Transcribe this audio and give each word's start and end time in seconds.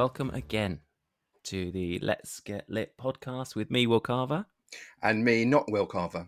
welcome 0.00 0.30
again 0.30 0.80
to 1.42 1.70
the 1.72 1.98
Let's 1.98 2.40
Get 2.40 2.64
Lit 2.70 2.96
podcast 2.96 3.54
with 3.54 3.70
me, 3.70 3.86
Will 3.86 4.00
Carver. 4.00 4.46
And 5.02 5.22
me, 5.22 5.44
not 5.44 5.70
Will 5.70 5.84
Carver. 5.84 6.26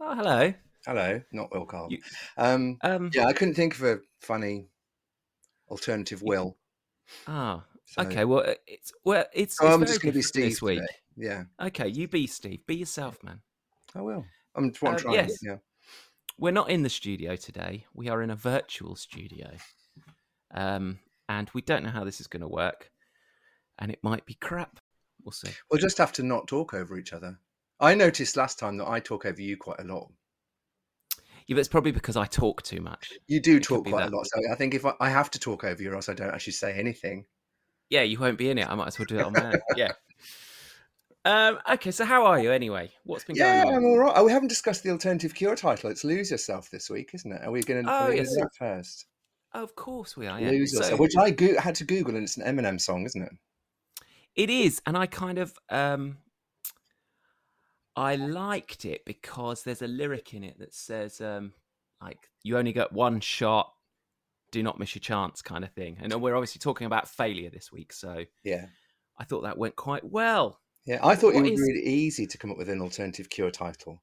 Oh, 0.00 0.14
hello. 0.14 0.54
Hello, 0.86 1.20
not 1.32 1.52
Will 1.52 1.66
Carver. 1.66 1.92
You- 1.92 2.02
um, 2.38 2.78
Um, 2.80 3.10
yeah, 3.12 3.26
I 3.26 3.34
couldn't 3.34 3.56
think 3.56 3.74
of 3.74 3.82
a 3.82 4.00
funny 4.22 4.68
alternative 5.68 6.22
Will. 6.22 6.56
Ah, 7.26 7.62
so- 7.84 8.04
okay. 8.04 8.24
Well, 8.24 8.42
uh, 8.48 8.54
it's 8.66 8.90
well, 9.04 9.26
it's. 9.34 9.58
So 9.58 9.66
it's 9.66 9.74
I'm 9.74 9.80
just 9.84 10.00
going 10.00 10.12
to 10.14 10.18
be 10.20 10.22
Steve 10.22 10.44
this 10.44 10.62
week. 10.62 10.78
today. 10.80 10.94
Yeah, 11.14 11.44
Okay, 11.66 11.88
you 11.88 12.08
be 12.08 12.26
Steve. 12.26 12.64
Be 12.66 12.76
yourself, 12.76 13.22
man. 13.22 13.42
I 13.94 14.00
will. 14.00 14.24
I'm, 14.54 14.72
I'm 14.82 14.94
Uh, 14.94 14.98
trying. 14.98 15.14
yes. 15.16 15.38
Yeah. 15.42 15.56
We're 16.38 16.52
not 16.52 16.70
in 16.70 16.84
the 16.84 16.88
studio 16.88 17.36
today. 17.36 17.84
We 17.92 18.08
are 18.08 18.22
in 18.22 18.30
a 18.30 18.34
virtual 18.34 18.96
studio, 18.96 19.58
um, 20.54 21.00
and 21.38 21.50
we 21.54 21.62
don't 21.62 21.82
know 21.82 21.90
how 21.90 22.04
this 22.04 22.20
is 22.20 22.26
going 22.26 22.42
to 22.42 22.48
work, 22.48 22.90
and 23.78 23.90
it 23.90 23.98
might 24.02 24.26
be 24.26 24.34
crap. 24.34 24.78
We'll 25.24 25.32
see. 25.32 25.50
We'll 25.70 25.80
just 25.80 25.98
have 25.98 26.12
to 26.14 26.22
not 26.22 26.46
talk 26.46 26.74
over 26.74 26.98
each 26.98 27.12
other. 27.12 27.38
I 27.80 27.94
noticed 27.94 28.36
last 28.36 28.58
time 28.58 28.76
that 28.76 28.88
I 28.88 29.00
talk 29.00 29.24
over 29.24 29.40
you 29.40 29.56
quite 29.56 29.80
a 29.80 29.84
lot. 29.84 30.10
Yeah, 31.46 31.54
but 31.54 31.60
it's 31.60 31.68
probably 31.68 31.90
because 31.92 32.16
I 32.16 32.26
talk 32.26 32.62
too 32.62 32.80
much. 32.80 33.12
You 33.26 33.40
do 33.40 33.56
It 33.56 33.62
talk 33.64 33.86
quite 33.86 34.06
a 34.06 34.16
lot. 34.16 34.26
So 34.26 34.40
I 34.52 34.54
think 34.56 34.74
if 34.74 34.84
I, 34.84 34.92
I 35.00 35.08
have 35.08 35.30
to 35.32 35.38
talk 35.40 35.64
over 35.64 35.82
you, 35.82 35.90
or 35.90 35.96
else 35.96 36.08
I 36.08 36.14
don't 36.14 36.30
actually 36.30 36.52
say 36.52 36.74
anything. 36.78 37.24
Yeah, 37.88 38.02
you 38.02 38.18
won't 38.18 38.38
be 38.38 38.50
in 38.50 38.58
it. 38.58 38.68
I 38.68 38.74
might 38.74 38.88
as 38.88 38.98
well 38.98 39.06
do 39.06 39.18
it 39.18 39.24
on 39.24 39.32
there. 39.32 39.60
yeah. 39.76 39.92
Um, 41.24 41.58
okay, 41.70 41.92
so 41.92 42.04
how 42.04 42.26
are 42.26 42.40
you 42.40 42.50
anyway? 42.52 42.90
What's 43.04 43.24
been 43.24 43.36
Yeah, 43.36 43.44
going 43.44 43.60
on? 43.60 43.66
Yeah, 43.68 43.76
I'm 43.78 43.84
all 43.84 43.98
right. 43.98 44.12
Oh, 44.16 44.24
we 44.24 44.32
haven't 44.32 44.48
discussed 44.48 44.82
the 44.82 44.90
alternative 44.90 45.34
cure 45.34 45.54
title. 45.54 45.88
It's 45.90 46.02
"Lose 46.04 46.30
Yourself" 46.32 46.68
this 46.70 46.90
week, 46.90 47.10
isn't 47.14 47.30
it? 47.32 47.42
Are 47.42 47.50
we 47.52 47.62
going 47.62 47.84
to 47.84 47.90
Oh, 47.92 48.10
do 48.10 48.16
yes. 48.16 48.34
that 48.34 48.50
first? 48.58 49.06
Of 49.54 49.74
course 49.76 50.16
we 50.16 50.26
are. 50.26 50.40
Yeah. 50.40 50.50
Lose 50.50 50.76
So- 50.76 50.96
which 50.96 51.16
I 51.16 51.30
go- 51.30 51.58
had 51.58 51.74
to 51.76 51.84
Google, 51.84 52.14
and 52.14 52.24
it's 52.24 52.36
an 52.38 52.44
Eminem 52.44 52.80
song, 52.80 53.04
isn't 53.04 53.22
it? 53.22 53.32
It 54.34 54.48
is, 54.50 54.80
and 54.86 54.96
I 54.96 55.06
kind 55.06 55.38
of 55.38 55.58
um 55.68 56.18
I 57.94 58.16
liked 58.16 58.84
it 58.86 59.04
because 59.04 59.62
there's 59.64 59.82
a 59.82 59.86
lyric 59.86 60.32
in 60.32 60.44
it 60.44 60.58
that 60.58 60.74
says 60.74 61.20
um 61.20 61.52
like 62.00 62.30
you 62.42 62.56
only 62.58 62.72
get 62.72 62.92
one 62.92 63.20
shot, 63.20 63.72
do 64.50 64.62
not 64.62 64.78
miss 64.78 64.94
your 64.94 65.00
chance 65.00 65.42
kind 65.42 65.64
of 65.64 65.70
thing. 65.72 65.98
And 66.00 66.12
we're 66.20 66.34
obviously 66.34 66.58
talking 66.58 66.86
about 66.86 67.08
failure 67.08 67.50
this 67.50 67.70
week, 67.70 67.92
so 67.92 68.24
Yeah. 68.42 68.66
I 69.18 69.24
thought 69.24 69.42
that 69.42 69.58
went 69.58 69.76
quite 69.76 70.04
well. 70.04 70.58
Yeah, 70.86 70.98
I 71.06 71.14
thought 71.14 71.28
it 71.30 71.34
What 71.36 71.44
would 71.44 71.52
is- 71.52 71.60
be 71.60 71.72
really 71.74 71.86
easy 71.86 72.26
to 72.26 72.38
come 72.38 72.50
up 72.50 72.56
with 72.58 72.68
an 72.70 72.80
alternative 72.80 73.28
Cure 73.28 73.50
title 73.52 74.02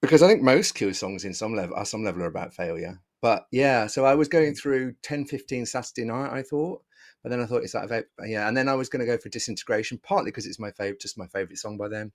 because 0.00 0.22
I 0.22 0.28
think 0.28 0.40
most 0.42 0.72
Cure 0.74 0.94
songs 0.94 1.24
in 1.24 1.34
some 1.34 1.54
level, 1.54 1.76
at 1.76 1.86
some 1.88 2.02
level, 2.04 2.22
are 2.22 2.26
about 2.26 2.54
failure. 2.54 3.02
But 3.22 3.46
yeah, 3.50 3.86
so 3.86 4.04
I 4.04 4.14
was 4.14 4.28
going 4.28 4.54
through 4.54 4.94
10, 5.02 5.24
15 5.24 5.64
Saturday 5.64 6.04
night. 6.04 6.30
I 6.32 6.42
thought, 6.42 6.82
but 7.22 7.30
then 7.30 7.40
I 7.40 7.46
thought 7.46 7.62
it's 7.62 7.72
like 7.72 7.88
yeah, 8.26 8.48
and 8.48 8.56
then 8.56 8.68
I 8.68 8.74
was 8.74 8.88
going 8.88 9.00
to 9.00 9.06
go 9.06 9.16
for 9.16 9.28
disintegration, 9.28 9.98
partly 10.02 10.30
because 10.32 10.44
it's 10.44 10.58
my 10.58 10.72
favorite, 10.72 11.00
just 11.00 11.16
my 11.16 11.28
favorite 11.28 11.58
song 11.58 11.76
by 11.78 11.88
them. 11.88 12.12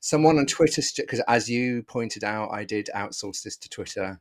Someone 0.00 0.38
on 0.38 0.44
Twitter, 0.46 0.82
because 0.98 1.22
as 1.26 1.48
you 1.48 1.82
pointed 1.84 2.22
out, 2.22 2.50
I 2.52 2.64
did 2.64 2.90
outsource 2.94 3.42
this 3.42 3.56
to 3.56 3.68
Twitter 3.70 4.20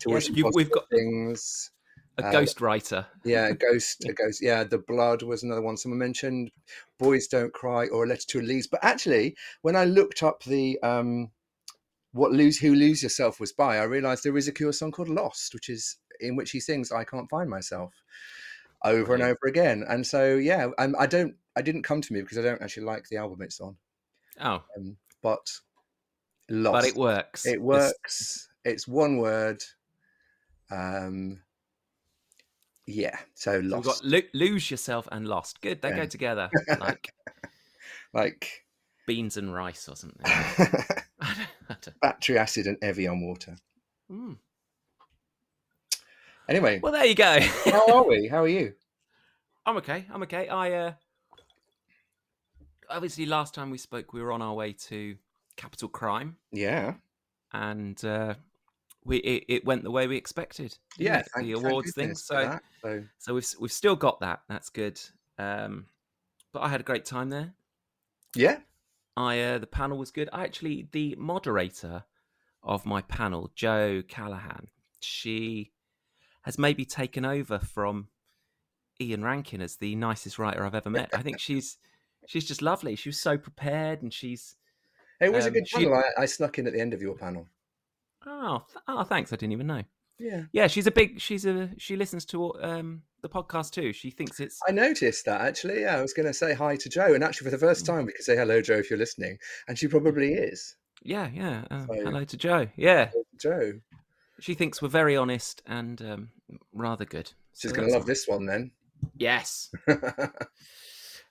to 0.00 0.10
wish 0.10 0.28
you- 0.28 0.50
we've 0.54 0.70
got- 0.70 0.88
things. 0.90 1.70
A 2.18 2.26
Uh, 2.26 2.32
ghost 2.32 2.60
writer. 2.60 3.06
Yeah, 3.24 3.46
a 3.48 3.54
ghost, 3.54 4.04
a 4.04 4.12
ghost. 4.12 4.42
Yeah, 4.42 4.64
the 4.64 4.76
blood 4.76 5.22
was 5.22 5.42
another 5.42 5.62
one 5.62 5.78
someone 5.78 5.98
mentioned. 5.98 6.50
Boys 6.98 7.26
don't 7.26 7.54
cry 7.54 7.86
or 7.86 8.04
a 8.04 8.06
letter 8.06 8.26
to 8.26 8.40
Elise. 8.40 8.66
But 8.66 8.84
actually, 8.84 9.34
when 9.62 9.76
I 9.76 9.86
looked 9.86 10.22
up 10.22 10.42
the 10.44 10.78
um, 10.82 11.30
what 12.12 12.32
lose 12.32 12.58
who 12.58 12.74
lose 12.74 13.02
yourself 13.02 13.40
was 13.40 13.52
by, 13.52 13.78
I 13.78 13.84
realised 13.84 14.22
there 14.24 14.36
is 14.36 14.48
a 14.48 14.52
Cure 14.52 14.72
song 14.72 14.90
called 14.92 15.08
Lost, 15.08 15.54
which 15.54 15.68
is 15.68 15.96
in 16.20 16.36
which 16.36 16.50
he 16.50 16.60
sings 16.60 16.92
"I 16.92 17.04
can't 17.04 17.28
find 17.30 17.48
myself" 17.48 17.92
over 18.84 19.14
and 19.14 19.22
over 19.22 19.38
again. 19.46 19.84
And 19.88 20.06
so 20.06 20.34
yeah, 20.36 20.68
um, 20.78 20.94
I 20.98 21.06
don't, 21.06 21.34
I 21.56 21.62
didn't 21.62 21.84
come 21.84 22.00
to 22.02 22.12
me 22.12 22.20
because 22.20 22.38
I 22.38 22.42
don't 22.42 22.60
actually 22.62 22.84
like 22.84 23.08
the 23.08 23.16
album 23.16 23.42
it's 23.42 23.60
on. 23.60 23.76
Oh, 24.40 24.62
Um, 24.76 24.96
but 25.22 25.50
Lost, 26.50 26.72
but 26.74 26.84
it 26.84 26.96
works. 26.96 27.46
it 27.46 27.62
works. 27.62 28.48
It's 28.64 28.86
one 28.88 29.16
word. 29.18 29.62
Um, 30.70 31.40
yeah, 32.86 33.16
so 33.34 33.60
so 33.60 33.60
Lost. 33.60 33.74
we've 33.76 33.84
got 33.84 34.04
lo- 34.04 34.46
lose 34.48 34.70
yourself 34.70 35.08
and 35.12 35.26
lost. 35.28 35.60
Good, 35.60 35.80
they 35.82 35.90
Yeah. 35.90 35.96
go 35.96 36.06
together 36.06 36.50
like 36.80 37.12
like 38.12 38.64
beans 39.06 39.36
and 39.36 39.54
rice 39.54 39.88
or 39.88 39.96
something. 39.96 40.20
I 40.24 40.54
don't- 40.58 41.04
I 41.20 41.34
don't- 41.34 41.48
battery 42.00 42.38
acid 42.38 42.66
and 42.66 42.76
Evian 42.82 43.20
water. 43.20 43.56
Mm. 44.10 44.36
Anyway, 46.48 46.80
Well, 46.82 46.92
there 46.92 47.04
you 47.06 47.14
go. 47.14 47.38
how 47.66 47.92
are 47.98 48.06
we? 48.06 48.28
How 48.28 48.42
are 48.42 48.48
you? 48.48 48.74
I'm 49.64 49.76
okay. 49.78 50.06
I'm 50.12 50.22
okay. 50.24 50.48
I 50.48 50.72
uh 50.72 50.92
obviously 52.90 53.26
last 53.26 53.54
time 53.54 53.70
we 53.70 53.78
spoke 53.78 54.12
we 54.12 54.20
were 54.22 54.32
on 54.32 54.42
our 54.42 54.54
way 54.54 54.72
to 54.72 55.16
Capital 55.56 55.88
Crime 55.88 56.36
Yeah, 56.50 56.94
and 57.52 58.02
uh 58.04 58.34
we 59.04 59.18
it, 59.18 59.44
it 59.48 59.64
went 59.64 59.84
the 59.84 59.90
way 59.90 60.06
we 60.08 60.16
expected. 60.16 60.76
yeah. 60.98 61.18
it? 61.20 61.24
the 61.36 61.52
thank 61.52 61.64
awards 61.64 61.94
thing. 61.94 62.14
So 62.14 62.34
that. 62.34 62.62
so 62.82 63.04
so 63.18 63.34
we've 63.34 63.46
we've 63.60 63.72
still 63.72 63.96
got 63.96 64.20
that. 64.20 64.40
That's 64.48 64.68
good. 64.68 65.00
Um 65.38 65.86
but 66.52 66.60
I 66.60 66.68
had 66.68 66.80
a 66.80 66.84
great 66.84 67.04
time 67.04 67.30
there. 67.30 67.54
yeah, 68.34 68.58
I 69.16 69.40
uh, 69.40 69.58
the 69.58 69.66
panel 69.66 69.98
was 69.98 70.10
good. 70.10 70.28
I 70.32 70.44
actually 70.44 70.88
the 70.92 71.14
moderator 71.18 72.04
of 72.62 72.86
my 72.86 73.02
panel, 73.02 73.50
Jo 73.54 74.02
Callaghan, 74.06 74.68
she 75.00 75.72
has 76.42 76.58
maybe 76.58 76.84
taken 76.84 77.24
over 77.24 77.58
from 77.58 78.08
Ian 79.00 79.22
Rankin 79.24 79.60
as 79.60 79.76
the 79.76 79.94
nicest 79.96 80.38
writer 80.38 80.64
I've 80.64 80.74
ever 80.74 80.90
met. 80.90 81.10
I 81.12 81.22
think 81.22 81.38
she's 81.40 81.78
she's 82.26 82.44
just 82.46 82.62
lovely. 82.62 82.96
She 82.96 83.08
was 83.08 83.20
so 83.20 83.36
prepared, 83.36 84.02
and 84.02 84.12
she's 84.12 84.56
it 85.20 85.32
was 85.32 85.44
Um, 85.46 85.50
a 85.50 85.54
good 85.54 85.68
she- 85.68 85.76
panel. 85.84 85.94
I, 86.18 86.22
I 86.22 86.26
snuck 86.26 86.58
in 86.58 86.66
at 86.66 86.72
the 86.72 86.80
end 86.80 86.94
of 86.94 87.02
your 87.02 87.14
panel. 87.16 87.48
oh 88.26 88.64
th- 88.72 88.82
oh 88.88 89.02
thanks. 89.04 89.32
I 89.32 89.36
didn't 89.36 89.52
even 89.52 89.66
know. 89.66 89.82
Yeah, 90.18 90.42
Yeah, 90.52 90.66
she's 90.68 90.86
a 90.86 90.90
big. 90.90 91.20
She's 91.20 91.44
a 91.46 91.70
she 91.78 91.96
listens 91.96 92.24
to 92.26 92.52
um 92.62 93.02
the 93.22 93.28
podcast 93.28 93.70
too. 93.72 93.92
She 93.92 94.10
thinks 94.10 94.38
it's 94.40 94.58
I 94.68 94.72
noticed 94.72 95.24
that 95.26 95.40
actually. 95.40 95.80
Yeah, 95.82 95.96
I 95.98 96.02
was 96.02 96.12
going 96.12 96.26
to 96.26 96.34
say 96.34 96.54
hi 96.54 96.76
to 96.76 96.88
Jo, 96.88 97.14
and 97.14 97.24
actually 97.24 97.46
for 97.50 97.56
the 97.56 97.64
Mm. 97.64 97.68
first 97.68 97.86
time 97.86 98.06
we 98.06 98.12
could 98.12 98.24
say 98.24 98.36
hello, 98.36 98.60
Jo, 98.60 98.74
if 98.78 98.90
you're 98.90 98.98
listening, 98.98 99.38
and 99.68 99.78
she 99.78 99.88
probably 99.88 100.34
is. 100.34 100.76
yeah 101.02 101.28
yeah. 101.32 101.64
Uh, 101.70 101.86
So- 101.86 101.94
hello 101.94 102.24
to 102.24 102.36
Jo. 102.36 102.68
Yeah, 102.76 103.10
Jo, 103.40 103.80
she 104.40 104.54
thinks 104.54 104.80
we're 104.82 104.88
very 104.88 105.16
honest 105.16 105.62
and 105.66 106.00
um, 106.02 106.30
rather 106.72 107.04
good. 107.04 107.32
she's 107.56 107.70
So 107.70 107.76
going 107.76 107.88
to 107.88 107.94
love 107.94 108.06
this 108.06 108.26
one 108.28 108.46
then. 108.46 108.70
Yes. 109.16 109.70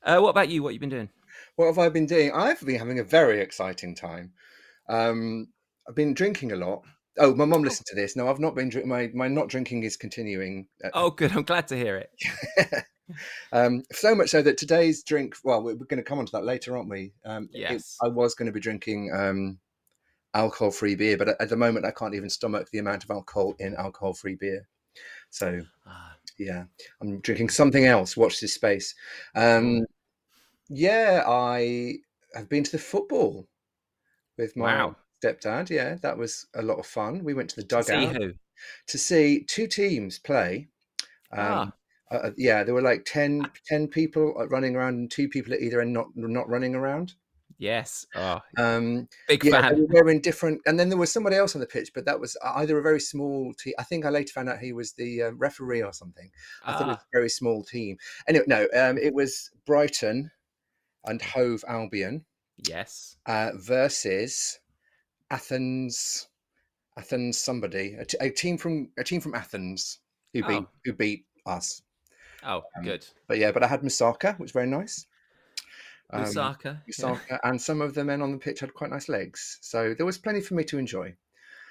Uh, 0.03 0.19
what 0.19 0.29
about 0.29 0.49
you? 0.49 0.63
What 0.63 0.73
you've 0.73 0.79
been 0.81 0.89
doing? 0.89 1.09
what 1.57 1.67
have 1.67 1.77
I 1.77 1.87
been 1.89 2.07
doing? 2.07 2.31
I've 2.33 2.59
been 2.65 2.79
having 2.79 2.97
a 2.99 3.03
very 3.03 3.39
exciting 3.39 3.93
time. 3.93 4.33
Um, 4.89 5.49
I've 5.87 5.93
been 5.95 6.15
drinking 6.15 6.53
a 6.53 6.55
lot. 6.55 6.81
Oh, 7.17 7.35
my 7.35 7.45
mom 7.45 7.63
listened 7.63 7.87
to 7.87 7.95
this. 7.95 8.15
No, 8.15 8.29
I've 8.29 8.39
not 8.39 8.55
been 8.55 8.69
drinking. 8.69 8.89
My 8.89 9.09
my 9.13 9.27
not 9.27 9.49
drinking 9.49 9.83
is 9.83 9.97
continuing. 9.97 10.67
Oh, 10.93 11.09
good. 11.09 11.31
I'm 11.33 11.43
glad 11.43 11.67
to 11.69 11.75
hear 11.75 11.97
it. 11.97 12.85
um, 13.51 13.83
so 13.91 14.15
much 14.15 14.29
so 14.29 14.41
that 14.41 14.57
today's 14.57 15.03
drink. 15.03 15.35
Well, 15.43 15.61
we're, 15.61 15.75
going 15.75 15.97
to 15.97 16.03
come 16.03 16.19
on 16.19 16.25
to 16.25 16.31
that 16.33 16.45
later, 16.45 16.77
aren't 16.77 16.89
we? 16.89 17.13
Um, 17.25 17.49
it- 17.53 17.59
Yes. 17.59 17.97
I 18.01 18.07
was 18.07 18.33
going 18.35 18.45
to 18.47 18.51
be 18.53 18.59
drinking 18.59 19.11
um, 19.13 19.59
alcohol-free 20.33 20.95
beer, 20.95 21.17
but 21.17 21.29
at, 21.29 21.41
at 21.41 21.49
the 21.49 21.57
moment, 21.57 21.85
I 21.85 21.91
can't 21.91 22.15
even 22.15 22.29
stomach 22.29 22.69
the 22.71 22.79
amount 22.79 23.03
of 23.03 23.11
alcohol 23.11 23.55
in 23.59 23.75
alcohol-free 23.75 24.35
beer. 24.35 24.67
So 25.29 25.61
Ah, 25.87 26.15
yeah, 26.37 26.65
I'm 27.01 27.19
drinking 27.19 27.49
something 27.49 27.85
else. 27.85 28.15
Watch 28.15 28.39
this 28.39 28.53
space. 28.53 28.95
Um, 29.35 29.85
yeah, 30.69 31.23
I 31.27 31.95
have 32.33 32.49
been 32.49 32.63
to 32.63 32.71
the 32.71 32.77
football 32.79 33.47
with 34.37 34.55
my 34.55 34.75
Wow. 34.75 34.95
Stepdad. 35.21 35.69
Yeah, 35.69 35.95
that 36.01 36.17
was 36.17 36.47
a 36.55 36.61
lot 36.61 36.79
of 36.79 36.85
fun. 36.85 37.23
We 37.23 37.33
went 37.33 37.49
to 37.51 37.55
the 37.57 37.63
to 37.67 37.83
see 37.83 37.91
dugout 38.07 38.31
to 38.87 38.97
see 38.97 39.43
two 39.43 39.67
teams 39.67 40.19
play. 40.19 40.67
Um, 41.31 41.73
Ah. 42.11 42.15
uh, 42.15 42.31
yeah, 42.37 42.63
there 42.63 42.73
were 42.73 42.81
like 42.81 43.05
10, 43.05 43.49
10 43.67 43.87
people 43.87 44.35
uh, 44.39 44.47
running 44.47 44.75
around 44.75 44.95
and 44.95 45.11
two 45.11 45.27
people 45.29 45.53
at 45.53 45.61
either 45.61 45.81
end 45.81 45.93
not 45.93 46.07
not 46.15 46.49
running 46.49 46.75
around. 46.75 47.13
Yes. 47.57 48.07
Oh, 48.15 48.39
Um, 48.57 49.07
big 49.27 49.43
yeah, 49.45 49.61
fan. 49.69 49.87
they 49.91 50.01
were 50.01 50.09
in 50.09 50.19
different, 50.19 50.61
and 50.65 50.79
then 50.79 50.89
there 50.89 50.97
was 50.97 51.11
somebody 51.11 51.35
else 51.35 51.53
on 51.55 51.61
the 51.61 51.67
pitch, 51.67 51.91
but 51.93 52.05
that 52.05 52.19
was 52.19 52.35
either 52.43 52.77
a 52.79 52.81
very 52.81 52.99
small 52.99 53.53
team. 53.53 53.73
I 53.77 53.83
think 53.83 54.03
I 54.03 54.09
later 54.09 54.33
found 54.33 54.49
out 54.49 54.57
he 54.59 54.73
was 54.73 54.93
the 54.93 55.23
uh, 55.23 55.31
referee 55.33 55.83
or 55.83 55.93
something. 55.93 56.31
I 56.65 56.73
thought 56.73 56.81
it 56.81 56.87
was 56.87 56.97
Ah, 56.97 57.05
a 57.13 57.17
very 57.17 57.29
small 57.29 57.63
team. 57.63 57.97
Anyway, 58.27 58.45
no, 58.47 58.67
um, 58.75 58.97
it 58.97 59.13
was 59.13 59.51
Brighton 59.67 60.31
and 61.05 61.21
Hove 61.21 61.63
Albion 61.67 62.25
yes. 62.57 63.15
uh, 63.27 63.51
versus 63.55 64.59
Athens. 65.31 66.27
Athens, 66.97 67.37
somebody, 67.37 67.93
a, 67.97 68.03
t- 68.05 68.17
a 68.19 68.29
team 68.29 68.57
from 68.57 68.89
a 68.97 69.03
team 69.03 69.21
from 69.21 69.33
Athens 69.33 69.99
who 70.33 70.43
beat 70.43 70.63
Oh. 70.63 70.67
who 70.83 70.93
beat 70.93 71.25
us. 71.45 71.81
Oh, 72.43 72.63
Um, 72.75 72.83
good. 72.83 73.05
But 73.27 73.37
yeah, 73.37 73.51
but 73.51 73.63
I 73.63 73.67
had 73.67 73.81
moussaka, 73.81 74.33
which 74.33 74.47
was 74.47 74.51
very 74.51 74.67
nice. 74.67 75.05
Um, 76.09 76.25
Lusaka. 76.25 76.81
yeah. 76.99 77.37
And 77.45 77.61
some 77.61 77.79
of 77.81 77.93
the 77.93 78.03
men 78.03 78.21
on 78.21 78.31
the 78.33 78.37
pitch 78.37 78.59
had 78.59 78.73
quite 78.73 78.89
nice 78.89 79.07
legs, 79.07 79.57
so 79.61 79.93
there 79.93 80.05
was 80.05 80.17
plenty 80.17 80.41
for 80.41 80.55
me 80.55 80.65
to 80.65 80.77
enjoy. 80.77 81.15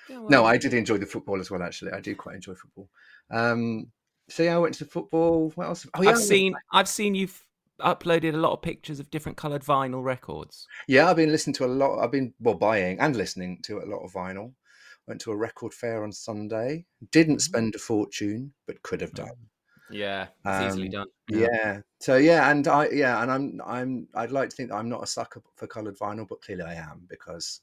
Yeah, 0.08 0.24
No, 0.30 0.46
I 0.46 0.56
did 0.56 0.72
enjoy 0.72 0.96
the 0.96 1.06
football 1.06 1.38
as 1.38 1.50
well. 1.50 1.62
Actually, 1.62 1.92
I 1.92 2.00
do 2.00 2.16
quite 2.16 2.36
enjoy 2.36 2.54
football. 2.54 2.88
Um, 3.30 3.92
so 4.30 4.42
yeah, 4.42 4.54
I 4.54 4.58
went 4.58 4.74
to 4.76 4.86
football. 4.86 5.50
What 5.54 5.66
else? 5.66 5.86
Oh, 5.94 6.02
yeah, 6.02 6.10
I've 6.10 6.18
seen 6.18 6.54
I've 6.72 6.88
seen 6.88 7.14
you've 7.14 7.44
uploaded 7.80 8.34
a 8.34 8.38
lot 8.38 8.52
of 8.52 8.62
pictures 8.62 9.00
of 9.00 9.10
different 9.10 9.38
coloured 9.38 9.62
vinyl 9.62 10.02
records. 10.02 10.70
Yeah, 10.86 11.08
I've 11.08 11.16
been 11.16 11.32
listening 11.32 11.54
to 11.54 11.64
a 11.64 11.68
lot. 11.68 12.00
I've 12.00 12.10
been 12.12 12.34
well 12.38 12.54
buying 12.54 13.00
and 13.00 13.16
listening 13.16 13.62
to 13.62 13.78
a 13.78 13.86
lot 13.86 14.04
of 14.04 14.12
vinyl. 14.12 14.54
Went 15.06 15.20
to 15.22 15.32
a 15.32 15.36
record 15.36 15.72
fair 15.72 16.02
on 16.04 16.12
Sunday. 16.12 16.86
Didn't 17.10 17.40
Mhm. 17.40 17.40
spend 17.40 17.74
a 17.74 17.78
fortune, 17.78 18.52
but 18.66 18.82
could 18.82 19.00
have 19.00 19.14
done. 19.14 19.48
Yeah, 19.88 20.28
it's 20.44 20.60
easily 20.60 20.88
Um, 20.88 20.88
done. 20.88 21.08
Yeah. 21.28 21.82
So 22.00 22.16
yeah, 22.16 22.50
and 22.50 22.66
I 22.68 22.88
yeah, 22.90 23.22
and 23.22 23.30
I'm 23.30 23.60
I'm 23.64 24.08
I'd 24.14 24.32
like 24.32 24.50
to 24.50 24.56
think 24.56 24.70
that 24.70 24.76
I'm 24.76 24.88
not 24.88 25.02
a 25.02 25.06
sucker 25.06 25.42
for 25.56 25.66
coloured 25.66 25.98
vinyl, 25.98 26.26
but 26.28 26.42
clearly 26.42 26.64
I 26.64 26.74
am 26.74 27.06
because 27.08 27.60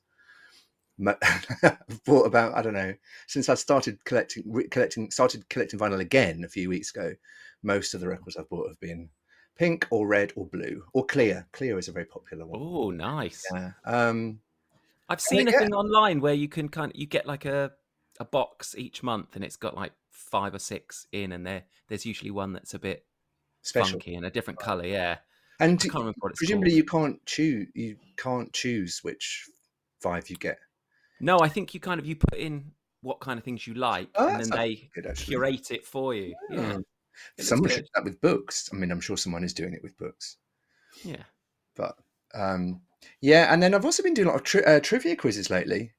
I've 1.05 1.19
bought 2.05 2.25
about 2.25 2.55
I 2.55 2.61
don't 2.61 2.73
know 2.73 2.93
since 3.27 3.49
I 3.49 3.53
started 3.55 4.03
collecting 4.05 4.43
collecting 4.71 5.11
started 5.11 5.47
collecting 5.49 5.79
vinyl 5.79 5.99
again 5.99 6.43
a 6.43 6.49
few 6.49 6.69
weeks 6.69 6.89
ago. 6.91 7.15
Most 7.63 7.93
of 7.93 8.01
the 8.01 8.07
records 8.07 8.35
I've 8.37 8.49
bought 8.49 8.67
have 8.69 8.79
been 8.79 9.09
pink 9.57 9.87
or 9.89 10.07
red 10.07 10.33
or 10.35 10.45
blue 10.45 10.83
or 10.93 11.05
clear. 11.05 11.47
Clear 11.51 11.77
is 11.77 11.87
a 11.87 11.91
very 11.91 12.05
popular 12.05 12.45
one. 12.45 12.59
Oh, 12.61 12.91
nice. 12.91 13.43
Yeah. 13.53 13.71
Um, 13.85 14.39
I've 15.09 15.21
seen 15.21 15.47
a 15.47 15.51
thing 15.51 15.73
online 15.73 16.19
where 16.21 16.33
you 16.33 16.47
can 16.49 16.69
kind 16.69 16.91
of 16.91 16.99
you 16.99 17.05
get 17.07 17.25
like 17.25 17.45
a 17.45 17.71
a 18.19 18.25
box 18.25 18.75
each 18.77 19.03
month, 19.03 19.35
and 19.35 19.43
it's 19.43 19.55
got 19.57 19.75
like 19.75 19.93
five 20.11 20.53
or 20.53 20.59
six 20.59 21.07
in, 21.11 21.31
and 21.31 21.45
there 21.45 21.63
there's 21.87 22.05
usually 22.05 22.31
one 22.31 22.53
that's 22.53 22.73
a 22.73 22.79
bit 22.79 23.05
special. 23.61 23.91
funky 23.91 24.15
and 24.15 24.25
a 24.25 24.29
different 24.29 24.59
color. 24.59 24.85
Yeah, 24.85 25.17
And 25.59 25.73
I 25.79 25.83
can't 25.83 25.93
remember 25.95 26.15
what 26.19 26.31
it's 26.31 26.39
presumably 26.39 26.71
called. 26.71 26.77
you 26.77 26.83
can't 26.85 27.25
choose 27.25 27.67
you 27.73 27.97
can't 28.17 28.51
choose 28.53 28.99
which 29.03 29.45
five 30.01 30.29
you 30.29 30.35
get. 30.35 30.59
No, 31.19 31.39
I 31.39 31.47
think 31.49 31.73
you 31.73 31.79
kind 31.79 31.99
of 31.99 32.05
you 32.05 32.15
put 32.15 32.37
in 32.37 32.71
what 33.01 33.19
kind 33.19 33.37
of 33.37 33.43
things 33.45 33.65
you 33.65 33.75
like, 33.75 34.09
Oh, 34.15 34.27
and 34.27 34.41
then 34.43 34.49
they 34.49 34.89
Good 34.93 35.09
curate 35.15 35.71
it 35.71 35.85
for 35.85 36.13
you. 36.13 36.35
Yeah, 36.49 36.73
looks 36.73 36.83
Someone 37.39 37.69
should 37.69 37.83
do 37.83 37.89
that 37.95 38.03
with 38.03 38.21
books. 38.21 38.69
I 38.71 38.75
mean, 38.75 38.91
I'm 38.91 38.99
sure 39.01 39.17
someone 39.17 39.43
is 39.43 39.53
doing 39.53 39.73
it 39.73 39.83
with 39.83 39.97
books. 39.97 40.37
Yeah. 41.03 41.23
But 41.75 41.95
um, 42.33 42.81
yeah, 43.21 43.51
and 43.53 43.61
then 43.61 43.73
I've 43.73 43.85
also 43.85 44.03
been 44.03 44.13
doing 44.13 44.27
a 44.27 44.31
lot 44.31 44.37
of 44.39 44.43
tri- 44.43 44.61
uh, 44.61 44.79
trivia 44.79 45.15
quizzes 45.15 45.49
lately. 45.49 45.93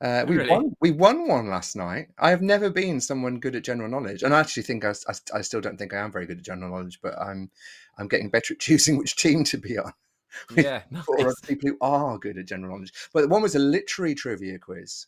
Uh, 0.00 0.24
we 0.26 0.36
really? 0.38 0.50
won. 0.50 0.72
We 0.80 0.90
won 0.92 1.28
one 1.28 1.48
last 1.50 1.76
night. 1.76 2.08
I 2.18 2.30
have 2.30 2.40
never 2.40 2.70
been 2.70 3.00
someone 3.02 3.38
good 3.38 3.54
at 3.54 3.64
general 3.64 3.90
knowledge, 3.90 4.22
and 4.22 4.34
I 4.34 4.40
actually 4.40 4.62
think 4.62 4.84
I 4.84 4.94
I 5.34 5.42
still 5.42 5.60
don't 5.60 5.78
think 5.78 5.92
I 5.92 5.98
am 5.98 6.10
very 6.10 6.24
good 6.24 6.38
at 6.38 6.44
general 6.44 6.70
knowledge. 6.70 7.00
But 7.02 7.18
I'm 7.20 7.50
I'm 7.98 8.08
getting 8.08 8.30
better 8.30 8.54
at 8.54 8.60
choosing 8.66 8.96
which 8.96 9.16
team 9.16 9.44
to 9.44 9.58
be 9.58 9.78
on. 9.78 9.92
Yeah, 10.56 10.82
or 11.08 11.18
nice. 11.18 11.32
of 11.32 11.48
people 11.48 11.68
who 11.70 11.76
are 11.80 12.16
good 12.16 12.38
at 12.38 12.46
general 12.46 12.76
knowledge. 12.76 12.92
But 13.12 13.28
one 13.28 13.42
was 13.42 13.56
a 13.56 13.58
literary 13.58 14.14
trivia 14.14 14.58
quiz 14.60 15.06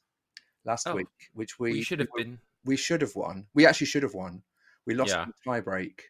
last 0.64 0.86
Oh, 0.88 0.96
week, 0.96 1.06
which 1.32 1.58
we 1.60 1.72
We 1.74 1.82
should 1.82 2.00
have 2.00 2.08
we, 2.14 2.24
been. 2.24 2.38
we 2.64 2.76
should 2.76 3.00
have 3.02 3.14
won. 3.14 3.46
We 3.54 3.64
actually 3.64 3.86
should 3.86 4.02
have 4.02 4.14
won. 4.14 4.42
We 4.86 4.94
lost 4.94 5.10
Yeah. 5.10 5.26
the 5.26 5.50
tiebreak, 5.50 6.00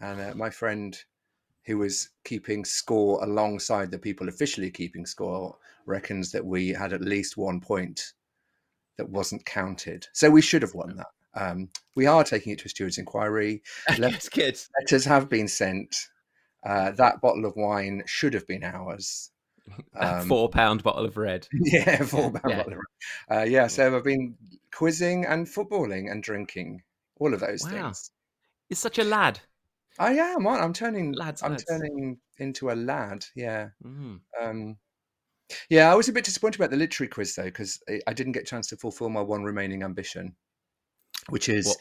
and 0.00 0.20
uh, 0.20 0.34
my 0.34 0.50
friend, 0.50 0.96
who 1.64 1.78
was 1.78 2.10
keeping 2.24 2.64
score 2.64 3.22
alongside 3.22 3.90
the 3.90 3.98
people 3.98 4.28
officially 4.28 4.70
keeping 4.70 5.06
score, 5.06 5.56
reckons 5.86 6.32
that 6.32 6.44
we 6.44 6.68
had 6.70 6.92
at 6.92 7.00
least 7.02 7.36
one 7.36 7.60
point 7.60 8.14
that 8.98 9.08
wasn't 9.08 9.44
counted. 9.46 10.06
So 10.12 10.30
we 10.30 10.42
should 10.42 10.62
have 10.62 10.74
won 10.74 10.96
that. 10.96 11.06
Um, 11.34 11.70
we 11.94 12.06
are 12.06 12.24
taking 12.24 12.52
it 12.52 12.58
to 12.60 12.66
a 12.66 12.68
steward's 12.68 12.98
inquiry. 12.98 13.62
Let- 13.98 14.12
That's 14.12 14.28
good. 14.28 14.58
Letters 14.80 15.04
have 15.04 15.28
been 15.28 15.48
sent. 15.48 15.94
Uh, 16.64 16.90
that 16.92 17.20
bottle 17.20 17.44
of 17.46 17.54
wine 17.56 18.02
should 18.06 18.34
have 18.34 18.46
been 18.46 18.64
ours. 18.64 19.30
Um, 19.94 20.26
four 20.26 20.48
pound 20.48 20.82
bottle 20.82 21.04
of 21.04 21.16
red. 21.16 21.46
Yeah, 21.52 22.02
four 22.02 22.32
pound 22.32 22.42
Yeah. 22.48 22.56
bottle 22.56 22.72
of 22.72 22.78
red. 22.78 23.38
Uh, 23.38 23.44
yeah, 23.44 23.68
so 23.68 23.96
I've 23.96 24.02
been 24.04 24.34
quizzing 24.72 25.24
and 25.24 25.46
footballing 25.46 26.10
and 26.10 26.20
drinking, 26.22 26.82
all 27.22 27.34
of 27.34 27.40
those 27.40 27.62
Wow. 27.64 27.70
things. 27.70 28.10
You're 28.68 28.76
such 28.76 28.98
a 28.98 29.04
lad. 29.04 29.40
I 29.98 30.14
am. 30.14 30.46
I'm 30.46 30.72
turning. 30.72 31.12
Lads, 31.12 31.42
I'm 31.42 31.52
lads. 31.52 31.64
turning 31.64 32.18
into 32.38 32.70
a 32.70 32.74
lad. 32.74 33.26
Yeah. 33.34 33.70
Mm. 33.84 34.20
Um, 34.40 34.78
yeah, 35.68 35.92
I 35.92 35.94
was 35.94 36.08
a 36.08 36.12
bit 36.12 36.24
disappointed 36.24 36.60
about 36.60 36.70
the 36.70 36.76
literary 36.76 37.08
quiz 37.08 37.34
though 37.34 37.44
because 37.44 37.80
I, 37.88 38.00
I 38.06 38.12
didn't 38.12 38.32
get 38.32 38.44
a 38.44 38.46
chance 38.46 38.68
to 38.68 38.76
fulfil 38.76 39.10
my 39.10 39.20
one 39.20 39.44
remaining 39.44 39.82
ambition, 39.82 40.34
which 41.28 41.48
is 41.48 41.76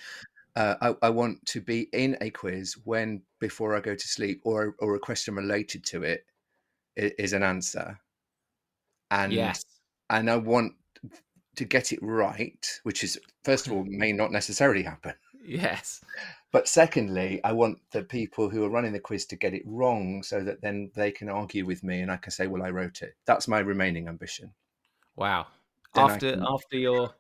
uh, 0.55 0.75
I, 0.81 0.95
I 1.07 1.09
want 1.09 1.45
to 1.47 1.61
be 1.61 1.87
in 1.93 2.17
a 2.19 2.29
quiz 2.29 2.75
when 2.83 3.21
before 3.39 3.75
I 3.75 3.79
go 3.79 3.95
to 3.95 4.07
sleep 4.07 4.41
or 4.43 4.75
or 4.79 4.95
a 4.95 4.99
question 4.99 5.35
related 5.35 5.85
to 5.85 6.03
it 6.03 6.25
is 6.97 7.33
an 7.33 7.43
answer, 7.43 7.97
and 9.09 9.31
yes. 9.31 9.63
and 10.09 10.29
I 10.29 10.35
want 10.35 10.73
to 11.55 11.65
get 11.65 11.93
it 11.93 11.99
right, 12.01 12.79
which 12.83 13.03
is 13.03 13.19
first 13.45 13.67
of 13.67 13.73
all 13.73 13.85
may 13.85 14.11
not 14.11 14.31
necessarily 14.31 14.83
happen. 14.83 15.13
Yes. 15.43 16.01
But 16.51 16.67
secondly, 16.67 17.39
I 17.43 17.51
want 17.53 17.79
the 17.91 18.03
people 18.03 18.49
who 18.49 18.63
are 18.63 18.69
running 18.69 18.93
the 18.93 18.99
quiz 18.99 19.25
to 19.27 19.35
get 19.35 19.53
it 19.53 19.63
wrong 19.65 20.21
so 20.23 20.43
that 20.43 20.61
then 20.61 20.91
they 20.95 21.11
can 21.11 21.29
argue 21.29 21.65
with 21.65 21.83
me 21.83 22.01
and 22.01 22.11
I 22.11 22.17
can 22.17 22.31
say, 22.31 22.47
well, 22.47 22.63
I 22.63 22.69
wrote 22.69 23.01
it. 23.01 23.15
That's 23.25 23.47
my 23.47 23.59
remaining 23.59 24.07
ambition. 24.07 24.53
Wow. 25.15 25.47
Then 25.93 26.03
after 26.09 26.31
can- 26.31 26.43
after 26.47 26.77
your 26.77 27.15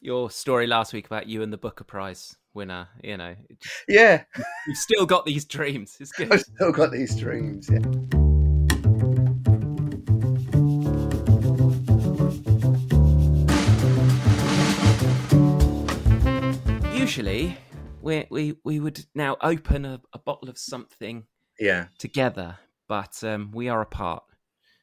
your 0.00 0.30
story 0.30 0.66
last 0.66 0.92
week 0.92 1.06
about 1.06 1.26
you 1.26 1.42
and 1.42 1.52
the 1.52 1.58
Booker 1.58 1.84
Prize 1.84 2.36
winner, 2.54 2.88
you 3.02 3.16
know, 3.16 3.34
just- 3.60 3.84
Yeah, 3.88 4.24
you've 4.66 4.76
still 4.78 5.06
got 5.06 5.26
these 5.26 5.44
dreams. 5.44 5.96
It's 6.00 6.12
good. 6.12 6.32
I've 6.32 6.40
still 6.40 6.72
got 6.72 6.90
these 6.92 7.16
dreams. 7.16 7.68
Yeah. 7.70 8.17
Usually, 17.18 17.58
we 18.00 18.26
we 18.30 18.54
we 18.64 18.78
would 18.78 19.04
now 19.12 19.36
open 19.40 19.84
a, 19.84 20.00
a 20.12 20.20
bottle 20.20 20.48
of 20.48 20.56
something 20.56 21.24
Yeah. 21.58 21.86
together, 21.98 22.56
but 22.86 23.24
um, 23.24 23.50
we 23.52 23.68
are 23.68 23.80
apart. 23.80 24.22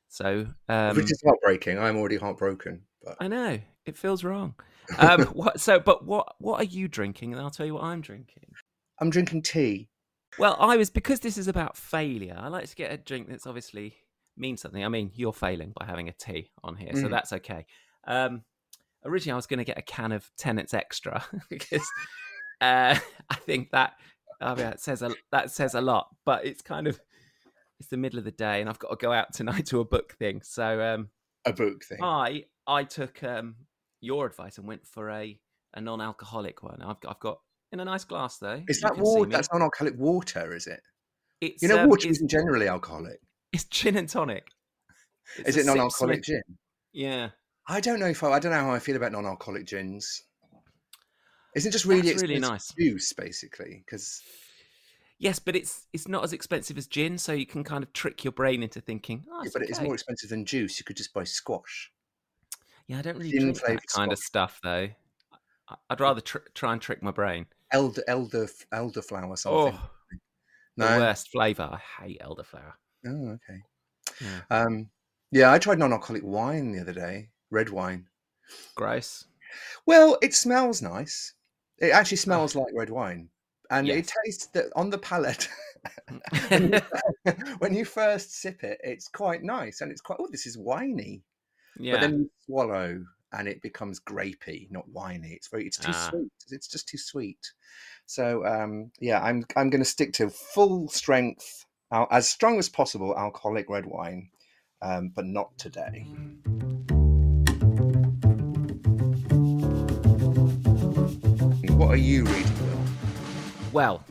So 0.10 0.46
um, 0.68 0.98
Which 0.98 1.12
is 1.12 1.24
heartbreaking. 1.26 1.80
I'm 1.80 1.96
already 1.96 2.18
heartbroken. 2.18 2.82
But 3.02 3.16
I 3.22 3.30
know 3.30 3.60
it 3.86 3.96
feels 3.96 4.26
wrong. 4.26 4.56
Um, 5.00 5.22
what? 5.34 5.62
So, 5.62 5.80
but 5.80 6.04
what? 6.06 6.36
What 6.40 6.60
are 6.60 6.66
you 6.66 6.90
drinking? 6.90 7.32
And 7.32 7.42
I'll 7.42 7.50
tell 7.52 7.66
you 7.66 7.76
what 7.76 7.86
I'm 7.86 8.02
drinking. 8.02 8.48
I'm 9.00 9.10
drinking 9.10 9.44
tea. 9.44 9.88
Well, 10.38 10.58
I 10.60 10.76
was 10.76 10.90
because 10.90 11.22
this 11.22 11.38
is 11.38 11.48
about 11.48 11.78
failure. 11.78 12.36
I 12.38 12.50
like 12.50 12.68
to 12.68 12.76
get 12.76 12.92
a 12.92 12.98
drink 12.98 13.30
that's 13.30 13.48
obviously 13.48 13.96
means 14.36 14.62
something. 14.62 14.84
I 14.84 14.90
mean, 14.90 15.12
you're 15.16 15.32
failing 15.32 15.72
by 15.80 15.86
having 15.86 16.10
a 16.10 16.14
tea 16.14 16.52
on 16.66 16.76
here, 16.76 16.96
so 16.96 17.08
Mm. 17.08 17.12
that's 17.12 17.32
okay. 17.32 17.66
Um, 18.06 18.44
originally, 19.06 19.34
I 19.34 19.38
was 19.38 19.48
going 19.48 19.60
to 19.60 19.64
get 19.64 19.78
a 19.78 19.82
can 19.82 20.12
of 20.12 20.30
Tennent's 20.38 20.74
Extra 20.74 21.24
because 21.50 21.88
uh, 22.66 23.00
I 23.30 23.36
think 23.36 23.72
that 23.72 23.94
I 24.42 24.56
mean, 24.56 24.68
it 24.68 24.80
says 24.80 25.02
a, 25.02 25.12
that 25.32 25.52
says 25.52 25.74
a 25.74 25.82
lot. 25.82 26.08
But 26.26 26.46
it's 26.46 26.62
kind 26.62 26.88
of 26.88 27.00
it's 27.80 27.90
the 27.90 27.98
middle 27.98 28.20
of 28.20 28.26
the 28.26 28.32
day, 28.32 28.62
and 28.62 28.70
I've 28.70 28.80
got 28.80 28.90
to 28.90 28.96
go 28.96 29.12
out 29.12 29.34
tonight 29.34 29.66
to 29.68 29.80
a 29.80 29.86
book 29.86 30.16
thing. 30.18 30.42
So 30.44 30.82
um, 30.82 31.10
A 31.46 31.54
book 31.54 31.84
thing. 31.84 32.00
I 32.02 32.46
I 32.68 32.84
took 32.84 33.24
um, 33.24 33.56
your 34.02 34.26
advice 34.26 34.58
and 34.58 34.68
went 34.68 34.86
for 34.86 35.10
a 35.10 35.40
a 35.74 35.82
non-alcoholic 35.82 36.64
one. 36.64 36.82
I've 36.82 37.00
got, 37.02 37.10
I've 37.10 37.20
got 37.20 37.40
in 37.72 37.80
a 37.80 37.86
nice 37.86 38.06
glass 38.06 38.38
though. 38.38 38.64
is 38.68 38.80
that 38.82 38.98
water? 38.98 39.30
That's 39.30 39.50
non-alcoholic 39.52 40.00
water, 40.00 40.56
is 40.56 40.68
it? 40.68 40.80
It's, 41.42 41.62
You 41.62 41.68
know, 41.68 41.80
um, 41.80 41.90
water 41.90 42.08
isn't 42.08 42.30
generally 42.30 42.70
alcoholic. 42.70 43.20
it's 43.52 43.66
gin 43.66 43.98
and 43.98 44.08
tonic. 44.08 44.48
It's 45.40 45.50
Is 45.50 45.58
it 45.58 45.66
non-alcoholic 45.66 46.24
gin? 46.24 46.42
Yeah, 46.94 47.30
I 47.68 47.82
don't 47.82 48.00
know 48.00 48.06
if 48.08 48.24
I, 48.24 48.32
I 48.32 48.40
don't 48.40 48.52
know 48.52 48.60
how 48.60 48.72
I 48.74 48.80
feel 48.80 48.96
about 48.96 49.12
non-alcoholic 49.12 49.66
gins. 49.66 50.24
Isn't 51.56 51.70
it 51.70 51.72
just 51.72 51.86
really 51.86 52.10
That's 52.10 52.22
really 52.22 52.40
nice. 52.40 52.74
juice, 52.78 53.14
basically? 53.14 53.84
Because 53.86 54.22
yes, 55.18 55.40
but 55.40 55.56
it's 55.56 55.88
it's 55.94 56.08
not 56.08 56.24
as 56.24 56.34
expensive 56.34 56.78
as 56.78 56.86
gin, 56.86 57.18
so 57.18 57.32
you 57.32 57.46
can 57.46 57.64
kind 57.64 57.84
of 57.84 57.94
trick 57.94 58.24
your 58.24 58.34
brain 58.34 58.62
into 58.62 58.82
thinking. 58.82 59.26
Oh, 59.32 59.42
it's 59.42 59.54
but 59.54 59.62
it 59.62 59.70
is 59.70 59.82
more 59.82 59.94
expensive 59.94 60.30
than 60.30 60.46
juice. 60.46 60.78
You 60.78 60.86
could 60.86 60.98
just 60.98 61.14
buy 61.14 61.24
squash. 61.24 61.92
Yeah, 62.88 63.00
I 63.00 63.02
don't 63.02 63.18
really 63.18 63.32
drink 63.32 63.60
that 63.62 63.88
kind 63.88 64.12
of 64.12 64.20
stuff 64.20 64.60
though. 64.62 64.90
I'd 65.90 66.00
rather 66.00 66.22
tr- 66.22 66.38
try 66.54 66.74
and 66.74 66.82
trick 66.82 67.02
my 67.02 67.12
brain. 67.12 67.48
Elder, 67.72 68.04
elder, 68.08 68.48
elderflower 68.72 69.38
something. 69.38 69.74
Oh, 69.74 69.90
no. 70.78 70.88
the 70.88 71.00
worst 71.00 71.32
flavour. 71.32 71.70
I 71.72 72.04
hate 72.04 72.22
elderflower. 72.22 72.74
Oh, 73.08 73.30
okay. 73.30 73.62
Yeah. 74.22 74.42
Um, 74.52 74.90
yeah, 75.32 75.52
I 75.52 75.58
tried 75.58 75.80
non-alcoholic 75.80 76.24
wine 76.24 76.72
the 76.72 76.82
other 76.82 76.94
day, 76.94 77.30
red 77.50 77.70
wine. 77.70 78.06
Gross. 78.76 79.26
Well, 79.88 80.18
it 80.22 80.36
smells 80.36 80.82
nice. 80.82 81.34
It 81.80 81.92
actually 81.92 82.18
smells 82.18 82.56
like 82.56 82.74
red 82.74 82.90
wine, 82.90 83.30
and 83.70 83.88
it 83.90 84.12
tastes 84.26 84.48
that 84.48 84.68
on 84.76 84.90
the 84.90 84.98
palate. 84.98 85.48
when 87.60 87.74
you 87.76 87.86
first 87.86 88.40
sip 88.42 88.64
it, 88.64 88.80
it's 88.84 89.08
quite 89.08 89.44
nice, 89.44 89.82
and 89.82 89.92
it's 89.92 90.02
quite. 90.02 90.20
Oh, 90.20 90.28
this 90.32 90.46
is 90.46 90.58
winey. 90.58 91.22
yeah. 91.80 91.94
But 91.94 92.02
then 92.02 92.14
you 92.20 92.30
swallow, 92.46 93.04
and 93.34 93.48
it 93.48 93.62
becomes 93.62 94.00
grapey, 94.00 94.72
not 94.72 94.90
winey. 94.90 95.34
It's 95.34 95.48
very. 95.48 95.66
It's 95.66 95.78
too 95.78 95.92
Ah. 95.94 96.10
sweet. 96.10 96.32
It's 96.50 96.68
just 96.68 96.88
too 96.88 96.98
sweet. 96.98 97.52
So 98.06 98.46
um, 98.46 98.92
yeah, 99.00 99.22
I'm 99.22 99.46
I'm 99.56 99.70
going 99.70 99.84
to 99.84 99.90
stick 99.90 100.14
to 100.14 100.30
full 100.30 100.88
strength, 100.88 101.66
as 101.92 102.30
strong 102.30 102.58
as 102.58 102.70
possible, 102.70 103.18
alcoholic 103.18 103.70
red 103.70 103.86
wine, 103.86 104.30
um, 104.82 105.12
but 105.16 105.26
not 105.26 105.58
today. 105.58 106.08
What 111.76 111.90
are 111.90 111.98
you 111.98 112.24
reading, 112.24 112.70
Will? 112.70 112.86
Well, 113.74 114.04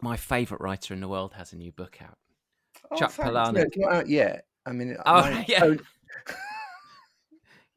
my 0.00 0.16
favourite 0.16 0.60
writer 0.62 0.94
in 0.94 1.00
the 1.00 1.08
world 1.08 1.32
has 1.34 1.52
a 1.52 1.56
new 1.56 1.70
book 1.72 1.98
out. 2.02 2.16
Oh, 2.90 2.96
Chuck 2.96 3.10
thanks. 3.12 3.30
Palahniuk. 3.30 3.52
No, 3.54 3.60
it's 3.60 3.76
not 3.76 3.92
out 3.92 4.08
yet. 4.08 4.46
I 4.64 4.72
mean, 4.72 4.96
Oh, 5.06 5.20
my 5.20 5.44
yeah. 5.48 5.64
own- 5.64 5.80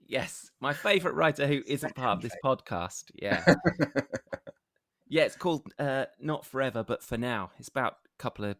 Yes, 0.08 0.52
my 0.62 0.72
favourite 0.72 1.16
writer 1.16 1.48
who 1.48 1.62
isn't 1.66 1.96
part 1.96 2.18
of 2.18 2.22
this 2.22 2.36
podcast. 2.44 3.06
Yeah, 3.16 3.44
yeah. 5.10 5.24
It's 5.24 5.36
called 5.36 5.64
uh, 5.80 6.06
"Not 6.20 6.46
Forever, 6.46 6.84
But 6.84 7.02
for 7.04 7.18
Now." 7.18 7.50
It's 7.58 7.70
about 7.70 7.94
a 7.94 8.18
couple 8.22 8.46
of 8.46 8.56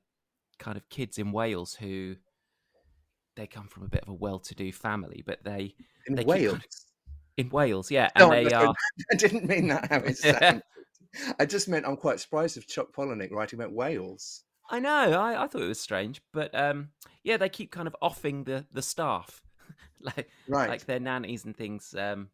kind 0.58 0.76
of 0.76 0.90
kids 0.90 1.20
in 1.20 1.32
Wales 1.32 1.76
who 1.76 2.16
they 3.36 3.46
come 3.46 3.68
from 3.68 3.84
a 3.84 3.88
bit 3.88 4.02
of 4.02 4.10
a 4.10 4.14
well-to-do 4.14 4.72
family, 4.72 5.22
but 5.24 5.44
they 5.44 5.76
in 6.08 6.16
they 6.16 6.24
keep 6.24 6.32
kind 6.32 6.42
Wales. 6.42 6.54
of- 6.56 6.62
in 7.38 7.50
Wales, 7.50 7.92
yeah, 7.92 8.10
and 8.16 8.30
No, 8.30 8.30
they 8.30 8.50
no, 8.50 8.58
are. 8.58 8.76
I 9.12 9.16
didn't 9.16 9.46
mean 9.48 9.68
that 9.70 9.90
how 9.92 9.98
it 10.00 10.18
sounded. 10.18 10.64
I 11.40 11.46
just 11.46 11.68
meant 11.70 11.86
I'm 11.88 11.98
quite 11.98 12.20
surprised 12.20 12.58
of 12.58 12.68
Chuck 12.68 12.88
Palahniuk 12.96 13.32
writing 13.32 13.60
about 13.60 13.74
Wales. 13.74 14.44
I 14.70 14.80
know. 14.80 15.14
I, 15.14 15.44
I 15.44 15.48
thought 15.48 15.62
it 15.62 15.68
was 15.68 15.80
strange, 15.80 16.22
but 16.34 16.54
um, 16.56 16.90
yeah, 17.24 17.38
they 17.38 17.50
keep 17.50 17.72
kind 17.72 17.88
of 17.88 17.96
offing 18.02 18.44
the 18.44 18.66
the 18.72 18.82
staff, 18.82 19.42
like 20.02 20.30
Right. 20.48 20.70
like 20.70 20.86
their 20.86 21.00
nannies 21.00 21.46
and 21.46 21.56
things 21.56 21.94
um, 21.98 22.30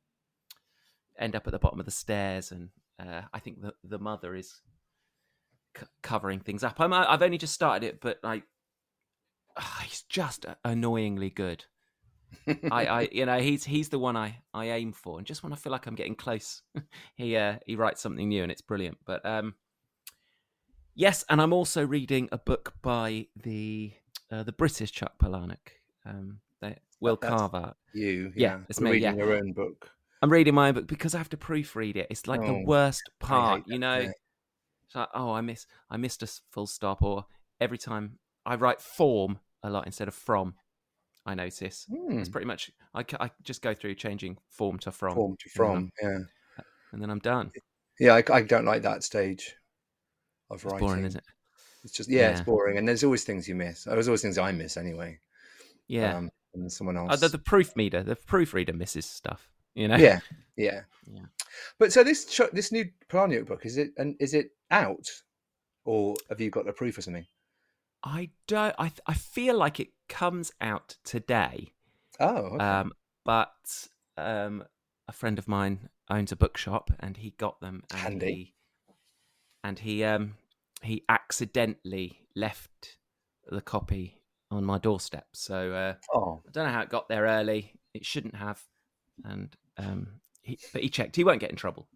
end 1.18 1.36
up 1.36 1.48
at 1.48 1.52
the 1.52 1.60
bottom 1.60 1.80
of 1.80 1.86
the 1.86 1.92
stairs, 1.92 2.52
and 2.52 2.70
uh, 3.00 3.22
I 3.34 3.40
think 3.40 3.62
the 3.62 3.74
the 3.84 4.00
mother 4.00 4.36
is 4.36 4.62
c- 5.78 5.86
covering 6.02 6.40
things 6.40 6.64
up. 6.64 6.80
I'm, 6.80 6.94
I've 6.94 7.22
only 7.22 7.38
just 7.38 7.54
started 7.54 7.86
it, 7.86 8.02
but 8.02 8.20
like, 8.24 8.44
ah, 9.58 9.82
he's 9.86 10.04
just 10.04 10.46
annoyingly 10.64 11.30
good. 11.30 11.66
I, 12.72 12.86
I, 12.86 13.10
you 13.12 13.26
know, 13.26 13.40
he's 13.40 13.64
he's 13.64 13.90
the 13.90 14.00
one 14.00 14.16
I 14.16 14.38
I 14.54 14.66
aim 14.72 14.94
for, 14.94 15.18
and 15.18 15.28
just 15.28 15.44
when 15.44 15.54
I 15.54 15.56
feel 15.56 15.72
like 15.72 15.86
I'm 15.88 15.96
getting 15.96 16.16
close, 16.16 16.62
he 17.16 17.36
uh, 17.36 17.56
he 17.66 17.76
writes 17.76 18.02
something 18.02 18.28
new, 18.28 18.44
and 18.44 18.52
it's 18.52 18.62
brilliant. 18.62 18.98
But 19.06 19.26
um, 19.26 19.56
yes, 20.96 21.24
and 21.30 21.42
I'm 21.42 21.54
also 21.54 21.86
reading 21.86 22.30
a 22.32 22.38
book 22.38 22.74
by 22.82 23.28
the 23.42 23.94
uh, 24.32 24.44
the 24.44 24.52
British 24.52 24.92
Chuck 24.92 25.14
Palahniuk, 25.20 25.58
um, 26.06 26.40
they, 26.62 26.78
Will 27.00 27.18
That's- 27.22 27.40
Carver. 27.40 27.74
you, 27.94 28.32
Yeah, 28.36 28.56
yeah. 28.56 28.58
it's 28.70 28.80
me, 28.80 28.92
reading 28.92 29.18
yeah. 29.18 29.24
your 29.24 29.34
own 29.36 29.52
book. 29.54 29.90
I'm 30.22 30.32
reading 30.32 30.54
my 30.54 30.68
own 30.68 30.76
book 30.76 30.88
because 30.88 31.16
I 31.16 31.18
have 31.18 31.30
to 31.30 31.38
proofread 31.38 31.96
it. 31.96 32.08
It's 32.12 32.28
like 32.28 32.42
Oh, 32.42 32.48
the 32.48 32.64
worst 32.66 33.10
part, 33.20 33.64
you 33.66 33.80
know. 33.80 34.12
It's 34.86 34.96
like, 34.96 35.10
oh, 35.16 35.32
I 35.32 35.42
miss, 35.42 35.66
I 35.90 35.98
missed 35.98 36.22
a 36.22 36.28
full 36.52 36.68
stop, 36.68 37.02
or 37.02 37.26
every 37.60 37.78
time 37.80 38.20
I 38.46 38.56
write 38.56 38.82
form 38.82 39.40
a 39.64 39.70
lot 39.70 39.86
instead 39.88 40.08
of 40.08 40.14
from. 40.14 40.56
I 41.26 41.36
notice 41.36 41.86
Hmm, 41.90 42.18
it's 42.20 42.30
pretty 42.30 42.48
much 42.48 42.72
I, 42.96 43.06
I 43.20 43.30
just 43.44 43.62
go 43.62 43.74
through 43.74 43.96
changing 43.96 44.38
form 44.50 44.80
to 44.80 44.92
from, 44.92 45.14
Form 45.16 45.38
to 45.38 45.64
and 45.64 45.76
then 45.76 45.92
from, 46.02 46.28
yeah. 46.58 46.64
and 46.94 47.02
then 47.02 47.10
I'm 47.10 47.20
done. 47.20 47.52
Yeah, 48.00 48.16
I, 48.16 48.24
I 48.34 48.42
don't 48.42 48.66
like 48.66 48.82
that 48.82 49.04
stage 49.04 49.56
of 50.50 50.56
It's 50.58 50.66
writing. 50.66 50.88
boring, 50.88 51.06
isn't 51.06 51.20
it? 51.20 51.26
It's 51.84 51.94
just 51.94 52.10
yeah, 52.10 52.30
it's 52.32 52.42
boring, 52.42 52.78
and 52.78 52.88
there's 52.88 53.04
always 53.04 53.24
things 53.24 53.48
you 53.48 53.56
miss. 53.56 53.84
There's 53.86 54.08
always 54.08 54.22
things 54.22 54.38
I 54.38 54.52
miss 54.52 54.78
anyway. 54.78 55.20
Yeah. 55.88 56.18
um, 56.18 56.30
and 56.54 56.64
then 56.64 56.70
someone 56.70 56.98
Uh, 56.98 57.06
else. 57.06 57.20
the, 57.22 57.38
proof 57.38 57.68
proofreader, 57.74 58.04
the 58.04 58.16
proofreader 58.16 58.74
misses 58.74 59.06
stuff. 59.06 59.48
You 59.74 59.88
know. 59.88 59.96
yeah, 59.96 60.20
yeah, 60.58 60.82
Yeah. 61.12 61.26
But 61.80 61.94
so 61.94 62.04
this 62.04 62.26
this 62.52 62.72
new 62.72 62.86
Palahniuk 63.10 63.46
book 63.48 63.66
is 63.66 63.78
it 63.78 63.92
and 63.98 64.16
is 64.20 64.34
it 64.34 64.52
out, 64.70 65.08
or 65.86 66.16
have 66.30 66.42
you 66.42 66.50
got 66.50 66.68
a 66.68 66.74
proof 66.74 66.98
or 66.98 67.02
something? 67.02 67.26
I 68.04 68.32
don't. 68.48 68.76
I 68.78 68.92
I 69.08 69.14
feel 69.14 69.58
like 69.58 69.80
it 69.80 69.90
comes 70.12 70.52
out 70.60 70.98
today. 71.04 71.72
Oh, 72.20 72.36
okay. 72.36 72.64
Um, 72.64 72.92
but 73.26 73.88
um, 74.18 74.64
a 75.08 75.14
friend 75.14 75.40
of 75.40 75.48
mine 75.48 75.90
owns 76.10 76.32
a 76.32 76.36
bookshop, 76.36 76.92
and 77.00 77.18
he 77.18 77.32
got 77.32 77.62
them, 77.62 77.84
and 77.92 78.02
Handy. 78.02 78.26
he 78.26 78.54
and 79.64 79.80
he 79.80 80.04
um 80.04 80.36
he 80.82 81.04
accidentally 81.08 82.20
left 82.36 82.98
the 83.48 83.62
copy 83.62 84.22
on 84.52 84.66
my 84.66 84.78
doorstep. 84.78 85.28
So 85.34 85.72
uh, 85.74 85.94
oh, 86.14 86.42
I 86.48 86.52
don't 86.52 86.66
know 86.66 86.74
how 86.74 86.82
it 86.82 86.90
got 86.90 87.08
there 87.08 87.24
early. 87.24 87.74
It 87.94 88.06
shouldn't 88.06 88.36
have, 88.36 88.62
and 89.24 89.56
um, 89.78 90.08
he, 90.42 90.60
but 90.74 90.82
he 90.82 90.90
checked. 90.90 91.16
He 91.16 91.24
won't 91.24 91.40
get 91.40 91.52
in 91.52 91.56
trouble. 91.56 91.88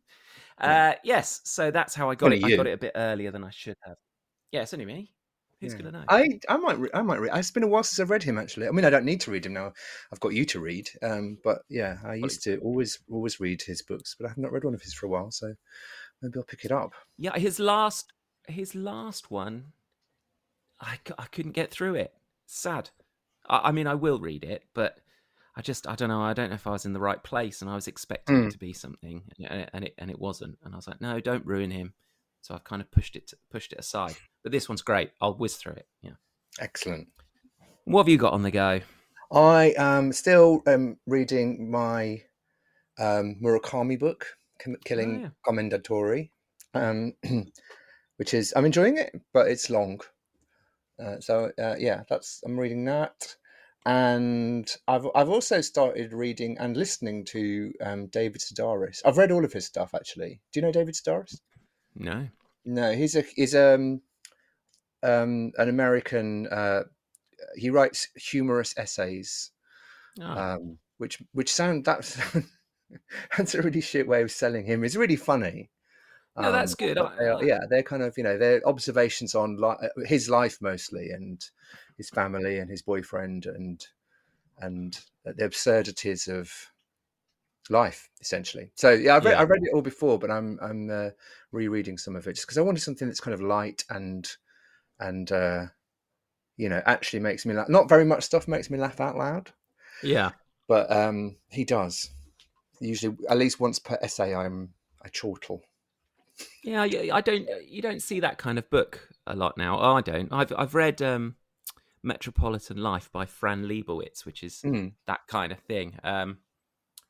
Yeah. 0.62 0.92
Uh, 0.92 0.96
yes, 1.04 1.42
so 1.44 1.70
that's 1.70 1.94
how 1.94 2.10
I 2.10 2.16
got 2.16 2.32
it. 2.32 2.44
I 2.44 2.56
got 2.56 2.68
it 2.68 2.74
a 2.74 2.78
bit 2.78 2.94
earlier 2.96 3.32
than 3.32 3.44
I 3.44 3.50
should 3.50 3.76
have. 3.86 3.98
Yeah, 4.52 4.62
it's 4.62 4.74
only 4.74 4.86
me. 4.86 5.12
Who's 5.66 5.74
yeah. 5.74 5.80
gonna 5.92 6.00
know? 6.00 6.06
I 6.08 6.40
I 6.50 6.58
might 6.58 6.80
re- 6.80 6.90
I 6.94 7.02
might 7.02 7.20
read. 7.20 7.36
It's 7.36 7.52
been 7.52 7.64
a 7.64 7.68
while 7.68 7.84
since 7.84 8.00
I've 8.00 8.10
read 8.10 8.24
him 8.24 8.38
actually. 8.38 8.68
I 8.68 8.72
mean, 8.72 8.86
I 8.86 8.90
don't 8.90 9.06
need 9.06 9.22
to 9.22 9.32
read 9.32 9.46
him 9.46 9.54
now. 9.54 9.74
I've 10.12 10.20
got 10.20 10.34
you 10.34 10.46
to 10.46 10.60
read. 10.60 10.90
Um, 11.02 11.38
but 11.44 11.60
yeah, 11.70 11.98
I 12.06 12.16
used 12.16 12.44
to 12.44 12.58
always 12.60 13.00
always 13.12 13.40
read 13.40 13.62
his 13.62 13.82
books, 13.82 14.16
but 14.18 14.26
I 14.26 14.30
have 14.30 14.38
not 14.38 14.52
read 14.52 14.64
one 14.64 14.74
of 14.74 14.82
his 14.82 14.94
for 14.94 15.06
a 15.06 15.10
while. 15.10 15.32
So 15.32 15.54
maybe 16.22 16.34
I'll 16.38 16.44
pick 16.44 16.66
it 16.66 16.72
up. 16.72 16.94
Yeah, 17.18 17.38
his 17.38 17.60
last 17.60 18.14
his 18.48 18.76
last 18.76 19.32
one, 19.32 19.74
I 20.80 21.00
I 21.18 21.26
couldn't 21.26 21.54
get 21.54 21.72
through 21.72 21.96
it. 21.96 22.14
Sad. 22.46 22.90
I, 23.50 23.70
I 23.70 23.72
mean, 23.72 23.88
I 23.88 23.96
will 23.96 24.20
read 24.20 24.44
it, 24.44 24.64
but 24.74 25.00
I 25.56 25.62
just 25.62 25.88
I 25.88 25.96
don't 25.96 26.10
know. 26.10 26.22
I 26.22 26.34
don't 26.34 26.50
know 26.50 26.56
if 26.56 26.68
I 26.68 26.72
was 26.72 26.86
in 26.86 26.94
the 26.94 27.00
right 27.00 27.22
place, 27.24 27.62
and 27.62 27.70
I 27.72 27.76
was 27.76 27.88
expecting 27.88 28.36
Mm. 28.36 28.48
it 28.48 28.52
to 28.52 28.58
be 28.60 28.74
something, 28.74 29.24
and 29.40 29.62
it, 29.62 29.70
and 29.74 29.86
it 29.86 29.94
and 29.98 30.10
it 30.12 30.20
wasn't. 30.20 30.58
And 30.64 30.74
I 30.74 30.78
was 30.78 30.88
like, 30.88 31.02
no, 31.02 31.20
don't 31.20 31.46
ruin 31.46 31.72
him. 31.72 31.94
So 32.46 32.54
I've 32.54 32.64
kind 32.64 32.80
of 32.80 32.92
pushed 32.92 33.16
it 33.16 33.34
pushed 33.50 33.74
it 33.74 33.80
aside. 33.80 34.14
But 34.44 34.52
this 34.52 34.70
one's 34.70 34.84
great. 34.84 35.10
I'll 35.20 35.34
whiz 35.34 35.56
through 35.56 35.74
it. 35.74 35.88
Yeah. 36.04 36.12
Excellent. 36.60 37.08
What 37.86 38.04
have 38.04 38.10
you 38.10 38.20
got 38.20 38.34
on 38.34 38.44
the 38.44 38.52
go? 38.52 38.82
I 39.32 39.74
am 39.80 40.14
still 40.14 40.62
um, 40.68 40.98
reading 41.08 41.72
my 41.72 42.22
um, 43.00 43.38
Murakami 43.44 43.98
book, 43.98 44.28
Killing 44.84 45.22
yeah. 45.22 45.30
Commendatore, 45.44 46.30
um, 46.76 47.14
which 48.18 48.36
is 48.36 48.54
I'm 48.56 48.66
enjoying 48.66 49.00
it, 49.00 49.20
but 49.34 49.48
it's 49.48 49.72
long. 49.72 50.00
Uh, 51.04 51.20
so 51.22 51.52
uh, 51.60 51.76
yeah, 51.80 52.04
that's 52.08 52.44
I'm 52.46 52.60
reading 52.60 52.86
that, 52.86 53.36
and 53.88 54.72
I've 54.88 55.08
I've 55.16 55.30
also 55.30 55.62
started 55.62 56.14
reading 56.14 56.60
and 56.60 56.78
listening 56.78 57.26
to 57.26 57.74
um, 57.82 58.06
David 58.06 58.42
Sedaris. 58.42 59.02
I've 59.04 59.18
read 59.18 59.32
all 59.32 59.44
of 59.44 59.52
his 59.52 59.66
stuff 59.66 59.96
actually. 59.96 60.42
Do 60.54 60.60
you 60.60 60.62
know 60.62 60.72
David 60.72 60.94
Sedaris? 60.94 61.40
No. 61.96 62.28
No, 62.66 62.92
he's 62.94 63.16
a 63.16 63.22
he's 63.22 63.56
um 63.56 64.02
um 65.04 65.52
an 65.58 65.70
American. 65.70 66.48
Uh, 66.48 66.84
he 67.56 67.70
writes 67.70 68.08
humorous 68.16 68.74
essays 68.78 69.52
Oh, 70.20 70.24
um, 70.26 70.78
which 70.98 71.22
which 71.34 71.52
sound 71.54 71.86
that's 71.86 72.18
that's 73.38 73.54
a 73.56 73.62
really 73.62 73.82
shit 73.82 74.08
way 74.08 74.22
of 74.22 74.32
selling 74.32 74.66
him. 74.66 74.84
It's 74.84 74.96
really 74.96 75.16
funny. 75.18 75.70
No, 76.38 76.52
that's 76.52 76.74
Um, 76.74 76.78
good. 76.80 76.98
they 76.98 77.28
are- 77.28 77.44
yeah, 77.44 77.60
they're 77.70 77.84
kind 77.84 78.02
of 78.04 78.18
you 78.18 78.24
know 78.24 78.38
they're 78.38 78.62
observations 78.68 79.36
on 79.36 79.58
li- 79.58 80.06
his 80.06 80.30
life 80.30 80.58
mostly 80.62 81.10
and 81.12 81.42
his 81.98 82.10
family 82.10 82.60
and 82.60 82.70
his 82.70 82.82
boyfriend 82.82 83.46
and 83.46 83.86
and 84.58 85.00
the 85.24 85.46
absurdities 85.46 86.28
of 86.28 86.52
life 87.70 88.10
essentially. 88.22 88.72
So 88.76 88.92
yeah, 88.92 89.16
I've 89.16 89.26
read, 89.26 89.32
Yeah. 89.32 89.42
I've 89.42 89.50
read 89.50 89.64
it 89.64 89.74
all 89.74 89.82
before, 89.82 90.20
but 90.20 90.32
I'm 90.32 90.60
I'm 90.62 90.90
uh, 90.90 91.10
rereading 91.52 91.98
some 91.98 92.16
of 92.16 92.28
it 92.28 92.34
just 92.34 92.48
because 92.48 92.58
I 92.58 92.62
wanted 92.62 92.82
something 92.82 93.08
that's 93.08 93.20
kind 93.20 93.34
of 93.34 93.42
light 93.42 93.84
and 93.90 94.30
and 95.00 95.32
uh, 95.32 95.66
you 96.58 96.70
know 96.70 96.82
actually 96.86 97.20
makes 97.20 97.46
me 97.46 97.54
laugh. 97.54 97.70
Not 97.70 97.90
very 97.90 98.06
much 98.06 98.24
stuff 98.24 98.48
makes 98.48 98.70
me 98.70 98.78
laugh 98.78 99.00
out 99.00 99.18
loud 99.18 99.52
yeah. 100.04 100.32
but 100.68 100.92
um, 100.92 101.38
he 101.50 101.64
does. 101.64 102.12
Usually, 102.82 103.16
at 103.30 103.38
least 103.38 103.60
once 103.60 103.80
per 103.80 103.98
essay, 104.02 104.36
I'm 104.36 104.74
I 105.04 105.08
chortle. 105.10 105.62
Yeah, 106.64 106.82
I 106.84 107.10
I 107.14 107.22
don't. 107.22 107.48
You 107.66 107.82
don't 107.82 108.02
see 108.02 108.20
that 108.20 108.38
kind 108.38 108.58
of 108.58 108.70
book 108.70 109.08
a 109.26 109.36
lot 109.36 109.58
now. 109.58 109.80
Oh, 109.80 109.96
I 109.96 110.02
don't. 110.02 110.32
I've 110.34 110.52
I've 110.58 110.76
read 110.76 111.02
um, 111.02 111.36
Metropolitan 112.04 112.78
Life 112.78 113.10
by 113.12 113.26
Fran 113.26 113.64
Lebowitz, 113.66 114.26
which 114.26 114.44
is 114.44 114.62
Mm. 114.66 114.94
that 115.08 115.22
kind 115.28 115.52
of 115.54 115.60
thing. 115.60 115.98
Um, 116.04 116.40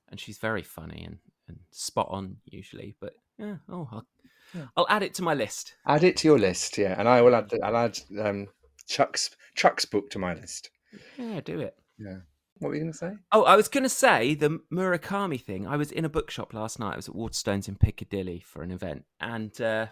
and 0.10 0.20
she's 0.20 0.38
very 0.38 0.62
funny 0.64 1.04
and, 1.04 1.18
and 1.48 1.60
spot 1.72 2.08
on 2.10 2.38
usually. 2.46 2.96
But 3.00 3.14
yeah, 3.38 3.58
oh, 3.70 3.88
I'll, 3.92 4.08
Yeah. 4.54 4.66
I'll 4.78 4.88
add 4.90 5.04
it 5.04 5.14
to 5.16 5.24
my 5.24 5.34
list. 5.34 5.76
Add 5.88 6.04
it 6.04 6.18
to 6.18 6.28
your 6.28 6.40
list, 6.40 6.78
yeah, 6.78 6.96
and 6.98 7.08
I 7.08 7.22
will 7.22 7.36
add. 7.36 7.52
I'll 7.64 7.78
add 7.78 8.00
um, 8.20 8.48
Chuck's 8.88 9.32
Chuck's 9.56 9.86
book 9.86 10.10
to 10.12 10.20
my 10.20 10.34
list. 10.34 10.70
Yeah, 11.18 11.42
do 11.42 11.60
it. 11.60 11.76
Yeah. 11.98 12.18
What 12.60 12.70
were 12.70 12.76
you 12.76 12.82
going 12.82 12.94
to 12.94 12.98
say? 12.98 13.12
Oh, 13.34 13.44
I 13.44 13.58
was 13.58 13.68
going 13.68 13.84
to 13.84 13.90
say 13.90 14.34
the 14.34 14.62
Murakami 14.72 15.42
thing. 15.42 15.68
I 15.68 15.76
was 15.76 15.92
in 15.92 16.06
a 16.06 16.10
bookshop 16.10 16.54
last 16.54 16.80
night. 16.80 16.94
I 16.94 16.96
was 16.96 17.10
at 17.10 17.16
Waterstones 17.16 17.68
in 17.68 17.76
Piccadilly 17.76 18.40
for 18.40 18.64
an 18.64 18.72
event, 18.72 19.04
and 19.20 19.60
uh, 19.60 19.88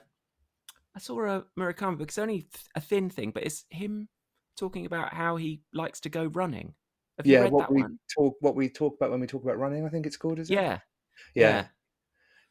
I 0.95 0.99
saw 0.99 1.25
a 1.25 1.43
Murakami 1.59 1.97
book. 1.97 2.07
It's 2.07 2.17
only 2.17 2.47
a 2.73 2.79
thin 2.79 3.09
thing, 3.09 3.31
but 3.31 3.43
it's 3.43 3.65
him 3.69 4.07
talking 4.57 4.85
about 4.85 5.13
how 5.13 5.35
he 5.35 5.61
likes 5.73 5.99
to 6.01 6.09
go 6.09 6.25
running. 6.27 6.73
Have 7.31 7.31
yeah, 7.31 7.45
what 7.49 7.69
we 7.71 7.81
one? 7.81 7.99
talk, 8.13 8.35
what 8.41 8.55
we 8.55 8.69
talk 8.69 8.95
about 8.95 9.11
when 9.11 9.19
we 9.19 9.27
talk 9.27 9.43
about 9.43 9.57
running. 9.57 9.85
I 9.85 9.89
think 9.89 10.05
it's 10.05 10.17
called, 10.17 10.39
is 10.39 10.49
it? 10.49 10.53
Yeah, 10.53 10.79
yeah, 11.35 11.67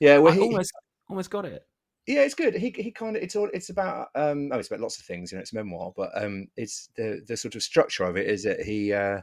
yeah. 0.00 0.18
Well, 0.18 0.32
I 0.32 0.36
he, 0.36 0.42
almost 0.42 0.72
almost 1.08 1.30
got 1.30 1.44
it. 1.44 1.66
yeah, 2.06 2.22
it's 2.22 2.34
good. 2.34 2.54
He 2.54 2.70
he 2.70 2.90
kind 2.90 3.16
of 3.16 3.22
it's 3.22 3.36
all 3.36 3.48
it's 3.52 3.70
about. 3.70 4.08
Um, 4.14 4.50
oh, 4.52 4.58
it's 4.58 4.68
about 4.68 4.80
lots 4.80 4.98
of 4.98 5.04
things. 5.04 5.30
You 5.32 5.38
know, 5.38 5.42
it's 5.42 5.52
a 5.52 5.56
memoir, 5.56 5.92
but 5.96 6.10
um, 6.20 6.48
it's 6.56 6.88
the 6.96 7.22
the 7.26 7.36
sort 7.36 7.54
of 7.54 7.62
structure 7.62 8.04
of 8.04 8.16
it 8.16 8.26
is 8.26 8.42
that 8.44 8.60
he 8.62 8.92
uh, 8.92 9.20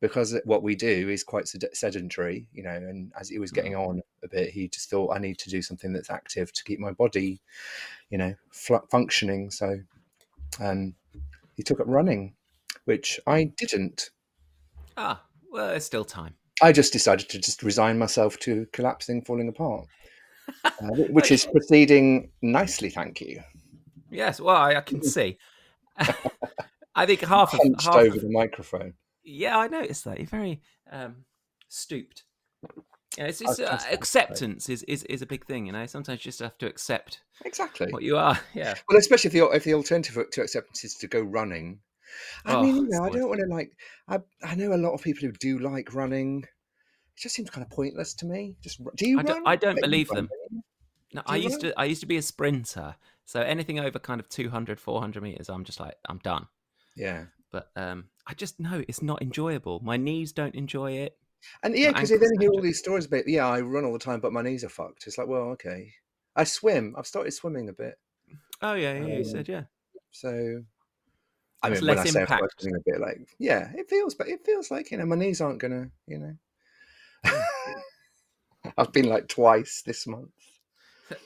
because 0.00 0.38
what 0.44 0.62
we 0.62 0.74
do 0.74 1.08
is 1.08 1.24
quite 1.24 1.48
sed- 1.48 1.68
sedentary, 1.74 2.48
you 2.52 2.62
know. 2.62 2.70
And 2.70 3.12
as 3.18 3.28
he 3.28 3.38
was 3.38 3.52
getting 3.52 3.72
Mm. 3.72 3.88
on 3.88 4.02
a 4.22 4.28
bit, 4.28 4.50
he 4.50 4.68
just 4.68 4.90
thought 4.90 5.14
I 5.14 5.18
need 5.18 5.38
to 5.38 5.50
do 5.50 5.62
something 5.62 5.92
that's 5.92 6.10
active 6.10 6.52
to 6.52 6.64
keep 6.64 6.78
my 6.80 6.92
body, 6.92 7.40
you 8.10 8.18
know, 8.18 8.34
functioning. 8.90 9.50
So 9.50 9.80
um, 10.60 10.94
he 11.56 11.62
took 11.62 11.80
up 11.80 11.86
running, 11.88 12.34
which 12.84 13.20
I 13.26 13.44
didn't. 13.44 14.10
Ah, 14.96 15.22
well, 15.50 15.68
there's 15.68 15.84
still 15.84 16.04
time. 16.04 16.34
I 16.62 16.72
just 16.72 16.92
decided 16.92 17.28
to 17.30 17.38
just 17.38 17.62
resign 17.62 17.98
myself 17.98 18.38
to 18.40 18.66
collapsing, 18.72 19.22
falling 19.22 19.48
apart, 19.48 19.86
uh, 20.64 20.70
which 21.10 21.30
is 21.32 21.46
proceeding 21.46 22.30
nicely, 22.40 22.90
thank 22.90 23.20
you. 23.20 23.40
Yes, 24.10 24.40
well, 24.40 24.56
I, 24.56 24.76
I 24.76 24.80
can 24.80 25.02
see. 25.16 25.38
I 26.94 27.06
think 27.06 27.20
half 27.22 27.54
of 27.54 27.60
Hunched 27.62 27.84
half 27.86 27.96
over 27.96 28.16
of, 28.16 28.22
the 28.22 28.30
microphone. 28.30 28.94
yeah, 29.24 29.58
I 29.58 29.68
noticed 29.68 30.04
that. 30.04 30.18
You're 30.18 30.26
very 30.26 30.60
um, 30.90 31.24
stooped. 31.68 32.24
Yeah, 33.18 33.24
it's, 33.24 33.40
it's 33.40 33.58
uh, 33.60 33.78
acceptance 33.90 34.68
is, 34.68 34.82
is 34.84 35.02
is 35.04 35.20
a 35.20 35.26
big 35.26 35.44
thing, 35.46 35.66
you 35.66 35.72
know. 35.72 35.84
Sometimes 35.86 36.24
you 36.24 36.30
just 36.30 36.40
have 36.40 36.56
to 36.58 36.66
accept 36.66 37.20
Exactly. 37.44 37.88
what 37.92 38.02
you 38.02 38.16
are. 38.16 38.38
Yeah. 38.54 38.74
Well, 38.88 38.98
especially 38.98 39.28
if 39.28 39.32
the 39.34 39.44
if 39.56 39.64
the 39.64 39.74
alternative 39.74 40.30
to 40.30 40.42
acceptance 40.42 40.84
is 40.84 40.94
to 40.96 41.08
go 41.08 41.20
running. 41.20 41.80
I 42.44 42.54
Oh, 42.54 42.62
mean, 42.62 42.76
you 42.76 42.88
know, 42.88 43.04
I 43.04 43.10
don't 43.10 43.28
want 43.28 43.40
to 43.40 43.46
like. 43.46 43.72
I 44.08 44.20
I 44.42 44.54
know 44.54 44.72
a 44.74 44.76
lot 44.76 44.92
of 44.94 45.02
people 45.02 45.22
who 45.26 45.32
do 45.32 45.58
like 45.58 45.94
running. 45.94 46.44
It 46.44 47.20
just 47.20 47.34
seems 47.34 47.50
kind 47.50 47.64
of 47.64 47.70
pointless 47.70 48.14
to 48.14 48.26
me. 48.26 48.56
Just 48.62 48.80
do 48.96 49.08
you 49.08 49.18
I 49.18 49.22
run? 49.22 49.26
don't, 49.28 49.46
I 49.46 49.56
don't 49.56 49.80
believe 49.80 50.08
them. 50.08 50.28
running? 50.30 50.62
No, 51.12 51.22
Do 51.26 51.32
I 51.32 51.36
you 51.36 51.42
used 51.44 51.60
run? 51.62 51.72
to 51.72 51.80
I 51.80 51.84
used 51.84 52.00
to 52.00 52.06
be 52.06 52.16
a 52.16 52.22
sprinter. 52.22 52.96
So 53.24 53.40
anything 53.40 53.78
over 53.78 53.98
kind 53.98 54.20
of 54.20 54.28
200, 54.28 54.80
400 54.80 55.22
meters, 55.22 55.48
I'm 55.48 55.64
just 55.64 55.80
like 55.80 55.96
I'm 56.08 56.18
done. 56.18 56.46
Yeah, 56.96 57.24
But 57.50 57.70
um, 57.76 58.08
I 58.26 58.34
just 58.34 58.58
know 58.60 58.82
it's 58.88 59.02
not 59.02 59.22
enjoyable. 59.22 59.80
My 59.80 59.96
knees 59.96 60.32
don't 60.32 60.54
enjoy 60.54 60.92
it. 60.92 61.18
and 61.62 61.76
yeah, 61.76 61.90
because 61.92 62.10
you 62.10 62.18
then 62.18 62.30
hear 62.40 62.50
all 62.50 62.60
these 62.62 62.78
stories 62.78 63.06
about 63.06 63.26
yeah, 63.28 63.46
I 63.46 63.60
run 63.60 63.84
all 63.84 63.92
the 63.92 63.98
time, 63.98 64.20
but 64.20 64.32
my 64.32 64.42
knees 64.42 64.64
are 64.64 64.68
fucked. 64.68 65.06
It's 65.06 65.18
like, 65.18 65.28
well, 65.28 65.50
okay. 65.52 65.92
I 66.36 66.44
swim. 66.44 66.94
I've 66.96 67.06
started 67.06 67.32
swimming 67.32 67.68
a 67.68 67.72
bit, 67.72 67.98
Oh 68.60 68.74
yeah, 68.74 68.94
yeah. 68.94 69.18
You 69.18 69.24
Um, 69.24 69.24
said 69.24 69.48
yeah. 69.48 69.64
so. 70.12 70.64
I 71.62 71.70
mean, 71.70 71.86
when 71.86 71.98
I 71.98 72.04
say 72.04 72.20
impact. 72.20 72.60
swimming 72.60 72.80
a 72.80 72.90
bit, 72.90 73.00
like 73.00 73.28
yeah, 73.38 73.70
it 73.74 73.88
feels, 73.88 74.14
but 74.14 74.28
it 74.28 74.44
feels 74.44 74.70
like 74.70 74.90
you 74.90 74.98
know, 74.98 75.06
my 75.06 75.16
knees 75.16 75.40
aren't 75.40 75.58
gonna, 75.58 75.88
you 76.06 76.18
know. 76.18 76.34
I've 78.78 78.92
been 78.92 79.08
like 79.08 79.28
twice 79.28 79.82
this 79.84 80.06
month. 80.06 80.30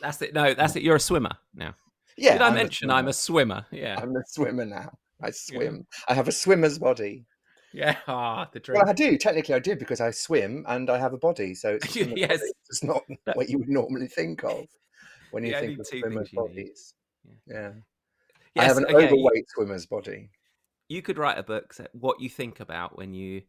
That's 0.00 0.20
it. 0.22 0.34
No, 0.34 0.54
that's 0.54 0.76
it. 0.76 0.82
You're 0.82 0.96
a 0.96 1.00
swimmer 1.00 1.32
now. 1.54 1.74
Yeah, 2.16 2.32
Did 2.34 2.42
I 2.42 2.48
I'm 2.48 2.54
mention 2.54 2.90
I'm 2.90 3.08
a 3.08 3.12
swimmer? 3.12 3.66
Yeah. 3.70 3.98
I'm 4.00 4.16
a 4.16 4.22
swimmer 4.26 4.64
now. 4.64 4.90
I 5.22 5.30
swim. 5.30 5.86
I 6.08 6.14
have 6.14 6.28
a 6.28 6.32
swimmer's 6.32 6.78
body. 6.78 7.26
Yeah. 7.72 7.96
Ah, 8.08 8.48
the 8.52 8.60
dream. 8.60 8.78
Well, 8.78 8.88
I 8.88 8.92
do. 8.94 9.18
Technically, 9.18 9.54
I 9.54 9.58
do 9.58 9.76
because 9.76 10.00
I 10.00 10.10
swim 10.10 10.64
and 10.66 10.88
I 10.88 10.98
have 10.98 11.12
a 11.12 11.18
body. 11.18 11.54
So 11.54 11.74
it's 11.74 11.94
Yes. 11.96 12.40
It's 12.70 12.82
not 12.82 13.02
what 13.34 13.48
you 13.50 13.58
would 13.58 13.68
normally 13.68 14.08
think 14.08 14.44
of 14.44 14.66
when 15.30 15.44
you 15.44 15.52
think 15.52 15.78
of 15.78 15.86
swimmers' 15.86 16.30
things 16.30 16.32
you 16.32 16.42
need. 16.42 16.48
bodies. 16.48 16.94
Yeah. 17.46 17.72
I 17.72 17.95
Yes, 18.56 18.68
have 18.68 18.78
an 18.78 18.86
okay, 18.86 19.06
overweight 19.06 19.44
swimmer's 19.48 19.86
body. 19.86 20.30
You 20.88 21.02
could 21.02 21.18
write 21.18 21.38
a 21.38 21.42
book 21.42 21.74
that 21.74 21.90
what 21.94 22.20
you 22.20 22.28
think 22.28 22.60
about 22.60 22.96
when 22.96 23.12
you 23.12 23.42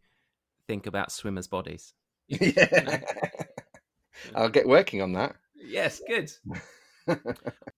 think 0.67 0.85
about 0.85 1.11
swimmers' 1.11 1.47
bodies. 1.47 1.93
yeah. 2.27 2.99
I'll 4.35 4.49
get 4.49 4.67
working 4.67 5.01
on 5.01 5.13
that. 5.13 5.35
Yes, 5.55 6.01
good. 6.07 6.31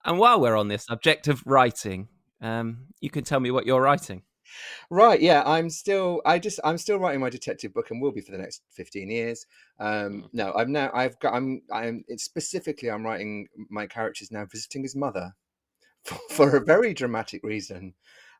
and 0.05 0.17
while 0.17 0.41
we're 0.41 0.55
on 0.57 0.69
this 0.69 0.85
subject 0.85 1.27
of 1.27 1.43
writing, 1.45 2.07
um, 2.41 2.87
you 2.99 3.09
can 3.09 3.23
tell 3.23 3.39
me 3.39 3.51
what 3.51 3.65
you're 3.65 3.81
writing. 3.81 4.23
Right, 4.89 5.21
yeah, 5.21 5.43
I'm 5.45 5.69
still 5.69 6.23
I 6.25 6.39
just 6.39 6.59
I'm 6.63 6.79
still 6.79 6.97
writing 6.97 7.21
my 7.21 7.29
detective 7.29 7.71
book 7.73 7.91
and 7.91 8.01
will 8.01 8.11
be 8.11 8.21
for 8.21 8.31
the 8.31 8.39
next 8.39 8.63
15 8.71 9.09
years. 9.11 9.45
Um 9.79 10.23
Mm. 10.23 10.29
no, 10.33 10.53
I'm 10.53 10.71
now 10.71 10.89
I've 10.91 11.19
got 11.19 11.35
I'm 11.35 11.61
I'm 11.71 12.03
it's 12.07 12.23
specifically 12.23 12.89
I'm 12.89 13.05
writing 13.05 13.47
my 13.69 13.85
characters 13.85 14.31
now 14.31 14.45
visiting 14.45 14.81
his 14.81 14.95
mother 14.95 15.35
for, 16.03 16.17
for 16.29 16.57
a 16.57 16.65
very 16.65 16.93
dramatic 16.93 17.43
reason 17.43 17.93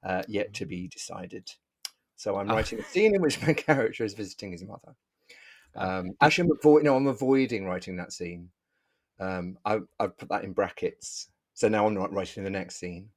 uh 0.04 0.24
yet 0.28 0.54
to 0.56 0.66
be 0.66 0.88
decided. 0.88 1.50
So 2.16 2.38
I'm 2.38 2.50
Ah. 2.50 2.56
writing 2.56 2.80
a 2.80 2.84
scene 2.84 3.16
in 3.16 3.22
which 3.22 3.42
my 3.42 3.54
character 3.68 4.04
is 4.04 4.14
visiting 4.14 4.52
his 4.52 4.64
mother. 4.64 4.96
Um 5.76 6.12
actually 6.22 6.50
I'm 6.50 6.58
avoid 6.60 6.84
no, 6.84 6.96
I'm 6.96 7.08
avoiding 7.08 7.66
writing 7.66 7.98
that 7.98 8.14
scene. 8.14 8.52
Um 9.20 9.58
I 9.66 9.80
I've 10.00 10.18
put 10.18 10.30
that 10.30 10.44
in 10.44 10.54
brackets. 10.54 11.30
So 11.54 11.68
now 11.70 11.86
I'm 11.88 11.94
not 11.96 12.14
writing 12.14 12.44
the 12.44 12.50
next 12.50 12.78
scene. 12.78 13.10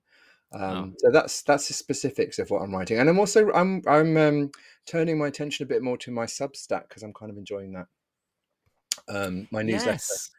Um, 0.53 0.95
So 0.99 1.11
that's 1.11 1.43
that's 1.43 1.69
the 1.69 1.75
specifics 1.75 2.39
of 2.39 2.51
what 2.51 2.63
I'm 2.63 2.75
writing, 2.75 2.99
and 2.99 3.09
I'm 3.09 3.19
also 3.19 3.51
I'm 3.53 3.83
I'm 3.89 4.17
um, 4.17 4.51
turning 4.87 5.19
my 5.19 5.29
attention 5.29 5.65
a 5.65 5.69
bit 5.69 5.83
more 5.83 5.97
to 5.99 6.11
my 6.11 6.27
Substack 6.27 6.89
because 6.89 7.03
I'm 7.03 7.15
kind 7.15 7.31
of 7.31 7.39
enjoying 7.39 7.73
that. 7.73 7.87
Um, 9.09 9.49
my 9.51 9.63
newsletter, 9.63 9.99
Yes, 9.99 10.31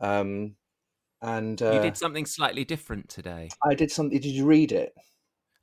um, 0.00 0.56
and 1.22 1.60
you 1.60 1.66
uh, 1.66 1.82
did 1.82 1.96
something 1.96 2.26
slightly 2.26 2.64
different 2.64 3.08
today. 3.08 3.48
I 3.64 3.74
did 3.74 3.90
something. 3.90 4.18
Did 4.18 4.30
you 4.30 4.46
read 4.46 4.72
it? 4.72 4.94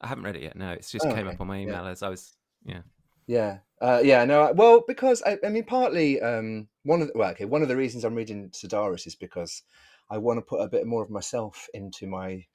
I 0.02 0.08
haven't 0.08 0.24
read 0.26 0.36
it 0.36 0.44
yet. 0.44 0.56
No, 0.56 0.72
it's 0.72 0.92
just 0.92 1.06
Oh, 1.06 1.10
came 1.14 1.26
okay. 1.26 1.36
up 1.36 1.42
on 1.42 1.48
my 1.48 1.58
Yeah. 1.58 1.64
email 1.64 1.88
as 1.88 2.04
I 2.04 2.10
was. 2.10 2.36
Yeah. 2.66 2.82
Yeah, 3.28 3.60
uh, 3.82 4.02
yeah. 4.04 4.24
No, 4.26 4.42
I- 4.44 4.52
well, 4.52 4.84
because 4.88 5.24
I, 5.24 5.38
I 5.44 5.50
mean, 5.50 5.64
partly 5.64 6.22
um, 6.22 6.68
one 6.84 7.02
of 7.02 7.08
the, 7.08 7.14
well, 7.18 7.32
okay, 7.32 7.46
one 7.46 7.62
of 7.64 7.68
the 7.68 7.76
reasons 7.76 8.04
I'm 8.04 8.16
reading 8.16 8.50
Sedaris 8.52 9.08
is 9.08 9.16
because 9.16 9.64
I 10.10 10.18
want 10.20 10.38
to 10.38 10.42
put 10.44 10.62
a 10.62 10.68
bit 10.70 10.86
more 10.86 11.02
of 11.02 11.10
myself 11.10 11.68
into 11.74 12.06
my 12.08 12.46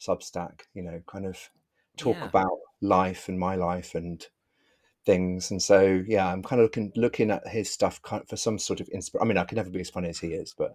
Substack. 0.00 0.62
You 0.74 0.82
know, 0.82 1.02
kind 1.06 1.26
of 1.26 1.38
talk 1.96 2.16
Yeah. 2.16 2.24
about 2.28 2.58
life 2.80 3.28
and 3.28 3.38
my 3.38 3.54
life 3.56 3.94
and 3.94 4.26
things. 5.06 5.50
And 5.50 5.62
so, 5.62 6.02
yeah, 6.06 6.26
I'm 6.26 6.42
kind 6.42 6.60
of 6.60 6.64
looking 6.64 6.92
looking 6.96 7.30
at 7.30 7.46
his 7.46 7.70
stuff 7.70 8.00
for 8.28 8.36
some 8.36 8.58
sort 8.58 8.80
of 8.80 8.88
inspiration. 8.88 9.24
I 9.24 9.28
mean, 9.28 9.38
I 9.38 9.44
can 9.44 9.56
never 9.56 9.70
be 9.70 9.80
as 9.80 9.90
funny 9.90 10.08
as 10.08 10.18
he 10.18 10.28
is, 10.28 10.54
but 10.56 10.74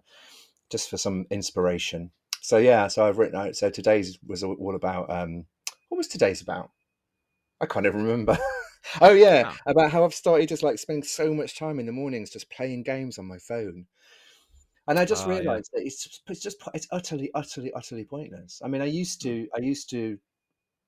just 0.70 0.90
for 0.90 0.96
some 0.96 1.26
inspiration. 1.30 2.10
So 2.40 2.58
yeah, 2.58 2.88
so 2.88 3.06
I've 3.06 3.18
written 3.18 3.38
out. 3.40 3.56
So 3.56 3.70
today's 3.70 4.18
was 4.26 4.42
all, 4.44 4.74
about. 4.74 5.10
Um, 5.10 5.46
what 5.88 5.98
was 5.98 6.08
today's 6.08 6.42
about? 6.42 6.70
I 7.60 7.66
can't 7.66 7.86
even 7.86 8.02
remember. 8.04 8.36
oh 9.00 9.12
yeah, 9.12 9.52
Oh. 9.66 9.70
about 9.70 9.90
how 9.90 10.04
I've 10.04 10.14
started 10.14 10.48
just 10.48 10.62
like 10.62 10.78
spending 10.78 11.04
so 11.04 11.32
much 11.32 11.58
time 11.58 11.78
in 11.78 11.86
the 11.86 11.92
mornings 11.92 12.30
just 12.30 12.50
playing 12.50 12.82
games 12.82 13.18
on 13.18 13.26
my 13.26 13.38
phone. 13.38 13.86
And 14.86 14.98
I 14.98 15.04
just 15.04 15.26
Oh, 15.26 15.30
yeah. 15.30 15.38
realised 15.40 15.70
that 15.72 15.82
it's 15.86 16.02
just, 16.04 16.22
it's 16.28 16.40
just 16.40 16.58
it's 16.74 16.86
utterly, 16.90 17.30
utterly, 17.34 17.72
utterly 17.72 18.04
pointless. 18.04 18.60
I 18.64 18.68
mean, 18.68 18.82
I 18.82 18.86
used 18.86 19.22
to 19.22 19.48
I 19.56 19.60
used 19.60 19.88
to 19.90 20.18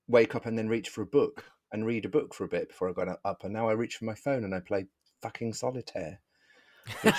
wake 0.09 0.35
up 0.35 0.47
and 0.47 0.59
then 0.59 0.69
reach 0.69 0.89
for 0.91 1.03
a 1.03 1.07
book 1.07 1.45
and 1.73 1.87
read 1.87 2.05
a 2.05 2.09
book 2.09 2.35
for 2.35 2.45
a 2.45 2.49
bit 2.49 2.69
before 2.69 2.89
I 2.91 2.93
got 2.93 3.09
up, 3.25 3.45
and 3.45 3.53
now 3.53 3.69
I 3.69 3.73
reach 3.73 3.97
for 3.97 4.05
my 4.05 4.15
phone 4.15 4.45
and 4.45 4.55
I 4.55 4.61
play 4.61 4.87
fucking 5.23 5.55
solitaire. 5.55 6.21
Is, 7.03 7.15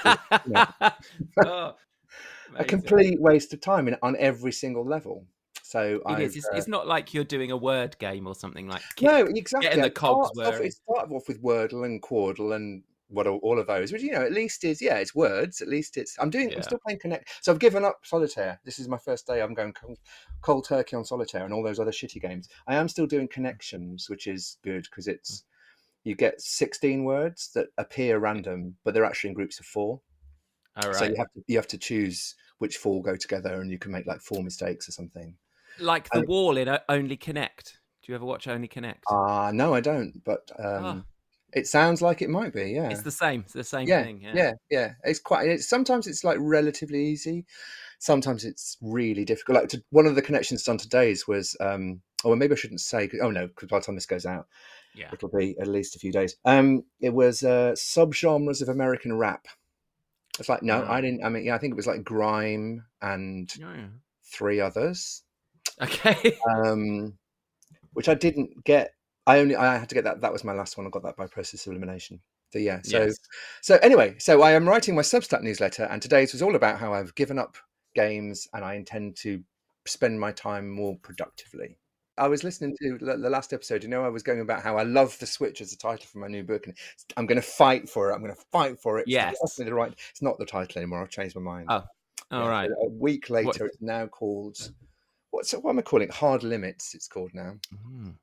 you 0.46 0.54
know, 0.54 0.66
Oh, 1.46 1.76
a 2.56 2.64
complete 2.64 3.20
waste 3.22 3.54
of 3.54 3.62
time 3.62 3.88
in, 3.88 3.98
on 4.02 4.16
every 4.18 4.52
single 4.52 4.86
level. 4.86 5.26
So 5.64 6.02
It 6.10 6.20
is. 6.20 6.38
It's, 6.38 6.46
uh 6.46 6.56
it's 6.56 6.68
not 6.68 6.88
like 6.88 7.14
you're 7.14 7.26
doing 7.26 7.52
a 7.52 7.58
word 7.58 7.98
game 8.00 8.26
or 8.26 8.36
something 8.36 8.68
like. 8.68 8.82
No, 9.02 9.26
exactly. 9.26 9.70
the 9.76 9.88
It 9.88 9.96
cogs 9.96 10.30
off- 10.30 10.36
whirring. 10.36 10.68
It 10.68 10.74
started 10.74 11.14
off 11.14 11.28
with 11.28 11.44
Wordle 11.44 11.86
and 11.86 12.02
Quordle 12.02 12.56
and 12.56 12.84
what 13.10 13.28
all 13.28 13.40
all 13.40 13.60
of 13.60 13.68
those, 13.68 13.92
which 13.92 14.02
you 14.02 14.12
know, 14.12 14.22
at 14.22 14.32
least 14.32 14.64
is 14.64 14.82
yeah, 14.82 14.96
it's 14.96 15.14
words. 15.14 15.62
At 15.62 15.68
least 15.68 15.98
it's. 15.98 16.16
I'm 16.20 16.30
doing. 16.30 16.50
Yeah. 16.50 16.58
I'm 16.58 16.64
still 16.64 16.80
playing 16.86 17.00
Connect. 17.00 17.30
So 17.42 17.52
I've 17.52 17.60
given 17.60 17.84
up 17.84 18.00
Solitaire. 18.04 18.60
This 18.64 18.80
is 18.80 18.88
my 18.88 18.98
first 18.98 19.28
day. 19.28 19.42
I'm 19.42 19.54
going 19.54 19.74
cold, 19.74 20.00
cold 20.42 20.66
turkey 20.66 20.96
on 20.96 21.04
Solitaire 21.04 21.44
and 21.44 21.54
all 21.54 21.64
those 21.64 21.80
other 21.80 21.92
shitty 21.92 22.22
games. 22.22 22.48
I 22.68 22.76
am 22.76 22.88
still 22.88 23.08
doing 23.08 23.28
Connections, 23.28 24.10
which 24.10 24.28
is 24.28 24.58
good 24.64 24.84
because 24.84 25.08
it's 25.08 25.44
you 26.04 26.16
get 26.16 26.40
16 26.40 27.04
words 27.04 27.52
that 27.56 27.68
appear 27.78 28.20
random, 28.20 28.76
but 28.86 28.94
they're 28.94 29.04
actually 29.04 29.32
in 29.32 29.34
groups 29.34 29.60
of 29.60 29.66
four. 29.66 30.00
All 30.84 30.94
So 30.94 31.06
you 31.06 31.16
have 31.18 31.32
to 31.34 31.44
you 31.48 31.58
have 31.58 31.68
to 31.68 31.78
choose 31.78 32.36
which 32.60 32.78
four 32.78 33.02
go 33.02 33.16
together, 33.16 33.62
and 33.62 33.70
you 33.70 33.78
can 33.78 33.92
make 33.92 34.06
like 34.08 34.22
four 34.22 34.44
mistakes 34.44 34.88
or 34.88 34.92
something. 34.92 35.36
Like 35.80 36.10
the 36.10 36.20
um, 36.20 36.26
wall 36.28 36.58
in 36.58 36.76
Only 36.90 37.18
Connect. 37.18 37.80
Do 38.04 38.12
you 38.12 38.16
ever 38.16 38.26
watch 38.26 38.48
Only 38.48 38.68
Connect? 38.68 39.04
Ah, 39.10 39.52
no, 39.52 39.74
I 39.74 39.82
don't. 39.82 40.24
But 40.24 40.50
um, 40.58 40.84
Ah. 40.86 41.02
it 41.54 41.68
sounds 41.68 42.02
like 42.02 42.22
it 42.22 42.30
might 42.30 42.54
be. 42.54 42.72
Yeah. 42.72 42.90
It's 42.90 43.04
the 43.04 43.12
same. 43.12 43.42
It's 43.42 43.54
the 43.54 43.64
same 43.64 43.88
yeah, 43.88 44.04
thing. 44.04 44.22
Yeah. 44.22 44.34
yeah, 44.36 44.52
yeah. 44.72 44.94
It's 45.04 45.20
quite. 45.20 45.48
It's 45.48 45.68
sometimes 45.68 46.08
it's 46.08 46.24
like 46.24 46.38
relatively 46.40 47.06
easy. 47.06 47.46
Sometimes 48.00 48.46
it's 48.46 48.78
really 48.82 49.26
difficult. 49.26 49.58
Like 49.60 49.70
to, 49.70 49.84
one 49.92 50.06
of 50.06 50.16
the 50.16 50.22
connections 50.22 50.64
done 50.64 50.78
today's 50.78 51.28
was. 51.28 51.56
um 51.60 52.02
Oh, 52.24 52.30
well, 52.30 52.38
maybe 52.38 52.54
I 52.54 52.58
shouldn't 52.58 52.82
say. 52.82 53.08
Oh 53.22 53.30
no, 53.30 53.46
because 53.46 53.70
by 53.70 53.78
the 53.78 53.86
time 53.86 53.94
this 53.94 54.08
goes 54.08 54.26
out, 54.26 54.48
Yeah. 54.96 55.12
it'll 55.14 55.30
be 55.30 55.56
at 55.60 55.68
least 55.68 55.96
a 55.96 56.00
few 56.00 56.12
days. 56.12 56.36
Um, 56.46 56.84
it 57.00 57.14
was 57.14 57.44
uh, 57.44 57.74
subgenres 57.78 58.64
of 58.64 58.70
American 58.70 59.16
rap. 59.16 59.46
It's 60.40 60.50
like 60.50 60.64
no, 60.64 60.84
Ah. 60.88 60.94
I 60.94 61.02
didn't. 61.02 61.24
I 61.24 61.30
mean, 61.30 61.46
yeah, 61.46 61.56
I 61.56 61.58
think 61.58 61.72
it 61.72 61.76
was 61.78 61.88
like 61.88 62.04
grime 62.04 62.86
and 63.02 63.54
Yeah, 63.58 63.74
yeah. 63.76 63.88
three 64.34 64.60
others, 64.60 65.24
Okay. 65.82 66.38
um, 66.50 67.18
which 67.94 68.10
I 68.10 68.14
didn't 68.14 68.64
get. 68.64 68.94
I 69.26 69.40
only 69.40 69.56
I 69.56 69.78
had 69.78 69.90
to 69.90 69.96
get 69.96 70.04
that. 70.06 70.22
That 70.22 70.32
was 70.34 70.44
my 70.44 70.54
last 70.54 70.78
one. 70.78 70.88
I 70.88 70.90
got 70.90 71.04
that 71.04 71.18
by 71.18 71.28
process 71.28 71.66
of 71.66 71.72
elimination. 71.72 72.22
So 72.54 72.60
yeah. 72.60 72.82
So 72.84 73.04
yes. 73.06 73.16
so 73.62 73.76
anyway, 73.82 74.16
so 74.20 74.42
I 74.42 74.52
am 74.54 74.68
writing 74.68 74.96
my 74.96 75.02
Substack 75.02 75.42
newsletter, 75.42 75.84
and 75.84 76.02
today's 76.02 76.32
was 76.34 76.42
all 76.42 76.56
about 76.56 76.80
how 76.80 76.94
I've 76.94 77.14
given 77.16 77.38
up 77.40 77.58
games 77.96 78.48
and 78.54 78.64
I 78.64 78.76
intend 78.76 79.16
to 79.18 79.44
spend 79.86 80.20
my 80.20 80.32
time 80.32 80.70
more 80.70 80.98
productively. 81.02 81.78
I 82.18 82.28
was 82.28 82.44
listening 82.44 82.76
to 82.82 82.98
the, 82.98 83.30
last 83.30 83.54
episode. 83.54 83.84
You 83.84 83.90
know, 83.90 84.04
I 84.04 84.10
was 84.10 84.24
going 84.24 84.40
about 84.42 84.62
how 84.64 84.78
I 84.78 84.84
love 84.84 85.18
the 85.20 85.26
switch 85.28 85.62
as 85.62 85.72
a 85.74 85.78
title 85.78 86.06
for 86.06 86.18
my 86.20 86.28
new 86.28 86.44
book, 86.44 86.68
and 86.68 86.76
I'm 87.16 87.26
going 87.26 87.40
to 87.42 87.48
fight 87.48 87.88
for 87.88 88.10
it. 88.12 88.16
I'm 88.16 88.22
going 88.22 88.34
to 88.34 88.42
fight 88.52 88.80
for 88.80 89.00
it. 89.00 89.06
Yes. 89.08 89.36
definitely 89.42 89.66
the 89.72 89.76
right. 89.76 89.94
It's 90.10 90.22
not 90.22 90.38
the 90.38 90.46
title 90.46 90.78
anymore. 90.80 91.02
I've 91.02 91.10
changed 91.10 91.36
my 91.36 91.42
mind. 91.42 91.68
Oh, 91.70 91.84
All 92.32 92.42
Yeah, 92.44 92.48
right. 92.50 92.70
A 92.70 92.90
week 92.90 93.30
later, 93.30 93.48
What- 93.48 93.62
it's 93.62 93.82
now 93.82 94.08
called. 94.08 94.72
What's 95.32 95.52
what 95.52 95.70
am 95.72 95.80
I 95.80 95.82
calling 95.82 96.08
it? 96.08 96.14
Hard 96.14 96.44
Limits. 96.44 96.96
It's 96.96 97.08
called 97.08 97.32
now. 97.34 97.56
Mm. 97.92 98.16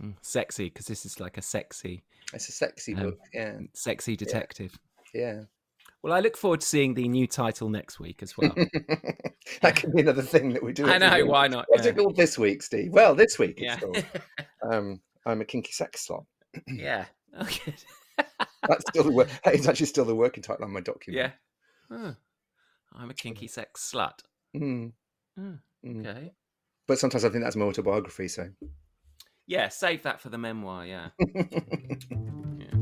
Mm, 0.00 0.14
Sexy, 0.22 0.64
because 0.66 0.86
this 0.86 1.04
is 1.04 1.18
like 1.18 1.36
a 1.38 1.42
sexy, 1.42 2.04
It's 2.32 2.48
a 2.48 2.52
sexy 2.52 2.94
Um, 2.94 3.02
book. 3.02 3.18
Yeah, 3.34 3.58
sexy 3.74 4.16
detective. 4.16 4.78
yeah. 5.12 5.42
Well, 6.02 6.12
I 6.12 6.20
look 6.20 6.36
forward 6.36 6.60
to 6.60 6.66
seeing 6.66 6.94
the 6.94 7.08
new 7.08 7.26
title 7.26 7.68
next 7.68 7.98
week 7.98 8.22
as 8.22 8.36
well. 8.38 8.54
that 9.62 9.76
could 9.76 9.92
be 9.92 10.00
another 10.02 10.22
thing 10.22 10.52
that 10.52 10.62
we 10.62 10.72
do. 10.72 10.86
I 10.88 10.98
know, 10.98 11.12
week. 11.16 11.26
why 11.26 11.48
not? 11.48 11.66
What's 11.68 11.84
Yeah. 11.84 11.90
it 11.90 11.96
called 11.96 12.16
this 12.16 12.38
week, 12.38 12.62
Steve? 12.62 12.92
Well, 12.92 13.14
this 13.16 13.38
week 13.38 13.54
it's 13.58 13.82
called. 13.82 14.04
Um, 14.72 15.00
I'm 15.26 15.40
a 15.40 15.44
kinky 15.44 15.72
sex 15.72 16.06
slot. 16.06 16.24
yeah. 16.68 17.06
Okay. 17.40 17.74
That's 18.68 18.84
still 18.88 19.04
the 19.04 19.12
wor- 19.12 19.26
that 19.44 19.54
is 19.54 19.66
actually 19.68 19.86
still 19.86 20.04
the 20.04 20.14
working 20.14 20.42
title 20.42 20.64
on 20.64 20.72
my 20.72 20.80
document. 20.80 21.32
yeah. 21.90 21.96
Oh, 21.96 22.14
I'm 22.94 23.10
a 23.10 23.14
kinky 23.14 23.46
sex 23.48 23.90
slut. 23.92 24.18
Mm, 24.56 24.92
Mm, 25.38 25.58
mm. 25.86 26.06
Okay. 26.06 26.32
But 26.86 26.98
sometimes 26.98 27.24
I 27.24 27.28
think 27.28 27.44
that's 27.44 27.56
my 27.56 27.64
autobiography. 27.66 28.28
So. 28.28 28.48
Yeah, 29.46 29.68
save 29.68 30.02
that 30.02 30.20
for 30.20 30.28
the 30.28 30.38
memoir. 30.38 30.84
Yeah. 30.86 31.08
yeah. 31.34 32.77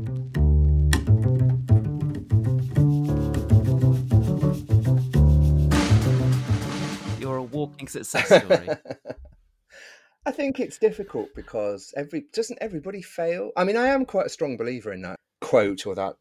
Walking 7.57 7.87
success 7.97 8.27
story. 8.27 8.69
I 10.25 10.31
think 10.31 10.59
it's 10.59 10.77
difficult 10.77 11.29
because 11.35 11.93
every 11.95 12.25
doesn't 12.33 12.59
everybody 12.61 13.01
fail. 13.01 13.51
I 13.55 13.63
mean, 13.63 13.77
I 13.77 13.87
am 13.87 14.05
quite 14.05 14.25
a 14.25 14.29
strong 14.29 14.57
believer 14.57 14.91
in 14.93 15.01
that 15.01 15.15
quote 15.41 15.87
or 15.87 15.95
that 15.95 16.15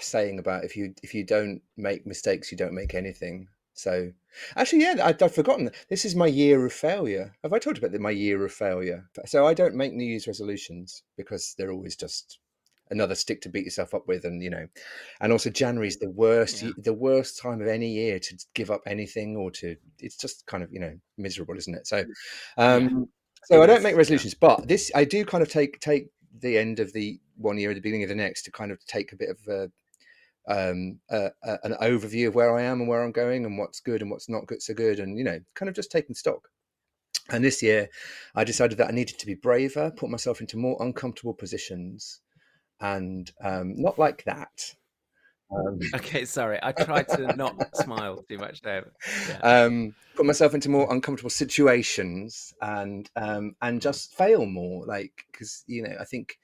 saying 0.00 0.38
about 0.38 0.64
if 0.64 0.76
you 0.76 0.94
if 1.02 1.14
you 1.14 1.24
don't 1.24 1.60
make 1.76 2.06
mistakes, 2.06 2.50
you 2.50 2.58
don't 2.58 2.74
make 2.74 2.94
anything. 2.94 3.48
So, 3.74 4.12
actually, 4.56 4.82
yeah, 4.82 4.96
I, 5.02 5.08
I've 5.08 5.34
forgotten. 5.34 5.70
This 5.88 6.04
is 6.04 6.14
my 6.14 6.26
year 6.26 6.64
of 6.64 6.72
failure. 6.72 7.34
Have 7.42 7.52
I 7.52 7.58
talked 7.58 7.78
about 7.78 7.98
my 8.00 8.10
year 8.10 8.44
of 8.44 8.52
failure? 8.52 9.08
So 9.26 9.46
I 9.46 9.54
don't 9.54 9.74
make 9.74 9.92
New 9.92 10.04
Year's 10.04 10.26
resolutions 10.26 11.02
because 11.16 11.54
they're 11.56 11.72
always 11.72 11.96
just 11.96 12.38
another 12.92 13.16
stick 13.16 13.40
to 13.42 13.48
beat 13.48 13.64
yourself 13.64 13.94
up 13.94 14.06
with, 14.06 14.24
and 14.24 14.40
you 14.42 14.50
know, 14.50 14.66
and 15.20 15.32
also 15.32 15.50
January 15.50 15.88
is 15.88 15.98
the 15.98 16.10
worst 16.10 16.62
Yeah. 16.62 16.70
the 16.78 16.94
worst 16.94 17.40
time 17.40 17.60
of 17.60 17.66
any 17.66 17.90
year 17.90 18.20
to 18.20 18.38
give 18.54 18.70
up 18.70 18.82
anything 18.86 19.36
or 19.36 19.50
to. 19.52 19.76
It's 19.98 20.16
just 20.16 20.46
kind 20.46 20.62
of 20.62 20.72
you 20.72 20.78
know 20.78 20.96
miserable, 21.18 21.56
isn't 21.56 21.74
it? 21.74 21.86
So, 21.88 22.04
um, 22.56 23.08
so 23.44 23.60
It 23.60 23.64
I 23.64 23.66
don't 23.66 23.82
make 23.82 23.92
yeah. 23.92 23.98
resolutions, 23.98 24.34
but 24.34 24.68
this 24.68 24.92
I 24.94 25.04
do 25.04 25.24
kind 25.24 25.42
of 25.42 25.48
take 25.50 25.80
take 25.80 26.06
the 26.38 26.56
end 26.58 26.78
of 26.80 26.92
the 26.92 27.18
one 27.36 27.58
year 27.58 27.70
at 27.70 27.74
the 27.74 27.80
beginning 27.80 28.04
of 28.04 28.08
the 28.08 28.14
next 28.14 28.42
to 28.44 28.52
kind 28.52 28.70
of 28.70 28.84
take 28.86 29.12
a 29.12 29.16
bit 29.16 29.28
of 29.30 29.38
a, 29.48 29.70
um, 30.48 30.98
a, 31.10 31.30
an 31.64 31.74
overview 31.80 32.28
of 32.28 32.34
where 32.34 32.56
I 32.56 32.62
am 32.62 32.80
and 32.80 32.88
where 32.88 33.02
I'm 33.02 33.12
going 33.12 33.44
and 33.44 33.58
what's 33.58 33.80
good 33.80 34.00
and 34.02 34.10
what's 34.10 34.28
not 34.28 34.46
good 34.46 34.62
so 34.62 34.74
good, 34.74 35.00
and 35.00 35.18
you 35.18 35.24
know, 35.24 35.40
kind 35.54 35.68
of 35.68 35.74
just 35.74 35.90
taking 35.90 36.14
stock. 36.14 36.48
And 37.30 37.44
this 37.44 37.62
year, 37.62 37.88
I 38.34 38.44
decided 38.44 38.78
that 38.78 38.88
I 38.88 38.92
needed 38.92 39.18
to 39.18 39.26
be 39.26 39.34
braver, 39.34 39.90
put 39.92 40.10
myself 40.10 40.40
into 40.40 40.56
more 40.56 40.76
uncomfortable 40.80 41.34
positions, 41.34 42.20
and 42.82 43.30
um, 43.42 43.80
not 43.80 43.98
like 43.98 44.24
that. 44.24 44.74
Um, 45.54 45.78
Okay, 45.94 46.24
sorry. 46.24 46.58
I 46.62 46.72
tried 46.72 47.08
to 47.10 47.36
not 47.36 47.54
smile 47.76 48.22
too 48.28 48.38
much 48.38 48.60
there. 48.62 48.92
Yeah. 49.28 49.38
um, 49.38 49.94
put 50.16 50.26
myself 50.26 50.54
into 50.54 50.68
more 50.68 50.92
uncomfortable 50.92 51.30
situations 51.30 52.52
and 52.60 53.08
um, 53.16 53.54
and 53.62 53.80
just 53.80 54.14
fail 54.14 54.46
more. 54.46 54.84
Like 54.86 55.12
because 55.30 55.64
you 55.66 55.82
know 55.82 55.96
I 56.00 56.04
think 56.04 56.36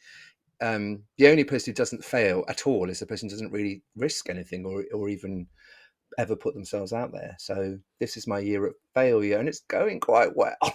um, 0.61 1.03
the 1.17 1.29
only 1.29 1.45
person 1.45 1.73
who 1.73 1.77
doesn't 1.77 2.05
fail 2.05 2.45
at 2.49 2.67
all 2.67 2.91
is 2.91 3.01
the 3.01 3.07
person 3.07 3.29
who 3.29 3.35
doesn't 3.35 3.53
really 3.53 3.83
risk 3.97 4.29
anything 4.31 4.65
or 4.65 4.85
or 4.95 5.09
even 5.09 5.47
ever 6.19 6.37
put 6.37 6.55
themselves 6.55 6.93
out 6.93 7.13
there. 7.13 7.37
So 7.39 7.79
this 8.01 8.17
is 8.17 8.27
my 8.27 8.39
year 8.39 8.67
of 8.67 8.75
failure, 8.95 9.39
and 9.39 9.49
it's 9.49 9.61
going 9.69 10.01
quite 10.01 10.35
well. 10.37 10.57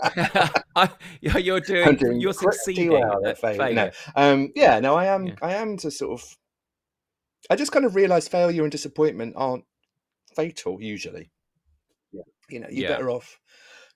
I, 0.02 0.90
you're 1.20 1.60
doing, 1.60 1.96
doing 1.96 2.20
you're 2.20 2.32
succeeding 2.32 2.92
well 2.92 3.24
at 3.24 3.32
at 3.32 3.38
failure. 3.40 3.58
failure. 3.58 3.92
No, 4.16 4.22
um, 4.22 4.52
yeah, 4.56 4.80
no, 4.80 4.94
I 4.94 5.06
am. 5.06 5.28
Yeah. 5.28 5.34
I 5.42 5.54
am 5.54 5.76
to 5.78 5.90
sort 5.90 6.20
of. 6.20 6.36
I 7.50 7.56
just 7.56 7.72
kind 7.72 7.84
of 7.84 7.94
realised 7.94 8.30
failure 8.30 8.62
and 8.62 8.72
disappointment 8.72 9.34
aren't 9.36 9.64
fatal 10.36 10.80
usually. 10.80 11.30
Yeah. 12.12 12.22
You 12.48 12.60
know, 12.60 12.68
you're 12.70 12.88
Yeah. 12.90 12.96
better 12.96 13.10
off 13.10 13.38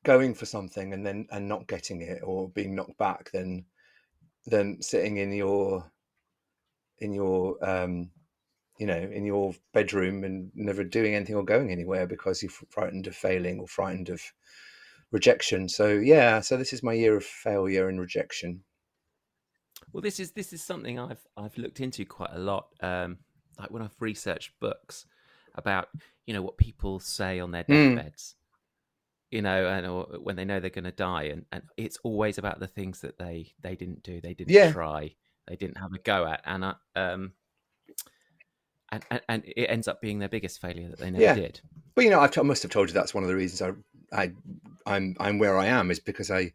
going 0.04 0.34
for 0.34 0.46
something 0.46 0.92
and 0.92 1.04
then 1.04 1.26
and 1.30 1.48
not 1.48 1.66
getting 1.66 2.00
it 2.02 2.20
or 2.22 2.48
being 2.50 2.74
knocked 2.74 2.96
back 2.98 3.30
than 3.32 3.64
than 4.46 4.80
sitting 4.80 5.16
in 5.16 5.32
your 5.32 5.90
in 6.98 7.12
your 7.12 7.56
um 7.68 8.10
you 8.78 8.86
know 8.86 8.96
in 8.96 9.24
your 9.24 9.52
bedroom 9.72 10.22
and 10.22 10.50
never 10.54 10.84
doing 10.84 11.14
anything 11.16 11.34
or 11.34 11.44
going 11.44 11.70
anywhere 11.72 12.06
because 12.06 12.42
you're 12.42 12.52
frightened 12.70 13.06
of 13.08 13.16
failing 13.16 13.58
or 13.58 13.66
frightened 13.66 14.08
of 14.08 14.22
rejection 15.12 15.68
so 15.68 15.88
yeah 15.88 16.40
so 16.40 16.56
this 16.56 16.72
is 16.72 16.82
my 16.82 16.92
year 16.92 17.16
of 17.16 17.24
failure 17.24 17.88
and 17.88 18.00
rejection 18.00 18.62
Well, 19.92 20.02
this 20.02 20.20
is 20.20 20.32
this 20.32 20.52
is 20.52 20.62
something 20.62 20.98
I've 20.98 21.24
I've 21.36 21.56
looked 21.56 21.80
into 21.80 22.04
quite 22.04 22.30
a 22.32 22.38
lot. 22.38 22.68
Um, 22.82 23.18
like 23.58 23.70
when 23.70 23.82
I've 23.82 23.94
researched 24.00 24.52
books 24.60 25.06
about 25.54 25.88
you 26.26 26.34
know 26.34 26.42
what 26.42 26.58
people 26.58 27.00
say 27.00 27.40
on 27.40 27.50
their 27.50 27.64
Mm. 27.64 27.96
deathbeds, 27.96 28.34
you 29.30 29.42
know, 29.42 29.66
and 29.68 29.86
or 29.86 30.04
when 30.22 30.36
they 30.36 30.44
know 30.44 30.60
they're 30.60 30.70
going 30.70 30.84
to 30.84 30.90
die, 30.92 31.24
and, 31.24 31.46
and 31.52 31.62
it's 31.76 31.98
always 32.02 32.36
about 32.38 32.58
the 32.60 32.66
things 32.66 33.00
that 33.00 33.18
they 33.18 33.52
they 33.62 33.76
didn't 33.76 34.02
do, 34.02 34.20
they 34.20 34.34
didn't 34.34 34.54
Yeah. 34.54 34.72
try, 34.72 35.14
they 35.46 35.56
didn't 35.56 35.78
have 35.78 35.92
a 35.94 35.98
go 35.98 36.26
at, 36.26 36.42
and 36.44 36.64
I, 36.64 36.74
um, 36.94 37.32
and, 38.92 39.04
and 39.10 39.20
and 39.28 39.44
it 39.46 39.66
ends 39.70 39.88
up 39.88 40.00
being 40.00 40.18
their 40.18 40.28
biggest 40.28 40.60
failure 40.60 40.88
that 40.88 40.98
they 40.98 41.10
never 41.10 41.24
Yeah. 41.24 41.34
did. 41.34 41.60
But 41.94 42.04
you 42.04 42.10
know, 42.10 42.20
I've 42.20 42.32
t- 42.32 42.40
I 42.40 42.44
must 42.44 42.62
have 42.62 42.72
told 42.72 42.88
you 42.88 42.94
that's 42.94 43.14
one 43.14 43.24
of 43.24 43.28
the 43.28 43.36
reasons 43.36 43.62
I, 43.62 43.72
I, 44.12 44.32
I'm, 44.86 45.16
I'm 45.18 45.38
where 45.38 45.58
I 45.58 45.66
am 45.66 45.90
is 45.90 46.00
because 46.00 46.30
I, 46.30 46.52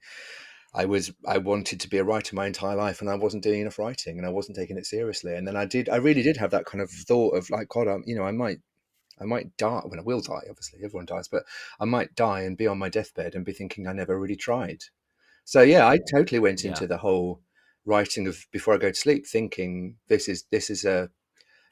I 0.74 0.86
was, 0.86 1.12
I 1.28 1.38
wanted 1.38 1.80
to 1.82 1.90
be 1.90 1.98
a 1.98 2.04
writer 2.04 2.36
my 2.36 2.48
entire 2.48 2.76
life, 2.76 3.02
and 3.02 3.10
I 3.10 3.16
wasn't 3.16 3.44
doing 3.44 3.62
enough 3.62 3.80
writing, 3.80 4.18
and 4.18 4.26
I 4.26 4.30
wasn't 4.32 4.58
taking 4.58 4.78
it 4.78 4.86
seriously. 4.86 5.36
And 5.36 5.48
then 5.48 5.56
I 5.58 5.66
did, 5.66 5.90
I 5.90 5.98
really 5.98 6.22
did 6.22 6.38
have 6.38 6.52
that 6.52 6.66
kind 6.66 6.82
of 6.82 6.90
thought 6.90 7.36
of 7.36 7.50
like, 7.50 7.68
God, 7.70 7.88
I'm, 7.88 8.04
you 8.06 8.16
know, 8.16 8.24
I 8.24 8.32
might, 8.32 8.60
I 9.20 9.26
might 9.26 9.56
die. 9.58 9.82
When 9.86 10.00
I 10.00 10.04
will 10.04 10.22
die, 10.22 10.42
obviously, 10.50 10.80
everyone 10.84 11.06
dies, 11.06 11.28
but 11.28 11.44
I 11.80 11.86
might 11.86 12.16
die 12.16 12.42
and 12.42 12.58
be 12.58 12.68
on 12.68 12.80
my 12.80 12.90
deathbed 12.90 13.36
and 13.36 13.46
be 13.46 13.54
thinking 13.54 13.88
I 13.88 13.94
never 13.94 14.20
really 14.20 14.36
tried. 14.36 14.84
So 15.46 15.62
yeah, 15.62 15.88
I 15.88 16.00
totally 16.14 16.40
went 16.40 16.64
Yeah. 16.64 16.70
into 16.70 16.88
the 16.88 16.98
whole 16.98 17.42
writing 17.86 18.28
of 18.28 18.46
before 18.52 18.74
I 18.76 18.78
go 18.78 18.90
to 18.92 18.96
sleep, 18.96 19.28
thinking 19.28 19.98
this 20.08 20.28
is 20.30 20.46
this 20.52 20.70
is 20.70 20.86
a 20.86 21.10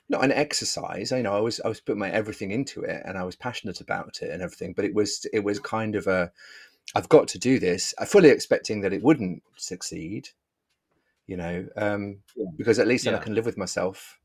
not 0.09 0.23
an 0.23 0.31
exercise. 0.31 1.11
You 1.11 1.23
know, 1.23 1.35
I 1.35 1.39
was 1.39 1.61
I 1.63 1.67
was 1.67 1.79
putting 1.79 1.99
my 1.99 2.09
everything 2.09 2.51
into 2.51 2.81
it, 2.81 3.01
and 3.05 3.17
I 3.17 3.23
was 3.23 3.35
passionate 3.35 3.79
about 3.79 4.19
it 4.21 4.31
and 4.31 4.41
everything. 4.41 4.73
But 4.73 4.85
it 4.85 4.93
was 4.93 5.25
it 5.31 5.43
was 5.43 5.59
kind 5.59 5.95
of 5.95 6.07
a 6.07 6.31
I've 6.95 7.09
got 7.09 7.27
to 7.29 7.39
do 7.39 7.59
this. 7.59 7.93
I 7.99 8.05
fully 8.05 8.29
expecting 8.29 8.81
that 8.81 8.93
it 8.93 9.03
wouldn't 9.03 9.43
succeed. 9.55 10.29
You 11.27 11.37
know, 11.37 11.67
um, 11.77 12.17
because 12.57 12.79
at 12.79 12.87
least 12.87 13.05
then 13.05 13.13
I 13.13 13.19
can 13.19 13.35
live 13.35 13.45
with 13.45 13.57
myself 13.57 14.19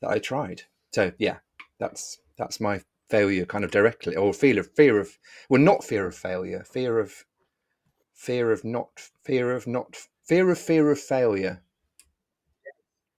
that 0.00 0.10
I 0.10 0.18
tried. 0.18 0.62
So 0.92 1.12
yeah, 1.18 1.36
that's 1.78 2.18
that's 2.38 2.60
my 2.60 2.80
failure 3.10 3.44
kind 3.44 3.64
of 3.64 3.70
directly 3.70 4.16
or 4.16 4.32
fear 4.32 4.58
of 4.58 4.70
fear 4.74 4.98
of 4.98 5.18
well 5.48 5.60
not 5.60 5.82
fear 5.82 6.06
of 6.06 6.14
failure 6.14 6.62
fear 6.64 7.00
of 7.00 7.24
fear 8.14 8.52
of 8.52 8.64
not 8.64 8.88
fear 9.24 9.50
of 9.50 9.66
not 9.66 9.96
fear 10.24 10.48
of 10.48 10.58
fear 10.58 10.90
of 10.90 10.98
failure 10.98 11.60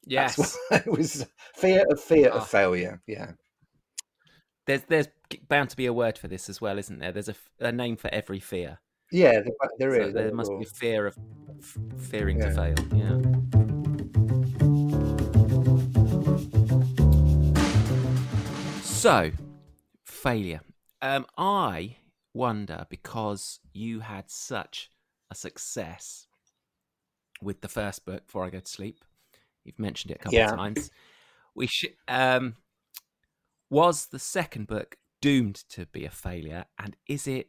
Yes, 0.07 0.59
it 0.71 0.87
was 0.87 1.27
fear 1.55 1.85
of 1.91 2.01
fear 2.01 2.31
Ah. 2.33 2.39
of 2.39 2.49
failure 2.49 3.01
yeah 3.07 3.33
there's 4.67 4.83
there's 4.89 5.09
bound 5.49 5.71
to 5.71 5.77
be 5.77 5.87
a 5.87 5.93
word 5.93 6.17
for 6.19 6.29
this 6.29 6.49
as 6.49 6.61
well, 6.61 6.79
isn't 6.79 6.99
there? 7.01 7.11
There's 7.13 7.31
a 7.61 7.73
name 7.73 7.97
for 7.97 8.09
every 8.13 8.39
fear. 8.39 8.79
yeah 9.11 9.41
there, 9.41 9.53
there 9.79 9.95
So 9.95 10.07
is 10.09 10.15
there 10.15 10.33
must 10.35 10.53
be 10.59 10.65
fear 10.65 11.07
of 11.07 11.17
f- 11.61 11.77
fearing 11.99 12.39
to 12.41 12.51
fail. 12.53 12.75
Yeah. 12.95 13.19
So, 18.83 19.33
failure. 20.05 20.61
Um, 21.01 21.27
I 21.37 21.97
wonder 22.35 22.87
because 22.89 23.59
you 23.73 24.01
had 24.01 24.31
such 24.31 24.91
a 25.31 25.35
success 25.35 26.29
with 27.41 27.61
the 27.61 27.69
first 27.69 28.05
book 28.05 28.27
before 28.27 28.45
I 28.45 28.51
go 28.51 28.61
to 28.61 28.71
sleep. 28.71 29.05
You've 29.65 29.79
mentioned 29.79 30.11
it 30.11 30.17
a 30.17 30.19
couple 30.19 30.39
Yeah. 30.39 30.53
of 30.53 30.57
times. 30.57 30.91
We 31.55 31.67
should. 31.67 31.95
Um, 32.09 32.57
was 33.71 34.07
the 34.07 34.19
second 34.19 34.67
book 34.67 34.97
doomed 35.21 35.57
to 35.71 35.87
be 35.87 36.05
a 36.05 36.11
failure, 36.11 36.65
and 36.79 36.97
is 37.09 37.27
it? 37.27 37.49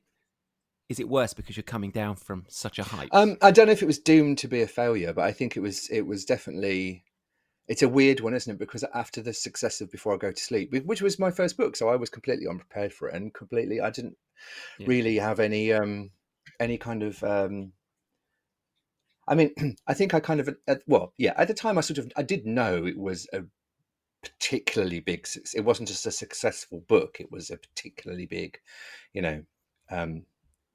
Is 0.89 0.99
it 0.99 1.10
worse 1.10 1.34
because 1.34 1.56
you're 1.58 1.63
coming 1.63 1.91
down 1.91 2.15
from 2.15 2.45
such 2.49 2.78
a 2.78 2.84
height? 2.84 3.10
um 3.13 3.38
i 3.41 3.49
don't 3.49 3.65
know 3.67 3.71
if 3.71 3.82
it 3.82 3.88
was 3.88 3.97
doomed 3.97 4.38
to 4.38 4.47
be 4.47 4.62
a 4.62 4.67
failure 4.67 5.13
but 5.13 5.23
i 5.23 5.32
think 5.32 5.56
it 5.58 5.62
was 5.62 5.88
it 5.89 6.02
was 6.02 6.23
definitely 6.26 7.04
it's 7.67 7.82
a 7.82 7.89
weird 7.89 8.19
one 8.19 8.34
isn't 8.34 8.54
it 8.54 8.60
because 8.60 8.84
after 8.93 9.21
the 9.21 9.34
success 9.34 9.82
of 9.82 9.89
before 9.91 10.13
i 10.13 10.17
go 10.17 10.32
to 10.32 10.41
sleep 10.43 10.71
which 10.86 11.02
was 11.02 11.17
my 11.17 11.32
first 11.32 11.58
book 11.58 11.76
so 11.76 11.89
i 11.89 11.95
was 11.95 12.10
completely 12.10 12.45
unprepared 12.47 12.93
for 12.93 13.08
it 13.10 13.15
and 13.15 13.34
completely 13.34 13.82
i 13.82 13.89
didn't 13.89 14.17
Yeah. 14.78 14.88
really 14.88 15.15
have 15.17 15.39
any 15.39 15.71
um 15.73 16.12
any 16.60 16.78
kind 16.78 17.02
of 17.02 17.23
um, 17.23 17.71
I 19.28 19.36
mean, 19.36 19.54
I 19.88 19.94
think 19.94 20.14
I 20.14 20.20
kind 20.20 20.40
of 20.40 20.50
at, 20.68 20.82
well, 20.88 21.14
yeah. 21.18 21.34
At 21.38 21.48
the 21.48 21.54
time, 21.54 21.78
I 21.78 21.82
sort 21.82 21.98
of 22.00 22.12
I 22.18 22.24
did 22.24 22.46
know 22.46 22.86
it 22.86 22.98
was 22.98 23.28
a 23.34 23.44
particularly 24.24 25.00
big. 25.00 25.28
It 25.56 25.62
wasn't 25.66 25.90
just 25.90 26.06
a 26.06 26.12
successful 26.12 26.84
book; 26.88 27.18
it 27.20 27.32
was 27.32 27.50
a 27.50 27.58
particularly 27.58 28.26
big, 28.26 28.60
you 29.14 29.22
know, 29.22 29.44
um, 29.90 30.26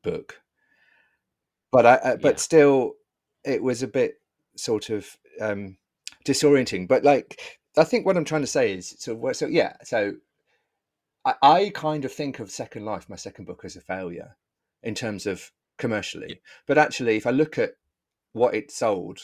book. 0.03 0.41
But 1.73 1.87
I, 1.87 1.95
uh, 1.97 2.17
but 2.17 2.35
Yeah. 2.35 2.37
still, 2.39 2.95
it 3.45 3.63
was 3.63 3.83
a 3.83 3.89
bit 3.89 4.21
sort 4.57 4.91
of 4.91 5.17
um, 5.41 5.77
disorienting. 6.25 6.89
But 6.89 7.05
like, 7.05 7.61
I 7.77 7.85
think 7.85 8.07
what 8.07 8.17
I'm 8.17 8.25
trying 8.25 8.43
to 8.43 8.47
say 8.47 8.73
is, 8.73 8.97
so 8.99 9.33
so 9.33 9.47
yeah. 9.47 9.75
So 9.85 10.15
I, 11.25 11.35
I 11.43 11.71
kind 11.75 12.05
of 12.05 12.13
think 12.13 12.39
of 12.41 12.51
Second 12.51 12.85
Life, 12.85 13.09
my 13.09 13.17
second 13.17 13.45
book, 13.45 13.63
as 13.65 13.77
a 13.77 13.81
failure 13.81 14.37
in 14.83 14.95
terms 14.95 15.27
of 15.27 15.53
commercially. 15.79 16.41
But 16.67 16.79
actually, 16.79 17.17
if 17.17 17.27
I 17.27 17.31
look 17.31 17.59
at 17.59 17.73
what 18.33 18.55
it 18.55 18.71
sold 18.71 19.21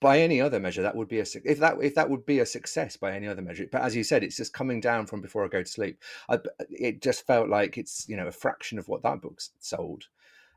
by 0.00 0.18
any 0.20 0.40
other 0.40 0.58
measure 0.58 0.80
that 0.82 0.96
would 0.96 1.08
be 1.08 1.18
a 1.20 1.26
if 1.44 1.58
that 1.58 1.76
if 1.82 1.94
that 1.94 2.08
would 2.08 2.24
be 2.24 2.38
a 2.38 2.46
success 2.46 2.96
by 2.96 3.12
any 3.14 3.28
other 3.28 3.42
measure 3.42 3.66
but 3.70 3.82
as 3.82 3.94
you 3.94 4.02
said 4.02 4.24
it's 4.24 4.36
just 4.36 4.54
coming 4.54 4.80
down 4.80 5.06
from 5.06 5.20
before 5.20 5.44
i 5.44 5.48
go 5.48 5.62
to 5.62 5.68
sleep 5.70 6.00
I, 6.30 6.38
it 6.70 7.02
just 7.02 7.26
felt 7.26 7.48
like 7.50 7.76
it's 7.76 8.08
you 8.08 8.16
know 8.16 8.26
a 8.26 8.32
fraction 8.32 8.78
of 8.78 8.88
what 8.88 9.02
that 9.02 9.20
book's 9.20 9.50
sold 9.60 10.04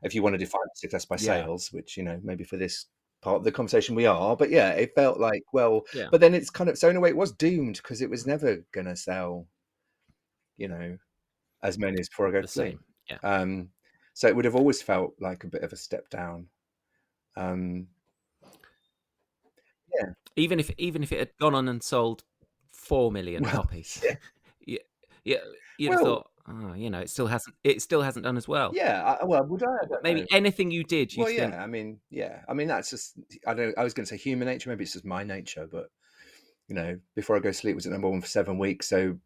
if 0.02 0.14
you 0.14 0.22
want 0.22 0.34
to 0.34 0.38
define 0.38 0.62
success 0.74 1.04
by 1.04 1.16
Yeah. 1.16 1.44
sales 1.44 1.72
which 1.72 1.96
you 1.98 2.02
know 2.04 2.18
maybe 2.24 2.42
for 2.44 2.56
this 2.56 2.86
part 3.20 3.36
of 3.36 3.44
the 3.44 3.52
conversation 3.52 3.94
we 3.94 4.06
are 4.06 4.34
but 4.34 4.50
yeah 4.50 4.70
it 4.70 4.94
felt 4.94 5.20
like 5.20 5.42
well 5.52 5.82
Yeah. 5.94 6.08
but 6.10 6.20
then 6.22 6.34
it's 6.34 6.50
kind 6.50 6.70
of 6.70 6.78
so 6.78 6.88
in 6.88 6.96
a 6.96 7.00
way 7.00 7.10
it 7.10 7.16
was 7.16 7.32
doomed 7.32 7.76
because 7.76 8.00
it 8.00 8.08
was 8.10 8.26
never 8.26 8.64
gonna 8.72 8.96
sell 8.96 9.46
you 10.56 10.68
know 10.68 10.96
as 11.62 11.78
many 11.78 11.98
as 12.00 12.08
before 12.08 12.28
i 12.28 12.30
go 12.30 12.40
The 12.40 12.46
to 12.46 12.52
sleep. 12.52 12.80
Yeah. 13.10 13.18
um 13.22 13.68
so 14.14 14.28
it 14.28 14.36
would 14.36 14.44
have 14.44 14.56
always 14.56 14.80
felt 14.80 15.14
like 15.20 15.44
a 15.44 15.48
bit 15.48 15.62
of 15.62 15.72
a 15.72 15.76
step 15.76 16.08
down 16.08 16.46
um 17.36 17.86
yeah. 19.94 20.06
Even 20.36 20.58
if 20.60 20.70
even 20.78 21.02
if 21.02 21.12
it 21.12 21.18
had 21.18 21.30
gone 21.40 21.54
on 21.54 21.68
and 21.68 21.82
sold 21.82 22.24
four 22.72 23.12
million 23.12 23.42
Well, 23.42 23.52
copies, 23.52 24.02
yeah. 24.04 24.16
yeah, 24.66 24.78
yeah, 25.24 25.36
you'd 25.78 25.92
have 25.92 26.00
thought, 26.00 26.30
oh, 26.48 26.74
you 26.74 26.90
know, 26.90 26.98
it 27.00 27.10
still 27.10 27.28
hasn't 27.28 27.54
it 27.62 27.80
still 27.80 28.02
hasn't 28.02 28.24
done 28.24 28.36
as 28.36 28.48
well. 28.48 28.72
yeah 28.74 29.16
I, 29.20 29.24
well 29.24 29.44
would 29.44 29.62
i, 29.62 29.66
I 29.66 29.86
don't 29.88 30.02
Maybe 30.02 30.20
know. 30.22 30.26
anything 30.32 30.70
you 30.70 30.82
did, 30.84 31.14
you 31.14 31.22
well 31.22 31.32
think, 31.32 31.52
yeah 31.52 31.62
i 31.62 31.66
mean 31.66 32.00
yeah 32.10 32.40
i 32.48 32.54
mean 32.54 32.66
that's 32.68 32.90
just 32.90 33.14
i 33.46 33.54
don't 33.54 33.76
i 33.78 33.84
was 33.84 33.94
going 33.94 34.04
to 34.04 34.08
say 34.10 34.16
human 34.16 34.48
nature 34.48 34.68
maybe 34.70 34.82
it's 34.84 34.92
just 34.94 35.04
my 35.04 35.22
nature 35.22 35.68
but 35.70 35.86
you 36.68 36.74
know 36.74 36.98
before 37.14 37.36
i 37.36 37.38
go 37.38 37.50
to 37.50 37.54
sleep 37.54 37.74
was 37.76 37.86
at 37.86 37.92
number 37.92 38.08
one 38.10 38.20
for 38.20 38.26
seven 38.26 38.58
weeks 38.58 38.88
so 38.88 39.16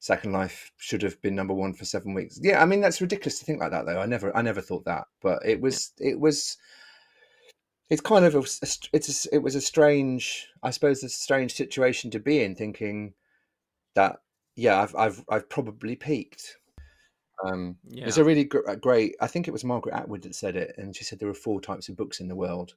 second 0.00 0.32
life 0.32 0.72
should 0.78 1.02
have 1.02 1.20
been 1.22 1.34
number 1.36 1.54
one 1.54 1.72
for 1.74 1.84
seven 1.84 2.14
weeks 2.14 2.38
yeah 2.42 2.60
i 2.60 2.64
mean 2.66 2.80
that's 2.80 3.00
ridiculous 3.00 3.38
to 3.38 3.44
think 3.44 3.60
like 3.60 3.70
that 3.70 3.86
though 3.86 4.00
i 4.00 4.06
never 4.06 4.34
i 4.36 4.42
never 4.42 4.60
thought 4.60 4.84
that 4.84 5.04
but 5.22 5.38
it 5.44 5.60
was 5.60 5.92
it 5.98 6.18
was 6.18 6.56
it's 7.90 8.00
kind 8.00 8.24
of 8.24 8.34
a, 8.34 8.38
it's 8.92 9.26
a, 9.26 9.34
it 9.34 9.42
was 9.42 9.54
a 9.54 9.60
strange 9.60 10.48
i 10.62 10.70
suppose 10.70 11.02
a 11.02 11.08
strange 11.08 11.52
situation 11.54 12.10
to 12.10 12.18
be 12.20 12.42
in 12.42 12.54
thinking 12.54 13.12
that 13.94 14.20
yeah 14.56 14.80
i've 14.80 14.94
i've, 14.96 15.24
I've 15.28 15.48
probably 15.48 15.96
peaked 15.96 16.56
um 17.44 17.76
yeah, 17.88 18.06
it's 18.06 18.18
a 18.18 18.24
really 18.24 18.44
gr- 18.44 18.68
a 18.68 18.76
great. 18.76 19.16
I 19.20 19.26
think 19.26 19.48
it 19.48 19.52
was 19.52 19.64
Margaret 19.64 19.94
Atwood 19.94 20.22
that 20.24 20.34
said 20.34 20.56
it, 20.56 20.74
and 20.76 20.94
she 20.94 21.04
said 21.04 21.18
there 21.18 21.28
are 21.30 21.34
four 21.34 21.58
types 21.58 21.88
of 21.88 21.96
books 21.96 22.20
in 22.20 22.28
the 22.28 22.36
world. 22.36 22.74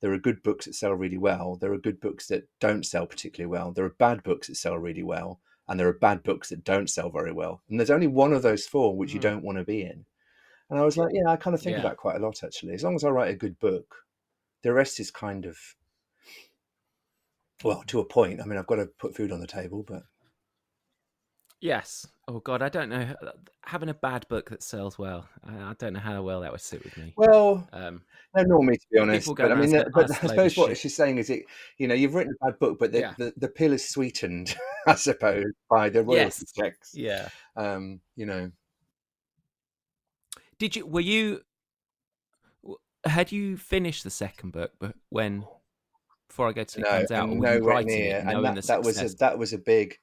There 0.00 0.12
are 0.12 0.18
good 0.18 0.44
books 0.44 0.66
that 0.66 0.76
sell 0.76 0.92
really 0.92 1.18
well. 1.18 1.56
There 1.56 1.72
are 1.72 1.78
good 1.78 2.00
books 2.00 2.28
that 2.28 2.44
don't 2.60 2.86
sell 2.86 3.04
particularly 3.06 3.50
well. 3.50 3.72
There 3.72 3.84
are 3.84 3.96
bad 3.98 4.22
books 4.22 4.46
that 4.46 4.54
sell 4.58 4.76
really 4.78 5.02
well, 5.02 5.40
and 5.66 5.80
there 5.80 5.88
are 5.88 5.92
bad 5.92 6.22
books 6.22 6.50
that 6.50 6.62
don't 6.62 6.88
sell 6.88 7.10
very 7.10 7.32
well. 7.32 7.62
And 7.68 7.80
there's 7.80 7.90
only 7.90 8.06
one 8.06 8.32
of 8.32 8.42
those 8.42 8.64
four 8.64 8.96
which 8.96 9.12
you 9.12 9.18
Mm. 9.18 9.22
don't 9.24 9.42
want 9.42 9.58
to 9.58 9.64
be 9.64 9.82
in. 9.82 10.04
And 10.70 10.78
I 10.78 10.84
was 10.84 10.96
like, 10.96 11.10
yeah, 11.12 11.28
I 11.28 11.34
kind 11.34 11.54
of 11.54 11.60
think 11.60 11.74
Yeah. 11.74 11.80
about 11.80 11.96
quite 11.96 12.14
a 12.14 12.20
lot 12.24 12.44
actually. 12.44 12.74
As 12.74 12.84
long 12.84 12.94
as 12.94 13.02
I 13.02 13.08
write 13.08 13.34
a 13.34 13.36
good 13.36 13.58
book, 13.58 14.05
the 14.66 14.74
rest 14.74 14.98
is 14.98 15.12
kind 15.12 15.46
of 15.46 15.56
well 17.62 17.84
to 17.86 18.00
a 18.00 18.04
point. 18.04 18.40
I 18.40 18.44
mean, 18.44 18.58
I've 18.58 18.66
got 18.66 18.76
to 18.76 18.86
put 18.98 19.14
food 19.16 19.30
on 19.30 19.40
the 19.40 19.46
table, 19.46 19.84
but 19.86 20.02
yes. 21.60 22.04
Oh 22.26 22.40
God, 22.40 22.62
I 22.62 22.68
don't 22.68 22.88
know. 22.88 23.14
Having 23.62 23.90
a 23.90 23.94
bad 23.94 24.26
book 24.28 24.50
that 24.50 24.64
sells 24.64 24.98
well, 24.98 25.28
I, 25.44 25.54
I 25.70 25.74
don't 25.78 25.92
know 25.92 26.00
how 26.00 26.20
well 26.20 26.40
that 26.40 26.50
would 26.50 26.60
sit 26.60 26.82
with 26.82 26.96
me. 26.96 27.12
well, 27.16 27.66
Um, 27.72 28.02
No, 28.34 28.42
nor 28.42 28.64
me 28.64 28.76
to 28.76 28.86
be 28.90 28.98
honest. 28.98 29.32
But 29.36 29.52
I 29.52 29.54
mean, 29.54 29.70
the- 29.70 29.86
"Oh, 29.86 29.90
but 29.94 30.10
it's 30.10 30.24
I 30.24 30.26
suppose 30.26 30.56
what 30.56 30.70
shit." 30.70 30.78
she's 30.78 30.96
saying 30.96 31.18
is, 31.18 31.30
it 31.30 31.44
you 31.78 31.86
know, 31.86 31.94
you've 31.94 32.14
written 32.16 32.34
a 32.42 32.46
bad 32.46 32.58
book, 32.58 32.78
but 32.80 32.90
the 32.90 32.98
Yeah. 33.00 33.14
the, 33.18 33.32
the 33.36 33.48
pill 33.48 33.72
is 33.72 33.88
sweetened, 33.88 34.56
I 34.88 34.96
suppose, 34.96 35.44
by 35.70 35.88
the 35.90 36.02
royalty 36.02 36.44
Yes. 36.44 36.52
checks. 36.52 36.90
yeah. 36.92 37.28
Um, 37.54 38.00
you 38.16 38.26
know, 38.26 38.50
Did 40.58 40.74
you? 40.74 40.86
Were 40.86 41.00
you? 41.00 41.42
Had 43.06 43.32
you 43.32 43.56
finished 43.56 44.04
the 44.04 44.10
second 44.10 44.52
book, 44.52 44.72
but 44.78 44.94
when 45.08 45.44
before 46.28 46.48
I 46.48 46.52
go 46.52 46.64
to 46.64 46.70
sleep 46.70 46.86
no, 46.86 46.90
comes 46.90 47.10
out, 47.10 47.28
or 47.28 47.32
and 47.32 47.40
were 47.40 47.46
you 47.46 47.60
nowhere 47.60 47.74
writing 47.74 47.88
near, 47.88 48.16
it, 48.18 48.26
and 48.26 48.44
that, 48.44 48.54
the 48.54 48.60
that 48.62 48.82
was 48.82 49.00
a 49.00 49.08
that 49.16 49.38
was 49.38 49.52
a 49.52 49.58
big. 49.58 49.98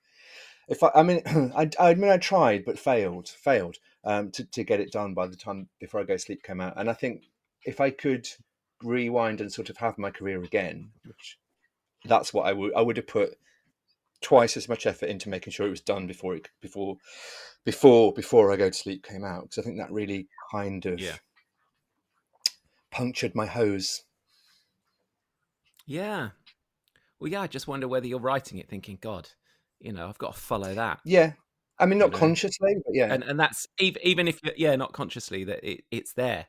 If 0.68 0.82
I, 0.82 0.92
I 0.96 1.04
mean, 1.04 1.22
I, 1.56 1.70
I 1.80 1.94
mean, 1.96 2.10
I 2.10 2.18
tried, 2.18 2.66
but 2.66 2.80
failed, 2.80 3.28
failed 3.30 3.78
um, 4.04 4.32
to 4.32 4.46
to 4.46 4.64
get 4.64 4.80
it 4.80 4.92
done 4.92 5.14
by 5.14 5.28
the 5.28 5.36
time 5.36 5.70
before 5.80 6.02
I 6.02 6.04
go 6.04 6.14
to 6.14 6.20
sleep 6.20 6.44
came 6.44 6.62
out. 6.62 6.74
And 6.78 6.90
I 6.90 6.94
think 6.94 7.24
if 7.66 7.80
I 7.82 7.90
could 7.90 8.28
rewind 8.82 9.42
and 9.42 9.52
sort 9.52 9.70
of 9.70 9.78
have 9.78 9.98
my 9.98 10.12
career 10.12 10.44
again, 10.44 10.92
which 11.06 11.38
that's 12.06 12.34
what 12.34 12.48
I 12.48 12.54
would 12.54 12.74
I 12.76 12.82
would 12.82 12.98
have 12.98 13.08
put 13.08 13.38
twice 14.22 14.56
as 14.56 14.70
much 14.70 14.86
effort 14.86 15.08
into 15.08 15.30
making 15.30 15.52
sure 15.52 15.68
it 15.68 15.72
was 15.72 15.82
done 15.82 16.08
before 16.08 16.36
it 16.36 16.50
before 16.62 16.98
before 17.66 18.14
before 18.14 18.52
I 18.52 18.56
go 18.56 18.70
to 18.70 18.76
sleep 18.76 19.04
came 19.04 19.24
out 19.24 19.44
because 19.44 19.60
I 19.60 19.62
think 19.62 19.78
that 19.78 19.92
really 19.92 20.28
kind 20.52 20.86
of 20.86 21.00
Yeah. 21.00 21.18
Punctured 22.94 23.36
my 23.36 23.46
hose. 23.48 24.04
Yeah. 25.86 26.30
Well, 27.20 27.32
yeah. 27.32 27.42
I 27.42 27.48
just 27.48 27.68
wonder 27.68 27.88
whether 27.88 28.08
you're 28.08 28.20
writing 28.20 28.58
it 28.60 28.70
thinking, 28.70 28.98
God, 29.02 29.30
you 29.80 29.92
know, 29.94 30.08
I've 30.10 30.18
got 30.18 30.36
to 30.36 30.40
follow 30.42 30.76
that, 30.76 31.02
Yeah, 31.06 31.34
I 31.80 31.86
mean 31.86 32.00
You 32.00 32.10
not 32.10 32.12
know. 32.12 32.20
consciously, 32.20 32.76
but 32.86 32.94
yeah. 32.96 33.16
and 33.16 33.24
and 33.24 33.40
that's 33.40 33.68
even 33.80 34.02
even 34.04 34.28
if 34.30 34.42
you- 34.44 34.54
yeah, 34.58 34.76
not 34.78 34.94
consciously 34.94 35.44
that 35.46 35.64
it, 35.64 35.86
it's 35.92 36.14
there. 36.14 36.48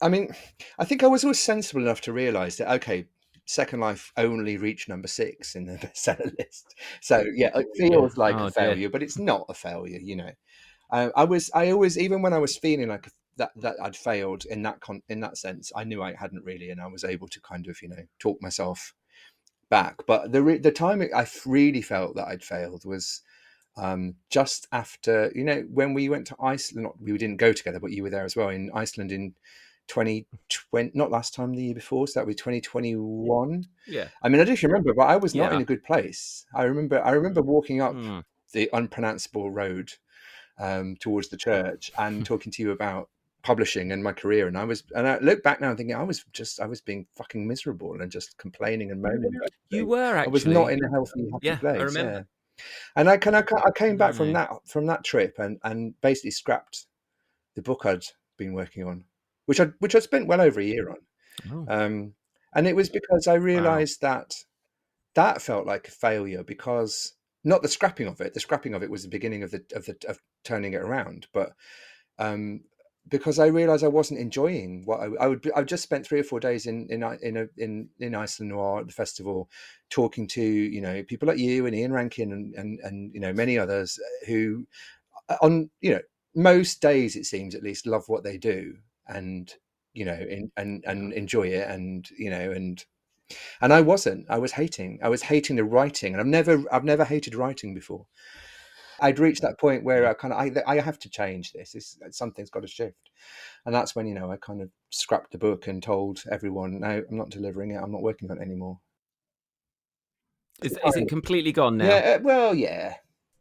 I 0.00 0.08
mean, 0.08 0.32
I 0.78 0.84
think 0.84 1.02
I 1.02 1.06
was 1.08 1.24
always 1.24 1.40
sensible 1.40 1.82
enough 1.82 2.00
to 2.02 2.12
realise 2.12 2.56
that 2.56 2.70
okay, 2.76 3.06
Second 3.46 3.80
Life 3.80 4.12
only 4.16 4.56
reached 4.56 4.88
number 4.88 5.08
six 5.08 5.54
in 5.56 5.66
the 5.66 5.72
bestseller 5.78 6.36
list. 6.38 6.74
So 7.00 7.24
yeah, 7.34 7.50
it 7.58 7.66
feels 7.76 8.16
like 8.16 8.36
Oh, 8.36 8.44
a 8.44 8.50
dear. 8.50 8.76
failure, 8.76 8.88
but 8.90 9.02
it's 9.02 9.18
not 9.18 9.46
a 9.48 9.54
failure. 9.54 9.98
You 10.00 10.16
know, 10.16 10.30
uh, 10.92 11.10
I 11.16 11.24
was 11.24 11.50
I 11.54 11.70
always 11.72 11.98
even 11.98 12.22
when 12.22 12.32
I 12.34 12.38
was 12.38 12.56
feeling 12.58 12.88
like 12.88 13.08
that 13.38 13.52
that 13.56 13.76
I'd 13.82 13.96
failed 13.96 14.44
in 14.44 14.62
that 14.62 14.80
con- 14.80 15.02
in 15.08 15.20
that 15.20 15.38
sense, 15.38 15.72
I 15.74 15.84
knew 15.84 16.02
I 16.02 16.14
hadn't 16.14 16.44
really, 16.44 16.70
and 16.70 16.80
I 16.80 16.86
was 16.86 17.04
able 17.04 17.28
to 17.28 17.40
kind 17.40 17.66
of 17.66 17.80
you 17.82 17.88
know 17.88 18.04
talk 18.18 18.40
myself 18.42 18.94
back. 19.70 19.96
But 20.06 20.32
the 20.32 20.42
re- 20.42 20.58
the 20.58 20.70
time 20.72 21.02
I 21.02 21.26
really 21.46 21.82
felt 21.82 22.14
that 22.16 22.28
I'd 22.28 22.44
failed 22.44 22.84
was. 22.84 23.22
Um, 23.76 24.16
just 24.28 24.66
after 24.72 25.30
you 25.36 25.44
know 25.44 25.60
when 25.72 25.94
we 25.94 26.08
went 26.08 26.26
to 26.28 26.36
Iceland, 26.42 26.82
not, 26.82 27.00
we 27.00 27.16
didn't 27.16 27.36
go 27.36 27.52
together, 27.52 27.78
but 27.78 27.92
you 27.92 28.02
were 28.02 28.10
there 28.10 28.24
as 28.24 28.34
well 28.34 28.48
in 28.48 28.72
Iceland 28.74 29.12
in 29.12 29.34
2020 29.86 30.90
not 30.94 31.10
last 31.12 31.32
time 31.32 31.52
the 31.54 31.62
year 31.62 31.74
before 31.74 32.06
so 32.08 32.18
that 32.20 32.26
was 32.26 32.36
2021 32.36 33.66
Yeah. 33.86 34.08
i 34.22 34.28
mean 34.28 34.34
i 34.34 34.38
don't 34.38 34.48
know 34.48 34.52
if 34.52 34.62
you 34.62 34.68
remember 34.68 34.92
but 34.94 35.06
i 35.06 35.16
was 35.16 35.34
not 35.34 35.52
in 35.52 35.62
a 35.62 35.64
good 35.64 35.82
place 35.82 36.44
i 36.54 36.64
remember 36.64 37.02
i 37.04 37.10
remember 37.12 37.40
walking 37.42 37.80
up 37.80 37.94
Mm. 37.94 38.22
the 38.52 38.68
unpronounceable 38.72 39.50
road 39.50 39.92
um, 40.58 40.96
towards 41.00 41.28
the 41.28 41.36
church 41.36 41.90
and 41.98 42.24
talking 42.32 42.52
to 42.52 42.62
you 42.62 42.72
about 42.72 43.08
publishing 43.42 43.92
and 43.92 44.02
my 44.02 44.12
career 44.12 44.48
and 44.48 44.58
i 44.58 44.64
was 44.64 44.82
and 44.94 45.06
i 45.06 45.18
look 45.20 45.42
back 45.42 45.60
now 45.60 45.68
and 45.68 45.76
thinking 45.78 45.94
i 45.94 46.02
was 46.02 46.24
just 46.32 46.60
i 46.60 46.66
was 46.66 46.80
being 46.80 47.06
fucking 47.16 47.46
miserable 47.46 47.92
and 48.00 48.10
just 48.10 48.36
complaining 48.38 48.90
and 48.90 49.00
moaning 49.00 49.30
You 49.70 49.86
were 49.86 50.16
i 50.16 50.26
was 50.26 50.44
not 50.44 50.72
in 50.72 50.82
a 50.84 50.90
healthy 50.90 51.28
happy 51.32 51.46
Yeah, 51.46 51.52
I 51.54 51.56
place 51.56 51.80
remember. 51.80 52.12
yeah 52.12 52.22
and 52.96 53.08
i 53.08 53.16
can 53.16 53.34
i, 53.36 53.38
I 53.64 53.70
came 53.74 53.96
back 53.96 54.14
from 54.14 54.32
that 54.32 54.50
from 54.66 54.86
that 54.86 55.04
trip 55.04 55.38
and 55.38 55.58
and 55.62 55.94
basically 56.00 56.32
scrapped 56.32 56.86
the 57.54 57.62
book 57.62 57.86
i'd 57.86 58.04
been 58.36 58.52
working 58.54 58.84
on 58.84 59.04
which 59.46 59.60
i 59.60 59.66
which 59.78 59.94
i 59.94 60.00
spent 60.00 60.26
well 60.26 60.40
over 60.40 60.60
a 60.60 60.64
year 60.64 60.90
on 60.90 60.96
Oh. 61.52 61.64
um, 61.68 62.14
and 62.52 62.66
it 62.66 62.74
was 62.74 62.88
because 62.88 63.28
I 63.28 63.34
realized 63.34 64.00
that 64.00 64.34
that 65.14 65.40
felt 65.40 65.66
like 65.66 65.86
a 65.86 65.92
failure 65.92 66.42
because 66.42 67.12
not 67.44 67.62
the 67.62 67.68
scrapping 67.68 68.08
of 68.08 68.20
it. 68.20 68.34
The 68.34 68.40
scrapping 68.40 68.74
of 68.74 68.82
it 68.82 68.90
was 68.90 69.04
the 69.04 69.08
beginning 69.08 69.44
of 69.44 69.52
the 69.52 69.62
of 69.72 69.84
the 69.86 69.96
of 70.08 70.18
turning 70.42 70.72
it 70.72 70.82
around, 70.82 71.28
but 71.32 71.52
um, 72.18 72.62
because 73.08 73.38
I 73.38 73.46
realized 73.46 73.84
I 73.84 73.88
wasn't 73.88 74.20
enjoying 74.20 74.82
what 74.84 75.00
I, 75.00 75.06
I 75.20 75.26
would. 75.28 75.50
I 75.54 75.62
just 75.62 75.82
spent 75.82 76.06
three 76.06 76.20
or 76.20 76.24
four 76.24 76.40
days 76.40 76.66
in 76.66 76.86
in 76.90 77.02
in 77.22 77.36
a, 77.36 77.46
in 77.56 77.88
in 77.98 78.14
Iceland 78.14 78.50
Noir 78.50 78.80
at 78.80 78.86
the 78.86 78.92
festival, 78.92 79.50
talking 79.90 80.26
to 80.28 80.42
you 80.42 80.80
know 80.80 81.02
people 81.02 81.28
like 81.28 81.38
you 81.38 81.66
and 81.66 81.74
Ian 81.74 81.92
Rankin 81.92 82.32
and 82.32 82.54
and 82.54 82.80
and 82.80 83.14
you 83.14 83.20
know 83.20 83.32
many 83.32 83.58
others 83.58 83.98
uh, 83.98 84.26
who 84.26 84.66
uh, 85.28 85.36
on 85.42 85.70
you 85.80 85.92
know 85.92 86.00
most 86.34 86.80
days 86.80 87.16
it 87.16 87.24
seems 87.24 87.54
at 87.54 87.62
least 87.62 87.86
love 87.86 88.04
what 88.06 88.24
they 88.24 88.38
do 88.38 88.74
and 89.06 89.54
you 89.94 90.04
know 90.04 90.12
in, 90.12 90.50
and 90.56 90.84
and 90.86 91.12
enjoy 91.12 91.46
it 91.48 91.68
and 91.68 92.08
you 92.16 92.30
know 92.30 92.50
and 92.50 92.84
and 93.60 93.72
I 93.72 93.82
wasn't. 93.82 94.26
I 94.30 94.38
was 94.38 94.52
hating. 94.52 95.00
I 95.02 95.08
was 95.08 95.22
hating 95.22 95.56
the 95.56 95.64
writing 95.64 96.14
and 96.14 96.20
I've 96.20 96.26
never 96.26 96.64
I've 96.72 96.84
never 96.84 97.04
hated 97.04 97.34
writing 97.34 97.74
before 97.74 98.06
I'd 99.00 99.18
reached 99.18 99.42
that 99.42 99.58
point 99.58 99.84
where 99.84 100.08
I 100.08 100.14
kind 100.14 100.32
of 100.34 100.40
I, 100.40 100.52
I 100.66 100.80
have 100.80 100.98
to 101.00 101.08
change 101.10 101.52
this. 101.52 101.74
It's, 101.74 101.98
something's 102.10 102.50
got 102.50 102.60
to 102.60 102.66
shift, 102.68 103.10
and 103.66 103.74
that's 103.74 103.94
when 103.94 104.06
you 104.06 104.14
know 104.14 104.30
I 104.30 104.36
kind 104.36 104.60
of 104.60 104.70
scrapped 104.90 105.32
the 105.32 105.38
book 105.38 105.66
and 105.66 105.82
told 105.82 106.22
everyone, 106.30 106.80
no, 106.80 107.02
I'm 107.08 107.16
not 107.16 107.30
delivering 107.30 107.70
it. 107.72 107.76
I'm 107.82 107.92
not 107.92 108.02
working 108.02 108.30
on 108.30 108.38
it 108.38 108.42
anymore. 108.42 108.80
Is, 110.62 110.72
is 110.84 110.96
it 110.96 111.08
completely 111.08 111.52
gone 111.52 111.76
now? 111.76 111.88
Yeah. 111.88 112.16
uh, 112.16 112.18
Well, 112.22 112.54
yeah. 112.54 112.94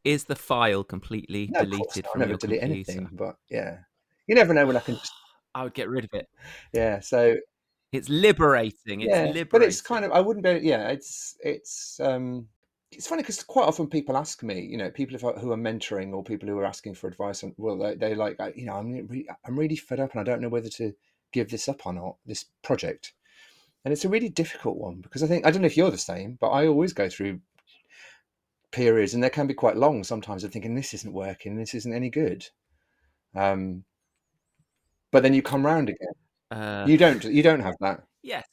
Is 0.03 0.25
the 0.25 0.35
file 0.35 0.83
completely 0.83 1.47
No, 1.47 1.61
deleted 1.61 2.05
not. 2.05 2.07
I 2.07 2.11
from 2.11 2.19
never 2.19 2.29
your 2.31 2.37
delete 2.37 2.61
computer? 2.61 2.91
anything, 2.91 3.09
but 3.13 3.35
yeah, 3.49 3.77
you 4.27 4.35
never 4.35 4.53
know 4.53 4.65
when 4.65 4.77
I 4.77 4.79
can. 4.79 4.95
Just, 4.95 5.11
I 5.55 5.63
would 5.63 5.73
get 5.73 5.89
rid 5.89 6.03
of 6.05 6.11
it. 6.13 6.27
yeah. 6.71 6.99
So 6.99 7.35
It's 7.91 8.09
liberating. 8.09 9.01
It's 9.01 9.13
yeah, 9.13 9.23
liberating. 9.23 9.47
but 9.51 9.63
it's 9.63 9.81
kind 9.81 10.05
of 10.05 10.11
I 10.11 10.21
wouldn't 10.21 10.45
be. 10.45 10.59
Yeah, 10.67 10.89
it's 10.89 11.35
it's 11.43 11.99
um 11.99 12.47
it's 12.91 13.07
funny 13.07 13.21
because 13.21 13.43
quite 13.43 13.67
often 13.67 13.87
people 13.87 14.15
ask 14.15 14.43
me, 14.43 14.61
you 14.61 14.77
know, 14.77 14.89
people 14.89 15.17
who 15.17 15.51
are- 15.51 15.57
mentoring 15.57 16.13
or 16.13 16.23
people 16.23 16.47
who 16.47 16.57
are 16.57 16.65
asking 16.65 16.95
for 16.95 17.07
advice, 17.07 17.43
and 17.43 17.53
well, 17.57 17.77
they, 17.77 17.95
they 17.95 18.15
like, 18.15 18.37
you 18.55 18.65
know, 18.65 18.73
I'm 18.75 19.07
re- 19.07 19.27
I'm 19.45 19.59
really 19.59 19.75
fed 19.75 19.99
up 19.99 20.11
and 20.11 20.21
I 20.21 20.23
don't 20.23 20.41
know 20.41 20.49
whether 20.49 20.69
to 20.69 20.93
give 21.31 21.49
this 21.49 21.67
up 21.67 21.85
or 21.85 21.93
not, 21.93 22.15
this 22.25 22.45
project, 22.63 23.13
and 23.83 23.91
it's 23.91 24.05
a 24.05 24.09
really 24.09 24.29
difficult 24.29 24.77
one 24.77 25.01
because 25.01 25.23
I 25.23 25.27
think 25.27 25.45
I 25.45 25.51
don't 25.51 25.61
know 25.61 25.67
if 25.67 25.77
you're 25.77 25.91
the 25.91 25.97
same, 25.97 26.37
but 26.39 26.49
I 26.49 26.67
always 26.67 26.93
go 26.93 27.09
through 27.09 27.41
periods 28.71 29.13
and 29.13 29.23
they 29.23 29.29
can 29.29 29.47
be 29.47 29.53
quite 29.53 29.77
long 29.77 30.03
sometimes 30.03 30.43
of 30.43 30.51
thinking 30.51 30.75
this 30.75 30.93
isn't 30.93 31.13
working, 31.13 31.55
this 31.57 31.73
isn't 31.73 31.93
any 31.93 32.09
good, 32.09 32.47
um, 33.35 33.83
but 35.11 35.23
then 35.23 35.33
you 35.33 35.41
come 35.41 35.65
round 35.65 35.89
again. 35.89 36.13
Uh, 36.51 36.85
You 36.87 36.97
don't 36.97 37.23
you 37.25 37.43
don't 37.43 37.59
have 37.59 37.75
that. 37.81 38.03
Yes. 38.23 38.45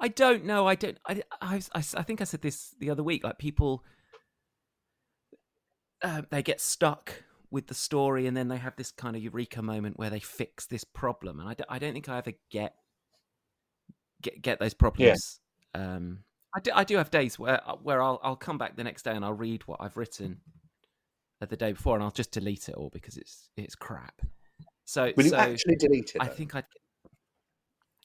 I 0.00 0.08
don't 0.08 0.44
know. 0.44 0.66
I 0.66 0.74
don't. 0.74 0.98
I, 1.06 1.22
I, 1.40 1.56
I, 1.74 1.78
I 1.78 2.02
think 2.02 2.20
I 2.20 2.24
said 2.24 2.42
this 2.42 2.74
the 2.78 2.90
other 2.90 3.02
week. 3.02 3.24
Like 3.24 3.38
people, 3.38 3.82
uh, 6.02 6.22
they 6.30 6.42
get 6.42 6.60
stuck 6.60 7.22
with 7.50 7.68
the 7.68 7.74
story, 7.74 8.26
and 8.26 8.36
then 8.36 8.48
they 8.48 8.58
have 8.58 8.76
this 8.76 8.92
kind 8.92 9.16
of 9.16 9.22
eureka 9.22 9.62
moment 9.62 9.98
where 9.98 10.10
they 10.10 10.20
fix 10.20 10.66
this 10.66 10.84
problem. 10.84 11.40
And 11.40 11.48
I, 11.48 11.54
don't- 11.54 11.70
I 11.70 11.78
don't 11.78 11.92
think 11.94 12.08
I 12.08 12.18
ever 12.18 12.32
get 12.50 12.74
get 14.22 14.42
get 14.42 14.58
those 14.58 14.74
problems. 14.74 15.40
Um, 15.74 16.24
I 16.54 16.60
do. 16.60 16.70
I 16.74 16.84
do 16.84 16.96
have 16.96 17.10
days 17.10 17.38
where 17.38 17.60
uh, 17.68 17.76
where 17.76 18.02
I'll 18.02 18.20
I'll 18.22 18.36
come 18.36 18.58
back 18.58 18.76
the 18.76 18.84
next 18.84 19.02
day 19.02 19.12
and 19.12 19.24
I'll 19.24 19.32
read 19.32 19.62
what 19.66 19.80
I've 19.80 19.96
written 19.96 20.40
the 21.40 21.56
day 21.56 21.72
before, 21.72 21.94
and 21.94 22.02
I'll 22.04 22.10
just 22.10 22.32
delete 22.32 22.68
it 22.68 22.74
all 22.74 22.90
because 22.90 23.16
it's 23.16 23.50
it's 23.56 23.74
crap. 23.74 24.20
So 24.84 25.12
Will 25.16 25.24
you 25.24 25.30
so 25.30 25.36
actually 25.36 25.76
delete 25.76 26.14
it? 26.14 26.20
I 26.22 26.26
though? 26.26 26.32
think 26.34 26.54
I. 26.54 26.64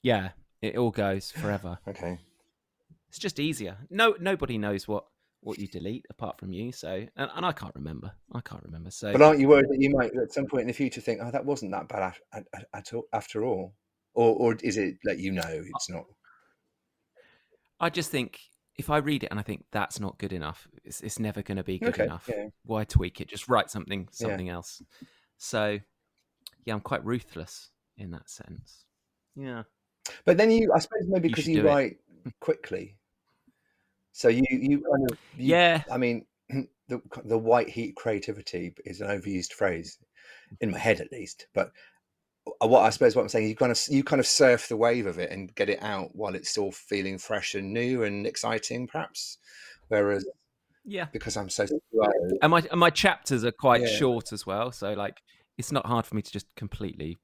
Yeah, 0.04 0.30
it 0.62 0.78
all 0.78 0.91
goes 0.91 1.32
forever. 1.32 1.80
Okay. 1.88 2.17
It's 3.10 3.19
just 3.19 3.39
easier. 3.41 3.78
No, 3.89 4.15
nobody 4.21 4.58
knows 4.58 4.88
what 4.88 5.04
what 5.41 5.60
you 5.60 5.67
delete 5.67 6.06
apart 6.10 6.39
from 6.39 6.54
you. 6.54 6.71
So, 6.71 7.06
and, 7.17 7.30
and 7.36 7.45
I 7.45 7.52
can't 7.52 7.76
remember. 7.76 8.12
I 8.32 8.39
can't 8.41 8.63
remember. 8.63 8.89
So, 8.91 9.12
But 9.12 9.21
aren't 9.21 9.39
you 9.41 9.50
worried 9.50 9.65
that 9.69 9.80
you 9.82 9.89
might 9.89 10.12
at 10.15 10.32
some 10.32 10.45
point 10.45 10.62
in 10.62 10.67
the 10.67 10.74
future 10.74 11.02
think, 11.02 11.19
"Oh, 11.21 11.30
that 11.32 11.43
wasn't 11.43 11.71
that 11.71 11.89
bad 11.89 12.13
at, 12.32 12.45
at, 12.54 12.65
at 12.74 12.93
all, 12.93 13.04
after 13.12 13.43
all," 13.43 13.74
or 14.13 14.36
or 14.36 14.58
is 14.63 14.78
it 14.78 14.95
that 15.04 15.17
you 15.19 15.32
know 15.34 15.43
it's 15.45 15.89
not? 15.89 16.06
I 17.82 17.89
just 17.89 18.12
think 18.12 18.39
if 18.78 18.89
I 18.89 18.97
read 18.97 19.24
it 19.24 19.28
and 19.32 19.39
I 19.39 19.43
think 19.43 19.65
that's 19.71 20.00
not 20.00 20.17
good 20.17 20.32
enough, 20.32 20.67
it's, 20.86 21.02
it's 21.02 21.19
never 21.19 21.41
going 21.41 21.58
to 21.58 21.63
be 21.63 21.80
good 21.80 21.89
Okay, 21.89 22.04
enough. 22.06 22.30
yeah. 22.32 22.47
Why 22.63 22.84
tweak 22.86 23.19
it? 23.19 23.28
Just 23.28 23.50
write 23.50 23.69
something 23.69 24.02
Yeah. 24.04 24.28
something 24.28 24.47
else. 24.50 24.82
So, 25.38 25.80
yeah, 26.65 26.74
I'm 26.76 26.82
quite 26.82 27.04
ruthless 27.04 27.71
in 27.97 28.12
that 28.12 28.30
sense. 28.30 28.86
Yeah. 29.36 29.63
But 30.26 30.38
then 30.38 30.52
you, 30.52 30.72
I 30.74 30.80
suppose, 30.80 31.04
maybe 31.08 31.30
because 31.30 31.44
should 31.46 31.52
you 31.54 31.62
do 31.62 31.68
it. 31.68 31.70
write 31.70 31.98
quickly, 32.40 32.96
so 34.12 34.28
you 34.28 34.44
you 34.50 34.82
kind 34.82 35.12
of 35.12 35.18
you, 35.38 35.50
Yeah. 35.56 35.84
I 35.92 35.98
mean, 35.98 36.26
the 36.88 37.02
the 37.26 37.38
white 37.38 37.70
heat 37.70 37.96
creativity 37.96 38.74
is 38.86 39.02
an 39.02 39.08
overused 39.08 39.54
phrase 39.54 39.98
in 40.60 40.72
my 40.72 40.78
head, 40.78 41.00
at 41.02 41.12
least. 41.12 41.48
But 41.54 41.72
uh, 42.62 42.68
what 42.68 42.82
I 42.84 42.90
suppose 42.90 43.16
what 43.16 43.22
I'm 43.24 43.30
saying, 43.30 43.46
is 43.46 43.50
you 43.52 43.56
kind 43.56 43.72
of 43.72 43.80
you 43.90 44.04
kind 44.04 44.20
of 44.20 44.28
surf 44.28 44.68
the 44.68 44.78
wave 44.78 45.06
of 45.06 45.20
it 45.20 45.32
and 45.32 45.54
get 45.56 45.70
it 45.70 45.82
out 45.82 46.16
while 46.16 46.36
it's 46.36 46.50
still 46.50 46.72
feeling 46.72 47.18
fresh 47.18 47.56
and 47.56 47.72
new 47.74 48.04
and 48.04 48.26
exciting, 48.26 48.88
perhaps. 48.88 49.38
Whereas 49.88 50.26
Yeah. 50.86 51.08
because 51.12 51.38
I'm 51.38 51.50
so 51.50 51.66
slow, 51.68 51.80
And 52.42 52.52
my 52.52 52.64
and 52.72 52.80
my 52.80 52.90
chapters 52.90 53.44
are 53.46 53.52
quite 53.52 53.82
Yeah. 53.82 53.88
short 53.88 54.34
as 54.34 54.46
well. 54.46 54.72
So 54.72 54.94
like 54.94 55.22
it's 55.58 55.72
not 55.72 55.86
hard 55.86 56.06
for 56.06 56.16
me 56.16 56.22
to 56.24 56.32
just 56.32 56.48
completely 56.56 57.18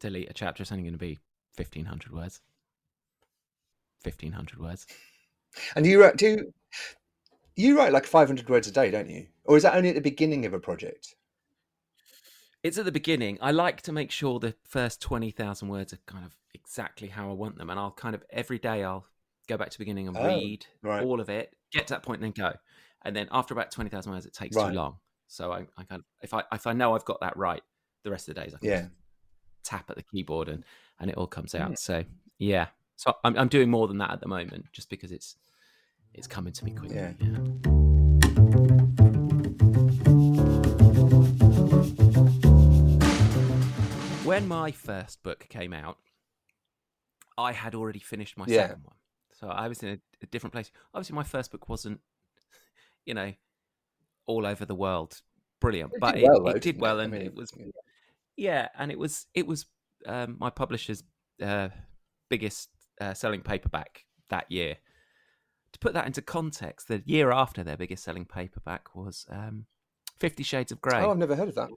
delete 0.00 0.28
a 0.30 0.34
chapter. 0.34 0.62
It's 0.62 0.72
only 0.72 0.82
going 0.82 0.94
to 0.94 0.98
be 0.98 1.18
fifteen 1.56 1.86
hundred 1.86 2.12
words. 2.12 2.40
Fifteen 4.00 4.32
hundred 4.32 4.58
words. 4.58 4.86
And 5.74 5.86
you 5.86 6.00
write, 6.00 6.16
do 6.16 6.52
you 7.56 7.76
write 7.76 7.92
like 7.92 8.06
500 8.06 8.48
words 8.48 8.68
a 8.68 8.70
day, 8.70 8.90
don't 8.90 9.10
you? 9.10 9.26
Or 9.44 9.56
is 9.56 9.62
that 9.64 9.74
only 9.74 9.88
at 9.88 9.94
the 9.94 10.00
beginning 10.00 10.46
of 10.46 10.52
a 10.52 10.60
project? 10.60 11.14
It's 12.62 12.78
at 12.78 12.84
the 12.84 12.92
beginning. 12.92 13.38
I 13.40 13.52
like 13.52 13.82
to 13.82 13.92
make 13.92 14.10
sure 14.10 14.38
the 14.38 14.54
first 14.64 15.00
twenty 15.00 15.30
thousand 15.30 15.68
words 15.68 15.92
are 15.92 15.98
kind 16.06 16.24
of 16.24 16.36
exactly 16.54 17.08
how 17.08 17.30
I 17.30 17.32
want 17.34 17.56
them, 17.58 17.70
and 17.70 17.78
I'll 17.78 17.92
kind 17.92 18.14
of 18.14 18.24
every 18.30 18.58
day 18.58 18.82
I'll 18.82 19.06
go 19.46 19.56
back 19.56 19.70
to 19.70 19.78
the 19.78 19.82
beginning 19.82 20.08
and 20.08 20.16
Oh, 20.16 20.24
read 20.24 20.66
right. 20.82 21.02
all 21.04 21.20
of 21.20 21.28
it, 21.28 21.54
get 21.72 21.86
to 21.88 21.94
that 21.94 22.02
point, 22.02 22.22
and 22.22 22.34
then 22.34 22.44
go. 22.44 22.56
And 23.04 23.14
then 23.14 23.28
after 23.30 23.54
about 23.54 23.70
twenty 23.70 23.90
thousand 23.90 24.12
words, 24.12 24.26
it 24.26 24.32
takes 24.32 24.56
Right. 24.56 24.70
too 24.70 24.76
long. 24.76 24.96
So 25.28 25.52
I, 25.52 25.66
I 25.76 25.84
kind 25.84 26.00
of 26.00 26.04
if 26.22 26.34
I 26.34 26.42
if 26.52 26.66
I 26.66 26.72
know 26.72 26.94
I've 26.94 27.04
got 27.04 27.20
that 27.20 27.36
right, 27.36 27.62
the 28.02 28.10
rest 28.10 28.28
of 28.28 28.34
the 28.34 28.40
days 28.42 28.54
I 28.54 28.58
can 28.58 28.68
Yeah. 28.68 28.86
Tap 29.66 29.90
at 29.90 29.96
the 29.96 30.02
keyboard 30.02 30.48
and 30.48 30.64
and 31.00 31.10
it 31.10 31.16
all 31.16 31.26
comes 31.26 31.54
out. 31.54 31.68
Hmm. 31.68 31.74
So 31.76 32.04
yeah, 32.38 32.68
so 32.96 33.14
I'm 33.24 33.36
I'm 33.36 33.48
doing 33.48 33.70
more 33.70 33.88
than 33.88 33.98
that 33.98 34.10
at 34.12 34.20
the 34.20 34.28
moment, 34.28 34.66
just 34.72 34.88
because 34.88 35.12
it's 35.12 35.36
it's 36.14 36.26
coming 36.26 36.52
to 36.54 36.64
me 36.64 36.70
quickly. 36.72 36.96
Yeah. 36.96 37.12
yeah. 37.20 38.46
When 44.24 44.48
my 44.48 44.72
first 44.72 45.22
book 45.22 45.46
came 45.48 45.72
out, 45.72 45.98
I 47.38 47.52
had 47.52 47.74
already 47.74 48.00
finished 48.00 48.36
my 48.36 48.44
Yeah. 48.48 48.68
second 48.68 48.82
one. 48.84 48.96
So 49.32 49.48
I 49.48 49.68
was 49.68 49.82
in 49.82 49.88
a, 49.90 49.98
a 50.22 50.26
different 50.26 50.52
place. 50.52 50.70
Obviously, 50.92 51.14
my 51.14 51.22
first 51.22 51.52
book 51.52 51.68
wasn't, 51.68 52.00
you 53.04 53.14
know, 53.14 53.32
all 54.26 54.44
over 54.44 54.64
the 54.64 54.74
world 54.74 55.20
brilliant, 55.60 55.92
It 55.94 56.00
but 56.00 56.14
did 56.16 56.24
it, 56.24 56.28
well, 56.28 56.42
though, 56.42 56.50
it 56.50 56.62
did 56.62 56.80
well, 56.80 57.00
I 57.00 57.04
and 57.04 57.12
mean, 57.12 57.22
it 57.22 57.34
was 57.34 57.52
yeah. 57.56 57.66
Yeah, 58.36 58.68
and 58.78 58.90
it 58.90 58.98
was 58.98 59.26
it 59.34 59.46
was 59.46 59.66
um, 60.06 60.36
my 60.38 60.50
publisher's 60.50 61.02
uh, 61.42 61.68
biggest 62.28 62.68
uh, 63.00 63.14
selling 63.14 63.40
paperback 63.42 64.04
that 64.30 64.50
year. 64.50 64.76
To 65.72 65.78
put 65.78 65.94
that 65.94 66.06
into 66.06 66.22
context, 66.22 66.88
the 66.88 67.02
year 67.04 67.30
after 67.30 67.62
their 67.62 67.76
biggest 67.76 68.02
selling 68.04 68.24
paperback 68.24 68.94
was 68.94 69.26
um, 69.30 69.66
Fifty 70.18 70.42
Shades 70.42 70.72
of 70.72 70.80
Grey, 70.80 71.02
Oh, 71.02 71.10
I've 71.10 71.18
never 71.18 71.36
heard 71.36 71.48
of 71.48 71.54
that. 71.56 71.68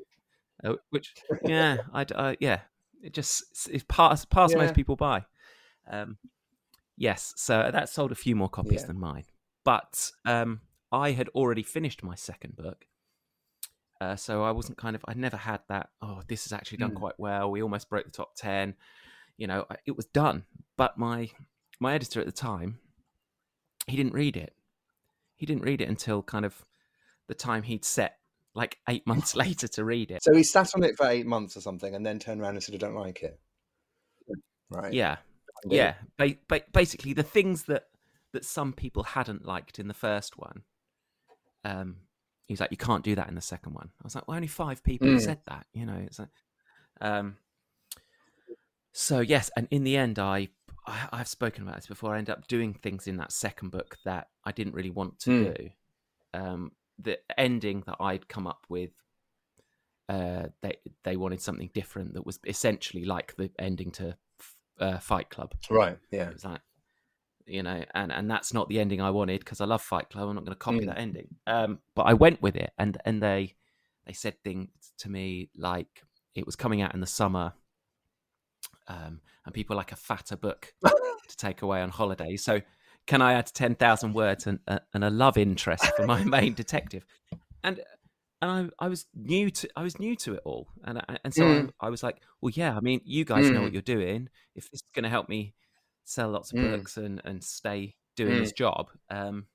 uh, 0.64 0.76
which 0.90 1.14
yeah, 1.44 1.80
I 1.94 2.04
uh, 2.04 2.36
yeah, 2.40 2.62
it 3.02 3.14
just 3.14 3.68
it 3.70 3.88
passed 3.88 4.30
passed 4.30 4.54
Yeah. 4.54 4.64
most 4.64 4.76
people 4.76 4.96
by. 4.96 5.26
Um, 5.90 6.18
yes, 6.98 7.34
so 7.36 7.70
that 7.72 7.90
sold 7.90 8.12
a 8.12 8.16
few 8.16 8.36
more 8.36 8.50
copies 8.50 8.82
Yeah. 8.82 8.88
than 8.88 9.00
mine, 9.00 9.26
but 9.66 10.12
um, 10.26 10.62
I 10.92 11.12
had 11.12 11.30
already 11.30 11.64
finished 11.64 12.04
my 12.04 12.16
second 12.16 12.56
book. 12.56 12.86
Uh, 14.02 14.16
so 14.16 14.44
I 14.44 14.52
wasn't 14.52 14.78
kind 14.78 14.96
of 14.96 15.04
I 15.08 15.14
never 15.14 15.36
had 15.38 15.62
that. 15.68 15.90
Oh, 16.02 16.22
this 16.28 16.46
has 16.46 16.54
actually 16.54 16.78
done 16.78 16.92
Mm. 16.92 16.96
quite 17.00 17.20
well. 17.20 17.52
We 17.52 17.62
almost 17.62 17.90
broke 17.90 18.06
the 18.06 18.12
top 18.12 18.36
ten. 18.36 18.76
You 19.38 19.48
know, 19.48 19.66
I- 19.70 19.78
it 19.86 19.96
was 19.98 20.06
done. 20.06 20.46
But 20.78 20.98
my 20.98 21.32
my 21.80 21.94
editor 21.94 22.20
at 22.20 22.26
the 22.26 22.32
time, 22.32 22.80
he 23.88 23.98
didn't 23.98 24.14
read 24.14 24.38
it. 24.38 24.56
He 25.36 25.46
didn't 25.46 25.64
read 25.64 25.82
it 25.82 25.90
until 25.90 26.24
kind 26.24 26.46
of 26.46 26.66
the 27.28 27.34
time 27.36 27.64
he'd 27.64 27.84
set, 27.86 28.20
like 28.54 28.78
eight 28.88 29.06
months 29.08 29.36
later, 29.36 29.68
to 29.68 29.84
read 29.84 30.12
it. 30.12 30.24
So 30.24 30.34
he 30.34 30.44
sat 30.44 30.74
on 30.76 30.84
it 30.84 30.96
for 30.98 31.08
eight 31.08 31.26
months 31.26 31.56
or 31.58 31.62
something 31.62 31.94
and 31.96 32.06
then 32.06 32.20
turned 32.20 32.42
around 32.42 32.56
and 32.56 32.64
said, 32.64 32.76
I 32.76 32.78
don't 32.78 32.96
like 32.96 33.22
it. 33.24 33.40
Right. 34.70 34.94
Yeah, 34.94 35.18
yeah. 35.66 35.96
Ba- 36.18 36.38
ba- 36.48 36.64
basically, 36.72 37.14
the 37.14 37.24
things 37.24 37.64
that 37.64 37.88
that 38.34 38.46
some 38.46 38.72
people 38.74 39.04
hadn't 39.04 39.44
liked 39.46 39.80
in 39.80 39.88
the 39.88 39.94
first 39.94 40.38
one, 40.38 40.64
um, 41.66 41.98
he's 42.50 42.60
like, 42.60 42.72
you 42.72 42.78
can't 42.78 43.04
do 43.06 43.16
that 43.16 43.30
in 43.30 43.36
the 43.36 43.42
second 43.42 43.74
one. 43.74 43.90
I 44.02 44.04
was 44.04 44.16
like, 44.16 44.28
well, 44.28 44.36
only 44.36 44.48
five 44.48 44.84
people 44.84 45.08
Mm. 45.08 45.22
said 45.22 45.40
that. 45.48 45.66
You 45.72 45.86
know, 45.86 45.96
it's 46.06 46.20
like, 46.20 46.28
um. 47.00 47.38
So 48.92 49.22
yes, 49.22 49.50
and 49.56 49.68
in 49.72 49.86
the 49.86 49.96
end, 49.96 50.20
I, 50.20 50.50
I 50.86 51.08
I've 51.14 51.28
spoken 51.30 51.64
about 51.64 51.76
this 51.78 51.88
before. 51.88 52.14
I 52.14 52.18
end 52.18 52.30
up 52.30 52.48
doing 52.48 52.74
things 52.74 53.08
in 53.08 53.16
that 53.18 53.32
second 53.32 53.70
book 53.70 53.98
that 54.04 54.28
I 54.44 54.52
didn't 54.52 54.74
really 54.74 54.90
want 54.90 55.20
to 55.20 55.30
Mm. 55.30 55.56
do. 55.56 55.70
Um, 56.34 56.72
the 56.98 57.20
ending 57.40 57.84
that 57.88 57.96
I'd 58.02 58.28
come 58.28 58.46
up 58.48 58.66
with. 58.68 58.92
Uh, 60.10 60.48
they 60.62 60.76
they 61.04 61.16
wanted 61.16 61.40
something 61.40 61.70
different 61.72 62.16
that 62.16 62.26
was 62.26 62.40
essentially 62.48 63.06
like 63.06 63.36
the 63.38 63.52
ending 63.60 63.92
to 63.92 64.18
uh, 64.80 64.98
Fight 64.98 65.30
Club. 65.30 65.54
Right. 65.70 66.00
Yeah. 66.10 66.30
It 66.30 66.34
was 66.34 66.46
like, 66.46 66.62
you 67.50 67.64
know, 67.64 67.84
and 67.94 68.12
and 68.12 68.30
that's 68.30 68.54
not 68.54 68.70
the 68.70 68.80
ending 68.80 69.02
I 69.02 69.10
wanted 69.10 69.40
because 69.40 69.62
I 69.62 69.66
love 69.66 69.82
Fight 69.82 70.10
Club. 70.10 70.30
I'm 70.30 70.36
not 70.36 70.46
going 70.46 70.56
to 70.56 70.60
copy 70.60 70.80
Mm. 70.82 70.86
that 70.88 70.98
ending. 71.00 71.28
Um, 71.48 71.80
but 71.96 72.04
I 72.04 72.14
went 72.14 72.42
with 72.42 72.56
it, 72.56 72.72
and 72.78 72.98
and 73.06 73.22
they 73.22 73.56
they 74.06 74.14
said 74.14 74.36
things 74.44 74.70
to 75.00 75.10
me 75.10 75.50
like 75.58 76.04
it 76.36 76.46
was 76.46 76.56
coming 76.56 76.82
out 76.82 76.94
in 76.94 77.00
the 77.02 77.08
summer, 77.08 77.54
um, 78.88 79.22
and 79.46 79.54
people 79.54 79.76
like 79.76 79.92
a 79.92 79.96
fatter 79.96 80.36
book 80.36 80.74
to 80.84 81.38
take 81.38 81.62
away 81.62 81.82
on 81.82 81.90
holiday. 81.90 82.36
So 82.38 82.62
can 83.08 83.22
I 83.22 83.34
add 83.34 83.48
ten 83.48 83.76
thousand 83.76 84.14
words 84.14 84.48
and 84.48 84.60
uh, 84.68 84.80
and 84.94 85.04
a 85.04 85.10
love 85.10 85.38
interest 85.38 85.86
for 85.96 86.04
my 86.04 86.24
main 86.26 86.54
detective? 86.54 87.06
and 87.64 87.82
and 88.42 88.72
I, 88.80 88.86
I 88.86 88.88
was 88.88 89.06
new 89.14 89.50
to 89.50 89.70
I 89.76 89.84
was 89.84 90.00
new 90.00 90.16
to 90.18 90.36
it 90.36 90.42
all, 90.46 90.70
and 90.84 91.00
I, 91.00 91.18
and 91.24 91.34
so 91.34 91.46
Mm. 91.46 91.70
I, 91.82 91.88
I 91.88 91.90
was 91.90 92.04
like, 92.04 92.18
well, 92.42 92.52
yeah, 92.56 92.76
I 92.76 92.80
mean, 92.80 93.02
you 93.04 93.26
guys 93.26 93.52
know 93.52 93.60
Mm. 93.60 93.64
what 93.64 93.74
you're 93.74 93.82
doing. 93.82 94.30
If 94.56 94.72
this 94.72 94.80
is 94.82 94.84
going 94.96 95.04
to 95.04 95.10
help 95.10 95.28
me 95.30 95.56
sell 96.10 96.32
lots 96.32 96.52
of 96.52 96.58
Mm. 96.58 96.72
books 96.72 96.98
and 96.98 97.22
and 97.24 97.44
stay 97.44 97.96
doing 98.16 98.40
this 98.40 98.52
job, 98.52 98.90
um, 99.10 99.46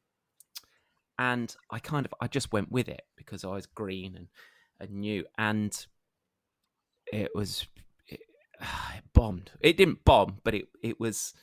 and 1.18 1.54
I 1.70 1.78
kind 1.80 2.06
of 2.06 2.14
I 2.20 2.28
just 2.28 2.52
went 2.52 2.70
with 2.70 2.88
it 2.88 3.02
because 3.16 3.44
I 3.44 3.48
was 3.48 3.66
green 3.66 4.16
and 4.16 4.28
and 4.80 4.90
new, 5.00 5.24
and 5.36 5.86
it 7.12 7.30
was 7.34 7.66
it, 8.06 8.20
it 8.60 9.04
bombed. 9.12 9.50
It 9.60 9.76
didn't 9.76 10.04
bomb, 10.04 10.38
but 10.44 10.54
it 10.54 10.68
it 10.82 11.00
was, 11.00 11.34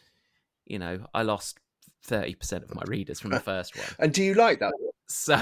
you 0.65 0.79
know, 0.79 1.05
I 1.13 1.23
lost 1.23 1.59
thirty 2.03 2.35
percent 2.35 2.63
of 2.63 2.73
my 2.73 2.83
readers 2.87 3.19
from 3.19 3.31
the 3.31 3.39
first 3.51 3.77
one. 3.77 3.87
And 3.99 4.13
do 4.13 4.23
you 4.23 4.33
like 4.33 4.59
that? 4.59 4.73
So, 5.07 5.35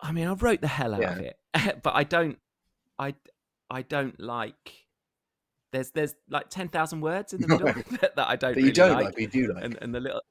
I 0.00 0.12
mean, 0.12 0.28
I 0.28 0.34
wrote 0.34 0.60
the 0.60 0.68
hell 0.68 0.94
out 0.94 1.02
of 1.02 1.18
it, 1.20 1.36
but 1.82 1.94
I 1.94 2.04
don't, 2.04 2.38
I, 2.98 3.14
I 3.68 3.82
don't 3.82 4.18
like. 4.20 4.83
There's 5.74 5.90
there's 5.90 6.14
like 6.30 6.48
ten 6.50 6.68
thousand 6.68 7.00
words 7.00 7.32
in 7.32 7.40
the 7.40 7.48
middle 7.48 7.66
that, 8.00 8.14
that 8.16 8.28
I 8.28 8.36
don't 8.36 8.54
That 8.54 8.60
you 8.60 8.66
really 8.66 8.72
don't 8.72 8.92
like, 8.92 9.04
like, 9.06 9.14
but 9.14 9.22
you 9.22 9.28
do 9.28 9.52
like. 9.52 9.64
and 9.64 9.78
and 9.82 9.94
the 9.94 10.00
little 10.00 10.22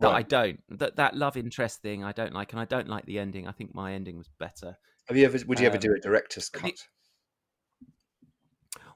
that 0.00 0.10
I 0.12 0.22
don't 0.22 0.60
that 0.78 0.96
that 0.96 1.14
love 1.16 1.36
interest 1.36 1.82
thing 1.82 2.02
I 2.02 2.12
don't 2.12 2.32
like, 2.32 2.52
and 2.52 2.60
I 2.60 2.64
don't 2.64 2.88
like 2.88 3.04
the 3.06 3.18
ending. 3.18 3.46
I 3.46 3.52
think 3.52 3.74
my 3.74 3.92
ending 3.92 4.16
was 4.18 4.28
better. 4.38 4.76
Have 5.08 5.16
you 5.16 5.24
ever? 5.26 5.38
Would 5.46 5.60
you 5.60 5.66
ever 5.66 5.76
Um, 5.76 5.80
do 5.80 5.94
a 5.94 6.00
director's 6.00 6.48
cut? 6.48 6.70
it- 6.70 6.88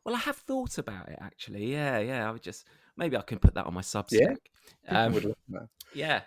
Well, 0.05 0.14
I 0.14 0.18
have 0.20 0.37
thought 0.37 0.79
about 0.79 1.09
it 1.09 1.18
actually. 1.20 1.70
Yeah, 1.72 1.99
yeah. 1.99 2.29
I 2.29 2.33
would 2.33 2.43
just 2.43 2.66
maybe 2.97 3.16
I 3.16 3.22
can 3.22 3.39
put 3.39 3.55
that 3.55 3.66
on 3.66 3.74
my 3.74 3.83
Substack. 3.83 4.37
People 4.83 4.97
Um, 4.97 5.12
would 5.12 5.24
love 5.24 5.37
that. 5.51 5.68
Yeah, 5.95 6.22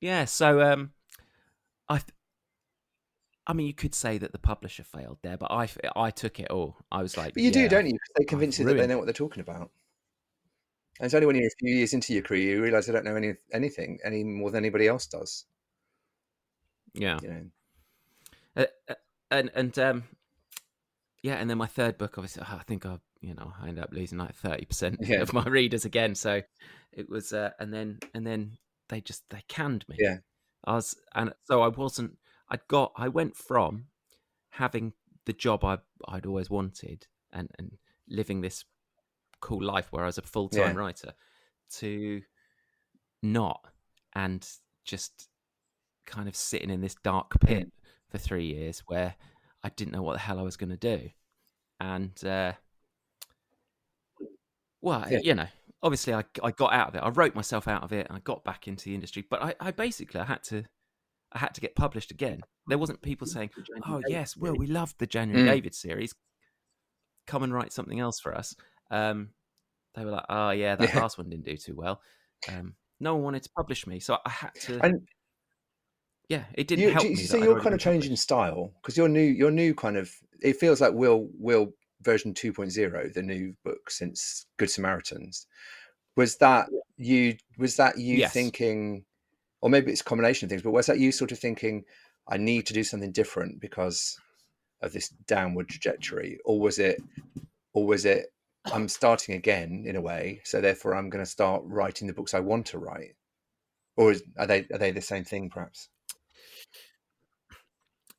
yeah. 0.00 0.24
So, 0.26 0.60
um, 0.60 0.92
I, 1.88 2.00
I 3.46 3.52
mean, 3.54 3.66
you 3.66 3.74
could 3.74 3.94
say 3.94 4.18
that 4.18 4.32
the 4.32 4.38
publisher 4.38 4.84
failed 4.84 5.18
there, 5.22 5.36
but 5.36 5.50
I, 5.50 5.68
I 5.96 6.10
took 6.10 6.38
it 6.38 6.50
all. 6.50 6.76
I 6.92 7.02
was 7.02 7.16
like, 7.16 7.34
But 7.34 7.42
you 7.42 7.50
do, 7.50 7.62
yeah, 7.62 7.68
don't 7.68 7.86
you? 7.86 7.98
They 8.16 8.24
convince 8.24 8.58
you 8.58 8.64
that 8.66 8.74
they 8.74 8.86
know 8.86 8.98
what 8.98 9.06
they're 9.06 9.12
talking 9.12 9.40
about. 9.40 9.70
And 11.00 11.06
it's 11.06 11.14
only 11.14 11.26
when 11.26 11.36
you're 11.36 11.46
a 11.46 11.58
few 11.58 11.74
years 11.74 11.94
into 11.94 12.12
your 12.12 12.22
career 12.22 12.56
you 12.56 12.62
realise 12.62 12.86
they 12.86 12.92
don't 12.92 13.04
know 13.04 13.16
any 13.16 13.34
anything 13.52 13.98
any 14.04 14.22
more 14.22 14.50
than 14.50 14.62
anybody 14.62 14.86
else 14.86 15.06
does. 15.06 15.46
Yeah, 16.94 17.18
You 17.22 17.28
know. 17.28 17.44
uh, 18.56 18.66
uh, 18.88 18.94
and 19.30 19.50
and 19.54 19.78
um, 19.78 20.04
yeah, 21.22 21.34
and 21.36 21.48
then 21.48 21.58
my 21.58 21.66
third 21.66 21.96
book, 21.98 22.18
obviously, 22.18 22.42
I 22.42 22.62
think 22.66 22.84
I, 22.84 22.98
you 23.20 23.34
know, 23.34 23.52
I 23.60 23.68
ended 23.68 23.82
up 23.82 23.92
losing 23.92 24.18
like 24.18 24.34
thirty 24.34 24.66
percent 24.66 25.00
of 25.10 25.32
my 25.32 25.44
readers 25.44 25.84
again. 25.84 26.14
So 26.14 26.42
it 26.92 27.08
was, 27.08 27.32
uh, 27.32 27.50
and 27.58 27.72
then 27.72 27.98
and 28.14 28.26
then 28.26 28.58
they 28.88 29.00
just 29.00 29.22
they 29.30 29.42
canned 29.48 29.86
me. 29.88 29.96
Yeah. 29.98 30.18
I 30.64 30.74
was, 30.74 30.94
and 31.14 31.32
so 31.44 31.62
I 31.62 31.68
wasn't. 31.68 32.18
I 32.52 32.58
got. 32.68 32.92
I 32.96 33.08
went 33.08 33.36
from 33.36 33.86
having 34.50 34.92
the 35.24 35.32
job 35.32 35.64
I 35.64 35.78
I'd 36.06 36.26
always 36.26 36.50
wanted 36.50 37.06
and 37.32 37.48
and 37.58 37.78
living 38.08 38.40
this 38.42 38.64
cool 39.40 39.62
life 39.64 39.88
where 39.90 40.04
I 40.04 40.06
was 40.06 40.18
a 40.18 40.22
full 40.22 40.48
time 40.48 40.76
Yeah. 40.76 40.80
writer 40.82 41.14
to 41.78 42.22
not 43.22 43.66
and 44.14 44.46
just 44.84 45.28
kind 46.06 46.28
of 46.28 46.36
sitting 46.36 46.70
in 46.70 46.80
this 46.80 46.94
dark 47.02 47.30
Mm. 47.38 47.46
pit 47.46 47.72
for 48.10 48.18
three 48.18 48.46
years 48.46 48.80
where 48.86 49.14
I 49.62 49.70
didn't 49.70 49.92
know 49.92 50.02
what 50.02 50.14
the 50.14 50.18
hell 50.18 50.38
I 50.38 50.42
was 50.42 50.56
going 50.56 50.70
to 50.70 50.76
do, 50.76 51.10
and 51.80 52.22
uh, 52.24 52.52
well, 54.80 55.10
Yeah. 55.10 55.20
you 55.20 55.34
know, 55.34 55.48
obviously 55.82 56.12
I 56.12 56.24
I 56.42 56.50
got 56.50 56.72
out 56.72 56.88
of 56.88 56.94
it. 56.96 56.98
I 56.98 57.08
wrote 57.08 57.34
myself 57.34 57.68
out 57.68 57.82
of 57.84 57.92
it. 57.92 58.06
and 58.08 58.16
I 58.16 58.20
got 58.20 58.44
back 58.44 58.68
into 58.68 58.84
the 58.86 58.94
industry, 58.94 59.24
but 59.30 59.42
I, 59.42 59.54
I 59.60 59.70
basically 59.70 60.20
I 60.20 60.24
had 60.24 60.42
to 60.44 60.64
I 61.34 61.38
had 61.38 61.54
to 61.54 61.60
get 61.60 61.74
published 61.76 62.10
again. 62.10 62.44
There 62.66 62.78
wasn't 62.78 63.02
people 63.02 63.26
saying, 63.26 63.50
"Oh 63.86 64.00
yes, 64.06 64.36
well 64.36 64.56
we 64.56 64.66
loved 64.66 64.98
the 64.98 65.06
January 65.06 65.42
Mm. 65.42 65.46
David 65.46 65.74
series. 65.74 66.14
Come 67.26 67.42
and 67.42 67.52
write 67.54 67.72
something 67.72 68.00
else 68.00 68.20
for 68.20 68.34
us." 68.34 68.54
Um, 68.90 69.34
they 69.94 70.04
were 70.04 70.12
like, 70.12 70.26
"Oh 70.28 70.50
yeah, 70.50 70.76
that 70.76 70.94
Yeah. 70.94 70.94
last 70.94 71.18
one 71.18 71.30
didn't 71.30 71.46
do 71.46 71.56
too 71.56 71.76
well." 71.76 72.02
Um, 72.48 72.76
no 73.00 73.14
one 73.16 73.24
wanted 73.24 73.44
to 73.44 73.50
publish 73.56 73.86
me, 73.86 74.00
so 74.00 74.18
I 74.26 74.30
had 74.30 74.52
to. 74.62 74.82
And 74.82 75.08
yeah, 76.28 76.46
it 76.54 76.66
didn't 76.68 76.84
you, 76.84 76.88
help 76.88 77.10
you 77.10 77.16
me. 77.16 77.26
see 77.26 77.42
you're 77.42 77.56
kind 77.56 77.74
of 77.74 77.80
changing 77.80 78.16
published. 78.16 78.16
style 78.16 78.72
because 78.76 78.96
your 78.96 79.08
new 79.08 79.20
your 79.22 79.50
new 79.50 79.74
kind 79.74 79.96
of 79.96 80.10
it 80.40 80.56
feels 80.56 80.80
like 80.80 80.94
Will 80.94 81.28
Will 81.38 81.72
version 82.02 82.34
2.0 82.34 83.12
the 83.14 83.22
new 83.22 83.54
book 83.64 83.90
since 83.90 84.46
Good 84.58 84.70
Samaritans 84.70 85.46
was 86.16 86.38
that 86.38 86.68
you 86.96 87.36
was 87.58 87.76
that 87.76 87.98
you 87.98 88.22
Yes. 88.22 88.32
thinking 88.32 89.04
or 89.62 89.70
maybe 89.70 89.90
it's 89.90 90.02
a 90.02 90.04
combination 90.04 90.46
of 90.46 90.50
things 90.50 90.62
but 90.62 90.72
was 90.72 90.86
that 90.86 90.98
you 90.98 91.10
sort 91.10 91.32
of 91.32 91.38
thinking 91.38 91.84
I 92.28 92.36
need 92.36 92.66
to 92.66 92.74
do 92.74 92.84
something 92.84 93.12
different 93.12 93.60
because 93.60 94.18
of 94.82 94.92
this 94.92 95.08
downward 95.26 95.68
trajectory 95.68 96.38
or 96.44 96.60
was 96.60 96.78
it 96.78 97.02
or 97.72 97.86
was 97.86 98.04
it 98.04 98.26
I'm 98.66 98.88
starting 98.88 99.34
again 99.34 99.84
in 99.86 99.96
a 99.96 100.00
way 100.00 100.40
so 100.44 100.60
therefore 100.60 100.94
I'm 100.94 101.10
going 101.10 101.24
to 101.24 101.30
start 101.30 101.62
writing 101.64 102.06
the 102.06 102.12
books 102.12 102.34
I 102.34 102.40
want 102.40 102.66
to 102.66 102.78
write? 102.78 103.16
Or 103.96 104.12
is, 104.12 104.22
are 104.38 104.46
they 104.46 104.66
are 104.72 104.78
they 104.78 104.90
the 104.90 105.00
same 105.00 105.24
thing 105.24 105.50
perhaps? 105.50 105.88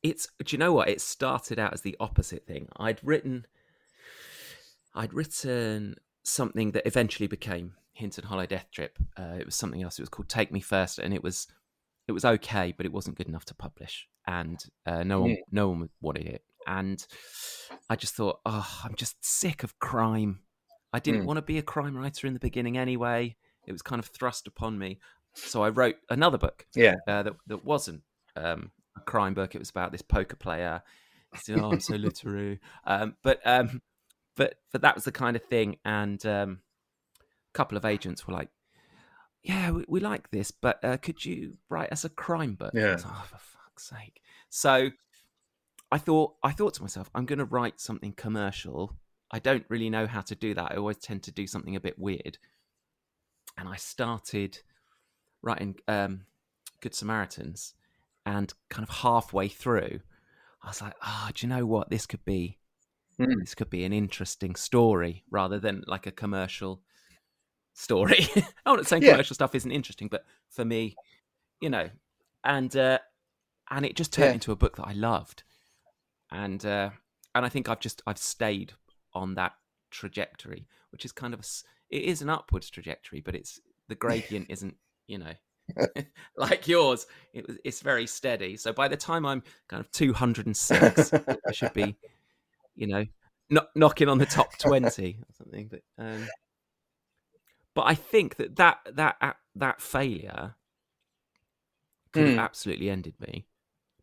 It's 0.02 0.28
do 0.44 0.54
you 0.54 0.58
know 0.58 0.72
what? 0.72 0.88
It 0.88 1.00
started 1.00 1.58
out 1.58 1.72
as 1.72 1.80
the 1.80 1.96
opposite 1.98 2.46
thing. 2.46 2.68
I'd 2.76 3.00
written 3.02 3.46
i'd 4.96 5.12
written 5.12 5.96
something 6.22 6.70
that 6.70 6.86
eventually 6.86 7.26
became 7.26 7.72
hinton 7.94 8.24
hollow 8.24 8.46
death 8.46 8.66
trip 8.70 8.98
uh, 9.18 9.36
it 9.38 9.46
was 9.46 9.54
something 9.54 9.82
else 9.82 9.98
it 9.98 10.02
was 10.02 10.08
called 10.08 10.28
take 10.28 10.52
me 10.52 10.60
first 10.60 10.98
and 10.98 11.14
it 11.14 11.22
was 11.22 11.46
it 12.06 12.12
was 12.12 12.24
okay 12.24 12.72
but 12.76 12.84
it 12.86 12.92
wasn't 12.92 13.16
good 13.16 13.28
enough 13.28 13.44
to 13.46 13.54
publish 13.54 14.06
and 14.26 14.64
uh, 14.86 15.02
no 15.02 15.20
one 15.20 15.30
Mm. 15.30 15.36
no 15.50 15.68
one 15.68 15.88
wanted 16.00 16.26
it 16.26 16.42
and 16.66 17.06
i 17.88 17.96
just 17.96 18.14
thought 18.14 18.40
oh 18.46 18.80
i'm 18.84 18.94
just 18.94 19.16
sick 19.24 19.62
of 19.62 19.78
crime 19.78 20.40
i 20.92 20.98
didn't 20.98 21.22
Mm. 21.22 21.26
want 21.26 21.36
to 21.38 21.42
be 21.42 21.58
a 21.58 21.62
crime 21.62 21.96
writer 21.96 22.26
in 22.26 22.34
the 22.34 22.40
beginning 22.40 22.76
anyway 22.76 23.36
it 23.66 23.72
was 23.72 23.82
kind 23.82 24.00
of 24.00 24.06
thrust 24.06 24.46
upon 24.46 24.78
me 24.78 24.98
so 25.34 25.62
i 25.62 25.68
wrote 25.68 25.96
another 26.10 26.38
book 26.38 26.66
yeah 26.74 26.94
uh, 27.06 27.22
that 27.22 27.34
that 27.46 27.64
wasn't 27.64 28.02
um, 28.36 28.70
a 28.96 29.00
crime 29.00 29.34
book. 29.34 29.54
It 29.54 29.58
was 29.58 29.70
about 29.70 29.92
this 29.92 30.02
poker 30.02 30.36
player. 30.36 30.82
Said, 31.36 31.56
"Oh, 31.56 31.72
I'm 31.72 31.80
so 31.80 31.94
literary," 32.06 32.60
um, 32.84 33.16
but 33.22 33.40
um, 33.44 33.82
but 34.36 34.56
but 34.72 34.82
that 34.82 34.94
was 34.94 35.04
the 35.04 35.12
kind 35.12 35.36
of 35.36 35.42
thing. 35.44 35.76
And 35.84 36.24
um, 36.26 36.60
couple 37.54 37.78
of 37.78 37.84
agents 37.84 38.26
were 38.26 38.34
like, 38.34 38.50
"Yeah, 39.42 39.70
we, 39.70 39.84
we 39.88 40.00
like 40.00 40.30
this, 40.30 40.50
but 40.50 40.84
uh, 40.84 40.98
could 40.98 41.24
you 41.24 41.56
write 41.70 41.92
us 41.92 42.04
a 42.04 42.10
crime 42.10 42.54
book?" 42.54 42.72
Yeah. 42.74 42.92
was 42.92 43.04
oh, 43.06 43.24
for 43.28 43.38
fuck's 43.38 43.88
sake! 43.88 44.20
So 44.50 44.90
I 45.90 45.98
thought 45.98 46.34
I 46.42 46.52
thought 46.52 46.74
to 46.74 46.82
myself, 46.82 47.08
I'm 47.14 47.26
going 47.26 47.38
to 47.38 47.44
write 47.44 47.80
something 47.80 48.12
commercial. 48.12 48.96
I 49.30 49.38
don't 49.38 49.64
really 49.68 49.90
know 49.90 50.06
how 50.06 50.20
to 50.22 50.34
do 50.34 50.54
that. 50.54 50.72
I 50.72 50.76
always 50.76 50.98
tend 50.98 51.22
to 51.24 51.32
do 51.32 51.46
something 51.46 51.74
a 51.74 51.80
bit 51.80 51.98
weird. 51.98 52.38
And 53.56 53.68
I 53.68 53.76
started 53.76 54.58
writing 55.42 55.76
um, 55.88 56.26
Good 56.80 56.94
Samaritans, 56.94 57.74
and 58.26 58.52
kind 58.70 58.86
of 58.88 58.94
halfway 58.96 59.48
through, 59.48 60.00
I 60.62 60.68
was 60.68 60.82
like, 60.82 60.94
"Ah, 61.02 61.30
do 61.34 61.46
you 61.46 61.52
know 61.52 61.66
what? 61.66 61.90
This 61.90 62.06
could 62.06 62.24
be, 62.24 62.58
Mm. 63.18 63.40
this 63.40 63.54
could 63.54 63.70
be 63.70 63.84
an 63.84 63.92
interesting 63.92 64.56
story 64.56 65.22
rather 65.30 65.60
than 65.60 65.84
like 65.86 66.06
a 66.06 66.10
commercial 66.10 66.82
story." 67.74 68.26
I'm 68.66 68.76
not 68.76 68.86
saying 68.86 69.02
Yeah. 69.02 69.12
commercial 69.12 69.34
stuff 69.34 69.54
isn't 69.54 69.70
interesting, 69.70 70.08
but 70.08 70.24
for 70.48 70.64
me, 70.64 70.96
you 71.60 71.68
know, 71.70 71.90
and 72.42 72.74
uh, 72.76 72.98
and 73.70 73.84
it 73.84 73.96
just 73.96 74.12
turned 74.12 74.28
Yeah. 74.30 74.34
into 74.34 74.52
a 74.52 74.56
book 74.56 74.76
that 74.76 74.86
I 74.86 74.92
loved, 74.92 75.42
and 76.30 76.64
uh, 76.64 76.90
and 77.34 77.44
I 77.44 77.48
think 77.48 77.68
I've 77.68 77.80
just 77.80 78.02
I've 78.06 78.18
stayed 78.18 78.72
on 79.12 79.34
that 79.34 79.52
trajectory, 79.90 80.66
which 80.90 81.04
is 81.04 81.12
kind 81.12 81.34
of 81.34 81.40
a 81.40 81.44
it 81.90 82.02
is 82.04 82.22
an 82.22 82.30
upwards 82.30 82.70
trajectory, 82.70 83.20
but 83.20 83.34
it's 83.34 83.60
the 83.88 83.94
gradient 84.06 84.46
isn't 84.48 84.76
you 85.06 85.18
know 85.18 85.32
like 86.36 86.66
yours. 86.68 87.06
It 87.32 87.46
it's 87.64 87.80
very 87.80 88.06
steady. 88.06 88.56
So 88.56 88.72
by 88.72 88.88
the 88.88 88.96
time 88.96 89.24
I'm 89.26 89.42
kind 89.68 89.80
of 89.80 89.90
206, 89.92 91.12
I 91.12 91.52
should 91.52 91.72
be 91.72 91.96
you 92.74 92.86
know 92.86 93.04
not 93.50 93.68
knocking 93.76 94.08
on 94.08 94.18
the 94.18 94.26
top 94.26 94.56
20 94.58 95.18
or 95.20 95.34
something. 95.34 95.68
But 95.68 95.82
um, 95.98 96.26
but 97.74 97.82
I 97.82 97.94
think 97.94 98.36
that 98.36 98.56
that 98.56 98.78
that 98.92 99.36
that 99.54 99.80
failure 99.80 100.54
could 102.12 102.26
have 102.28 102.36
Mm. 102.36 102.38
absolutely 102.38 102.90
ended 102.90 103.14
me 103.20 103.46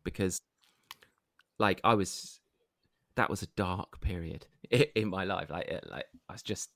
because 0.04 0.40
like 1.58 1.80
I 1.84 1.94
was 1.94 2.40
that 3.16 3.30
was 3.30 3.42
a 3.42 3.46
dark 3.56 4.00
period 4.00 4.46
in 4.70 5.08
my 5.08 5.24
life 5.24 5.50
like 5.50 5.68
it, 5.68 5.84
like 5.90 6.06
I 6.28 6.32
was 6.32 6.42
just 6.42 6.70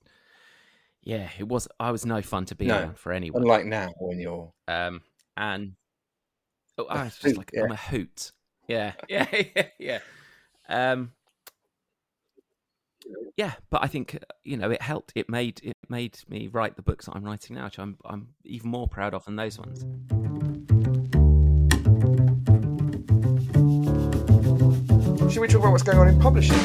yeah 1.03 1.29
it 1.37 1.47
was 1.47 1.67
I 1.79 1.91
was 1.91 2.05
no 2.05 2.21
fun 2.21 2.45
to 2.45 2.55
be 2.55 2.67
No, 2.67 2.77
around 2.79 2.97
for 2.99 3.11
anyone 3.11 3.43
unlike 3.43 3.65
now 3.65 3.93
when 3.99 4.19
you're 4.19 4.51
um 4.67 5.01
and 5.35 5.73
oh, 6.77 6.85
I 6.85 7.03
was 7.05 7.17
just 7.17 7.37
like 7.37 7.51
yeah. 7.53 7.63
I'm 7.63 7.71
a 7.71 7.75
hoot 7.75 8.31
yeah 8.67 8.93
yeah 9.09 9.27
yeah 9.31 9.67
yeah 9.79 9.99
um 10.69 11.11
yeah, 13.37 13.53
but 13.69 13.83
I 13.83 13.87
think 13.87 14.15
uh, 14.15 14.19
you 14.43 14.57
know 14.57 14.71
it 14.71 14.81
helped. 14.81 15.13
It 15.15 15.29
made 15.29 15.61
it 15.63 15.77
made 15.89 16.19
me 16.27 16.47
write 16.47 16.75
the 16.75 16.81
books 16.81 17.05
that 17.05 17.15
I'm 17.15 17.23
writing 17.23 17.55
now, 17.55 17.65
which 17.65 17.79
I'm 17.79 17.97
I'm 18.03 18.29
even 18.43 18.71
more 18.71 18.87
proud 18.87 19.13
of 19.13 19.25
than 19.25 19.35
those 19.35 19.59
ones. 19.59 19.85
Should 25.31 25.41
we 25.41 25.47
talk 25.47 25.61
about 25.61 25.71
what's 25.71 25.83
going 25.83 25.99
on 25.99 26.07
in 26.07 26.19
publishing 26.19 26.57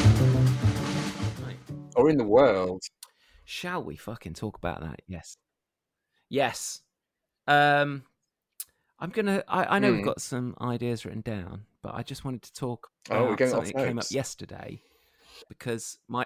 right. 1.45 1.57
or 1.95 2.09
in 2.09 2.17
the 2.17 2.23
world? 2.23 2.81
Shall 3.45 3.83
we 3.83 3.95
fucking 3.95 4.33
talk 4.33 4.57
about 4.57 4.81
that? 4.81 5.01
Yes, 5.07 5.37
yes. 6.29 6.81
Um, 7.45 8.03
I'm 8.99 9.11
gonna. 9.11 9.43
I, 9.47 9.75
I 9.75 9.79
know 9.79 9.89
mm. 9.89 9.97
we've 9.97 9.99
hmm. 9.99 10.07
got 10.07 10.21
some 10.21 10.55
ideas 10.59 11.05
written 11.05 11.21
down, 11.21 11.65
but 11.83 11.93
I 11.93 12.01
just 12.01 12.25
wanted 12.25 12.41
to 12.43 12.53
talk 12.53 12.89
oh, 13.11 13.25
about 13.25 13.41
oh, 13.41 13.47
something 13.47 13.73
that 13.75 13.85
came 13.85 13.99
up 13.99 14.09
yesterday 14.09 14.81
because 15.49 15.99
my 16.07 16.22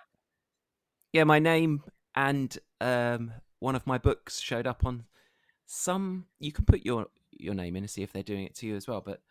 yeah, 1.14 1.24
my 1.24 1.40
name 1.40 1.84
and 2.16 2.58
um 2.82 3.32
one 3.60 3.76
of 3.76 3.88
my 3.88 3.98
books 3.98 4.40
showed 4.40 4.68
up 4.68 4.86
on 4.86 5.06
some. 5.66 6.26
You 6.40 6.52
can 6.52 6.66
put 6.66 6.86
your 6.86 7.08
your 7.32 7.54
name 7.54 7.76
in 7.76 7.84
and 7.84 7.90
see 7.90 8.04
if 8.04 8.12
they're 8.14 8.24
doing 8.24 8.46
it 8.46 8.56
to 8.56 8.68
you 8.68 8.76
as 8.76 8.88
well, 8.88 9.02
but 9.02 9.22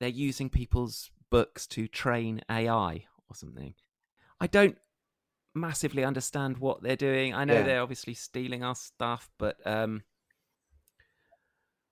they're 0.00 0.08
using 0.08 0.48
people's 0.50 1.10
books 1.30 1.66
to 1.68 1.88
train 1.88 2.40
AI 2.50 3.04
or 3.28 3.34
something. 3.34 3.74
I 4.40 4.46
don't 4.46 4.76
massively 5.54 6.04
understand 6.04 6.58
what 6.58 6.82
they're 6.82 6.96
doing. 6.96 7.34
I 7.34 7.44
know 7.44 7.54
Yeah. 7.54 7.62
they're 7.62 7.82
obviously 7.82 8.14
stealing 8.14 8.62
our 8.62 8.74
stuff, 8.74 9.30
but 9.38 9.56
um 9.66 10.02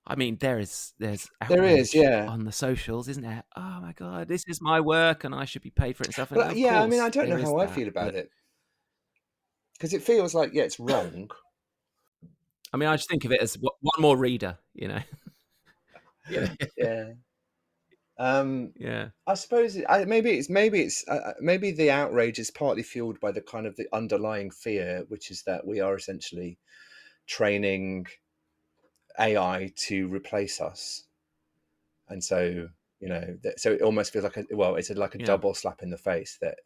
I 0.07 0.15
mean 0.15 0.37
there 0.39 0.59
is 0.59 0.93
there's 0.99 1.27
There 1.49 1.63
is, 1.63 1.93
yeah. 1.95 2.27
on 2.29 2.45
the 2.45 2.51
socials, 2.51 3.07
isn't 3.07 3.23
there? 3.23 3.43
Oh 3.55 3.79
my 3.81 3.93
god, 3.93 4.27
this 4.27 4.43
is 4.47 4.61
my 4.61 4.79
work 4.79 5.23
and 5.23 5.33
I 5.33 5.45
should 5.45 5.63
be 5.63 5.71
paid 5.71 5.97
for 5.97 6.03
it 6.03 6.07
and 6.07 6.13
stuff. 6.13 6.31
And 6.31 6.39
But 6.41 6.57
yeah, 6.57 6.81
I 6.81 6.87
mean, 6.87 7.01
I 7.01 7.09
don't 7.09 7.27
know 7.29 7.41
how 7.41 7.57
I 7.57 7.67
feel 7.67 7.87
about 7.87 8.05
but- 8.13 8.15
it 8.15 8.31
because 9.77 9.93
it 9.93 10.03
feels 10.03 10.33
like 10.35 10.51
yeah, 10.53 10.63
it's 10.63 10.79
wrong. 10.79 11.29
I 12.73 12.77
mean, 12.77 12.89
I 12.89 12.95
just 12.95 13.09
think 13.09 13.25
of 13.25 13.31
it 13.31 13.41
as 13.41 13.55
one 13.55 13.71
more 13.99 14.17
reader, 14.17 14.57
you 14.73 14.87
know. 14.87 15.01
yeah, 16.27 16.53
yeah. 16.77 17.13
Um, 18.17 18.73
yeah, 18.75 19.09
I 19.27 19.33
suppose 19.33 19.75
it, 19.75 19.85
I, 19.89 20.05
maybe 20.05 20.31
it's 20.31 20.49
maybe 20.49 20.81
it's 20.81 21.07
uh, 21.07 21.13
uh, 21.15 21.33
maybe 21.41 21.71
the 21.71 21.91
outrage 21.91 22.39
is 22.39 22.51
partly 22.51 22.83
fueled 22.83 23.19
by 23.19 23.31
the 23.31 23.41
kind 23.41 23.65
of 23.65 23.75
the 23.75 23.87
underlying 23.93 24.51
fear, 24.51 25.05
which 25.09 25.31
is 25.31 25.43
that 25.43 25.65
we 25.67 25.79
are 25.79 25.95
essentially 25.95 26.59
training 27.27 28.07
AI 29.19 29.73
to 29.75 30.07
replace 30.07 30.59
us, 30.61 31.05
and 32.07 32.23
so 32.23 32.69
you 32.99 33.09
know, 33.09 33.37
that, 33.43 33.59
so 33.59 33.73
it 33.73 33.81
almost 33.81 34.13
feels 34.13 34.23
like 34.23 34.37
a 34.37 34.45
well, 34.51 34.75
it's 34.75 34.89
like 34.89 35.15
a 35.15 35.19
Yeah. 35.19 35.25
double 35.25 35.53
slap 35.53 35.83
in 35.83 35.89
the 35.89 35.97
face 35.97 36.37
that 36.41 36.57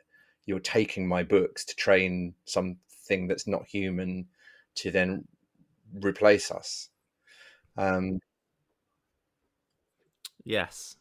you're 0.46 0.60
taking 0.60 1.08
my 1.08 1.24
books 1.24 1.66
to 1.66 1.76
train 1.76 2.36
something 3.10 3.28
that's 3.28 3.48
not 3.48 3.66
human 3.66 4.28
to 4.76 4.92
then 4.92 5.28
replace 5.94 6.52
us. 6.52 6.90
Um, 7.78 8.20
yes. 10.44 10.96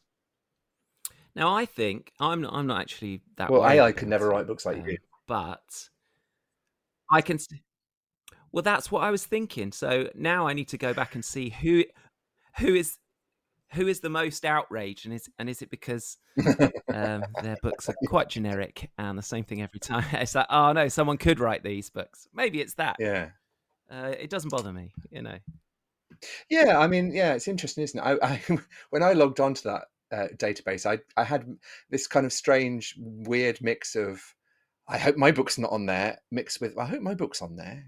Now, 1.35 1.55
I 1.55 1.67
think 1.67 2.13
I'm 2.19 2.41
not. 2.41 2.53
I'm 2.53 2.67
not 2.67 2.81
actually 2.81 3.21
that. 3.37 3.51
well, 3.51 3.65
AI 3.65 3.93
could 3.93 4.09
never 4.09 4.29
write 4.29 4.47
books 4.47 4.67
like 4.67 4.77
you 4.77 4.83
um, 4.83 4.89
do. 4.89 4.97
but 5.27 5.89
I 7.13 7.21
can. 7.21 7.39
Well, 8.51 8.63
that's 8.63 8.91
what 8.91 9.05
I 9.05 9.11
was 9.11 9.25
thinking. 9.25 9.71
So 9.73 10.09
now 10.15 10.49
I 10.49 10.53
need 10.55 10.69
to 10.69 10.79
go 10.79 10.95
back 10.95 11.15
and 11.15 11.25
see 11.25 11.51
who, 11.51 11.85
who 12.59 12.75
is, 12.75 12.97
who 13.73 13.87
is 13.87 14.01
the 14.01 14.09
most 14.09 14.45
outraged, 14.45 15.05
and 15.05 15.15
is 15.15 15.29
and 15.39 15.49
is 15.49 15.63
it 15.63 15.71
because 15.71 16.17
um, 16.89 17.25
their 17.43 17.57
books 17.63 17.89
are 17.89 17.95
quite 18.07 18.29
generic 18.29 18.91
and 18.99 19.19
the 19.19 19.23
same 19.23 19.45
thing 19.45 19.63
every 19.63 19.81
time? 19.81 20.05
It's 20.13 20.35
like, 20.35 20.47
oh 20.51 20.73
no, 20.73 20.89
someone 20.89 21.19
could 21.19 21.41
write 21.41 21.63
these 21.63 21.91
books. 21.91 22.29
Maybe 22.33 22.61
it's 22.61 22.75
that. 22.75 22.97
yeah. 22.99 23.31
Uh, 23.91 24.15
it 24.21 24.29
doesn't 24.29 24.51
bother 24.51 24.71
me, 24.73 24.93
you 25.11 25.23
know. 25.23 25.39
Yeah, 26.51 26.79
I 26.79 26.89
mean, 26.89 27.13
yeah, 27.13 27.33
it's 27.35 27.49
interesting, 27.49 27.85
isn't 27.85 27.99
it? 27.99 28.03
I, 28.23 28.35
I 28.35 28.43
when 28.91 29.03
I 29.03 29.13
logged 29.13 29.41
onto 29.41 29.63
that 29.63 29.85
uh, 30.13 30.29
database, 30.37 30.87
I 30.87 30.99
I 31.21 31.25
had 31.25 31.47
this 31.91 32.07
kind 32.07 32.27
of 32.27 32.33
strange, 32.33 32.95
weird 32.99 33.61
mix 33.63 33.95
of 33.97 34.21
I 34.89 34.99
hope 34.99 35.17
my 35.17 35.31
book's 35.33 35.59
not 35.59 35.73
on 35.73 35.87
there, 35.87 36.19
mixed 36.31 36.61
with 36.61 36.77
I 36.79 36.87
hope 36.87 37.03
my 37.03 37.15
book's 37.15 37.43
on 37.43 37.57
there. 37.57 37.85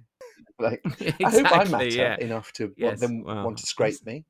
Like 0.59 0.83
I 1.25 1.31
hope 1.31 1.53
I 1.53 1.65
matter 1.65 1.87
exactly. 1.87 1.97
Yeah. 1.97 2.17
enough 2.19 2.53
to 2.55 2.73
Yes, 2.77 2.87
want 2.89 3.01
them 3.01 3.25
well, 3.25 3.45
want 3.45 3.59
to 3.59 3.67
scrape 3.67 4.05
me. 4.05 4.27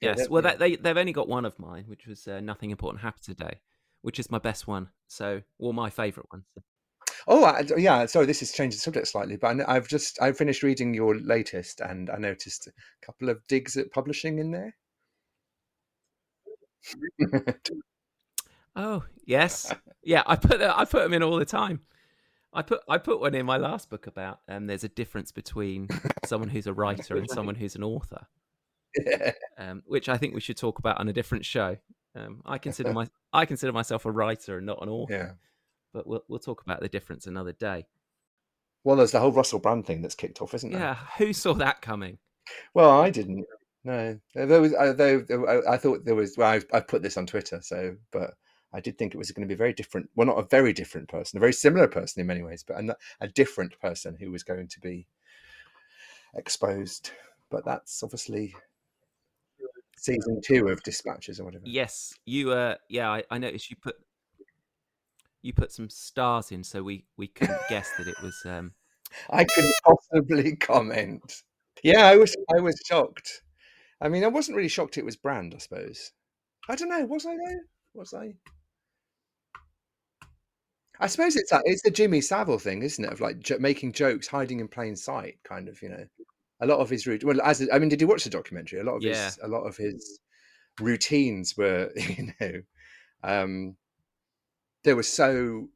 Yes. 0.00 0.28
Well, 0.28 0.42
that, 0.42 0.58
they 0.58 0.76
they've 0.76 0.96
only 0.96 1.12
got 1.12 1.28
one 1.28 1.44
of 1.44 1.58
mine, 1.58 1.84
which 1.88 2.06
was 2.06 2.28
uh, 2.28 2.40
nothing 2.40 2.70
important 2.70 3.02
happened 3.02 3.24
today, 3.24 3.60
which 4.02 4.18
is 4.20 4.30
my 4.30 4.38
best 4.38 4.66
one. 4.66 4.88
So, 5.08 5.42
or 5.58 5.74
my 5.74 5.90
favourite 5.90 6.26
one. 6.30 6.44
So- 6.54 6.62
Oh, 7.26 7.44
I, 7.44 7.64
yeah. 7.76 8.06
Sorry, 8.06 8.24
this 8.26 8.40
has 8.40 8.52
changed 8.52 8.76
the 8.76 8.80
subject 8.80 9.08
slightly, 9.08 9.36
but 9.36 9.60
I, 9.60 9.74
I've 9.76 9.88
just 9.88 10.22
I 10.22 10.30
finished 10.32 10.62
reading 10.62 10.94
your 10.94 11.16
latest, 11.18 11.80
and 11.80 12.08
I 12.08 12.16
noticed 12.16 12.68
a 12.68 12.72
couple 13.04 13.28
of 13.28 13.44
digs 13.48 13.76
at 13.76 13.90
publishing 13.90 14.38
in 14.38 14.50
there. 14.52 14.76
Oh 18.76 19.02
yes, 19.26 19.72
yeah. 20.04 20.22
I 20.26 20.36
put 20.36 20.60
I 20.62 20.84
put 20.84 21.02
them 21.02 21.12
in 21.12 21.22
all 21.22 21.36
the 21.36 21.44
time. 21.44 21.80
I 22.52 22.62
put 22.62 22.80
I 22.88 22.98
put 22.98 23.20
one 23.20 23.34
in 23.34 23.44
my 23.44 23.56
last 23.56 23.90
book 23.90 24.06
about 24.06 24.40
um, 24.48 24.66
there's 24.66 24.84
a 24.84 24.88
difference 24.88 25.32
between 25.32 25.88
someone 26.24 26.48
who's 26.48 26.66
a 26.68 26.72
writer 26.72 27.16
and 27.16 27.28
someone 27.34 27.56
who's 27.56 27.74
an 27.74 27.82
author. 27.82 28.26
um, 29.58 29.82
which 29.86 30.08
I 30.08 30.16
think 30.16 30.34
we 30.34 30.40
should 30.40 30.56
talk 30.56 30.78
about 30.78 30.98
on 30.98 31.08
a 31.08 31.12
different 31.12 31.44
show. 31.44 31.76
Um, 32.14 32.42
I 32.44 32.58
consider 32.58 32.92
my 32.92 33.08
I 33.32 33.44
consider 33.44 33.72
myself 33.72 34.04
a 34.04 34.10
writer 34.10 34.58
and 34.58 34.66
not 34.66 34.82
an 34.82 34.88
author, 34.88 35.12
yeah. 35.12 35.30
but 35.92 36.06
we'll 36.06 36.24
we'll 36.28 36.38
talk 36.38 36.62
about 36.62 36.80
the 36.80 36.88
difference 36.88 37.26
another 37.26 37.52
day. 37.52 37.86
Well, 38.84 38.96
there's 38.96 39.12
the 39.12 39.20
whole 39.20 39.32
Russell 39.32 39.58
Brand 39.58 39.86
thing 39.86 40.02
that's 40.02 40.14
kicked 40.14 40.40
off, 40.40 40.54
isn't 40.54 40.70
there? 40.70 40.80
Yeah, 40.80 40.96
who 41.18 41.32
saw 41.32 41.52
that 41.54 41.82
coming? 41.82 42.18
Well, 42.74 42.90
I 42.90 43.10
didn't. 43.10 43.44
No, 43.84 44.18
there 44.34 44.60
was. 44.60 44.74
I, 44.74 44.92
there, 44.92 45.20
there- 45.20 45.68
I 45.68 45.76
thought 45.76 46.04
there 46.04 46.14
was. 46.14 46.36
Well, 46.36 46.50
I, 46.50 46.76
I 46.76 46.80
put 46.80 47.02
this 47.02 47.16
on 47.16 47.26
Twitter, 47.26 47.60
so 47.62 47.96
but 48.10 48.34
I 48.72 48.80
did 48.80 48.98
think 48.98 49.14
it 49.14 49.18
was 49.18 49.30
going 49.30 49.46
to 49.46 49.48
be 49.48 49.54
a 49.54 49.58
very 49.58 49.72
different. 49.72 50.10
Well, 50.14 50.26
not 50.26 50.38
a 50.38 50.48
very 50.48 50.72
different 50.72 51.08
person, 51.08 51.36
a 51.36 51.40
very 51.40 51.52
similar 51.52 51.88
person 51.88 52.20
in 52.20 52.26
many 52.26 52.42
ways, 52.42 52.64
but 52.66 52.82
a, 52.82 52.96
a 53.20 53.28
different 53.28 53.78
person 53.80 54.16
who 54.18 54.30
was 54.30 54.42
going 54.42 54.68
to 54.68 54.80
be 54.80 55.06
exposed. 56.34 57.10
But 57.50 57.64
that's 57.64 58.02
obviously 58.02 58.54
season 59.98 60.40
two 60.44 60.68
of 60.68 60.82
Dispatches 60.82 61.40
or 61.40 61.44
whatever. 61.44 61.64
Yes, 61.66 62.14
you. 62.24 62.52
Uh, 62.52 62.76
yeah, 62.88 63.10
I, 63.10 63.24
I 63.30 63.38
noticed 63.38 63.70
you 63.70 63.76
put 63.76 63.96
you 65.42 65.52
put 65.52 65.72
some 65.72 65.88
stars 65.88 66.52
in, 66.52 66.64
so 66.64 66.82
we 66.82 67.04
we 67.16 67.28
couldn't 67.28 67.60
guess 67.68 67.90
that 67.98 68.08
it 68.08 68.20
was. 68.22 68.36
Um, 68.44 68.72
I 69.30 69.44
couldn't 69.44 69.74
possibly 69.84 70.56
comment. 70.56 71.42
Yeah, 71.82 72.06
I 72.06 72.16
was. 72.16 72.36
I 72.56 72.60
was 72.60 72.80
shocked. 72.86 73.42
I 74.00 74.08
mean, 74.08 74.24
I 74.24 74.28
wasn't 74.28 74.56
really 74.56 74.68
shocked 74.68 74.98
it 74.98 75.04
was 75.04 75.16
Brand. 75.16 75.54
I 75.54 75.58
suppose. 75.58 76.12
I 76.68 76.74
don't 76.76 76.88
know. 76.88 77.04
Was 77.06 77.26
I 77.26 77.36
though? 77.36 77.60
Was 77.94 78.14
I? 78.14 78.34
I 81.00 81.06
suppose 81.06 81.36
it's. 81.36 81.52
It's 81.64 81.82
the 81.82 81.90
Jimmy 81.90 82.20
Savile 82.20 82.58
thing, 82.58 82.82
isn't 82.82 83.04
it? 83.04 83.12
Of 83.12 83.20
like 83.20 83.40
jo- 83.40 83.58
making 83.58 83.92
jokes, 83.92 84.26
hiding 84.28 84.60
in 84.60 84.68
plain 84.68 84.96
sight, 84.96 85.38
kind 85.44 85.68
of. 85.68 85.80
You 85.82 85.90
know, 85.90 86.04
a 86.60 86.66
lot 86.66 86.78
of 86.80 86.90
his 86.90 87.06
route. 87.06 87.24
Well, 87.24 87.40
as 87.42 87.66
I 87.72 87.78
mean, 87.78 87.88
did 87.88 88.00
you 88.00 88.06
watch 88.08 88.24
the 88.24 88.30
documentary? 88.30 88.80
A 88.80 88.84
lot 88.84 88.96
of 88.96 89.02
Yeah. 89.02 89.26
his. 89.26 89.38
A 89.42 89.48
lot 89.48 89.62
of 89.64 89.76
his 89.76 90.20
routines 90.80 91.56
were, 91.56 91.90
you 91.96 92.32
know, 92.40 92.62
um, 93.22 93.76
they 94.84 94.94
were 94.94 95.02
so. 95.02 95.68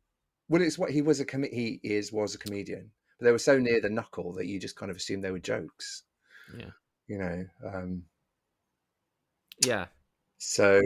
Well, 0.48 0.62
it's 0.62 0.78
what 0.78 0.90
he 0.90 1.02
was 1.02 1.20
a 1.20 1.24
com- 1.24 1.44
he 1.44 1.80
is 1.82 2.12
was 2.12 2.34
a 2.34 2.38
comedian, 2.38 2.90
but 3.18 3.24
they 3.26 3.32
were 3.32 3.38
so 3.38 3.58
near 3.58 3.80
the 3.80 3.88
knuckle 3.90 4.32
that 4.34 4.46
you 4.46 4.58
just 4.60 4.76
kind 4.76 4.90
of 4.90 4.96
assumed 4.96 5.24
they 5.24 5.30
were 5.30 5.38
jokes. 5.38 6.02
yeah, 6.58 6.70
You 7.06 7.18
know, 7.18 7.46
um, 7.64 8.04
yeah. 9.64 9.86
so 10.38 10.82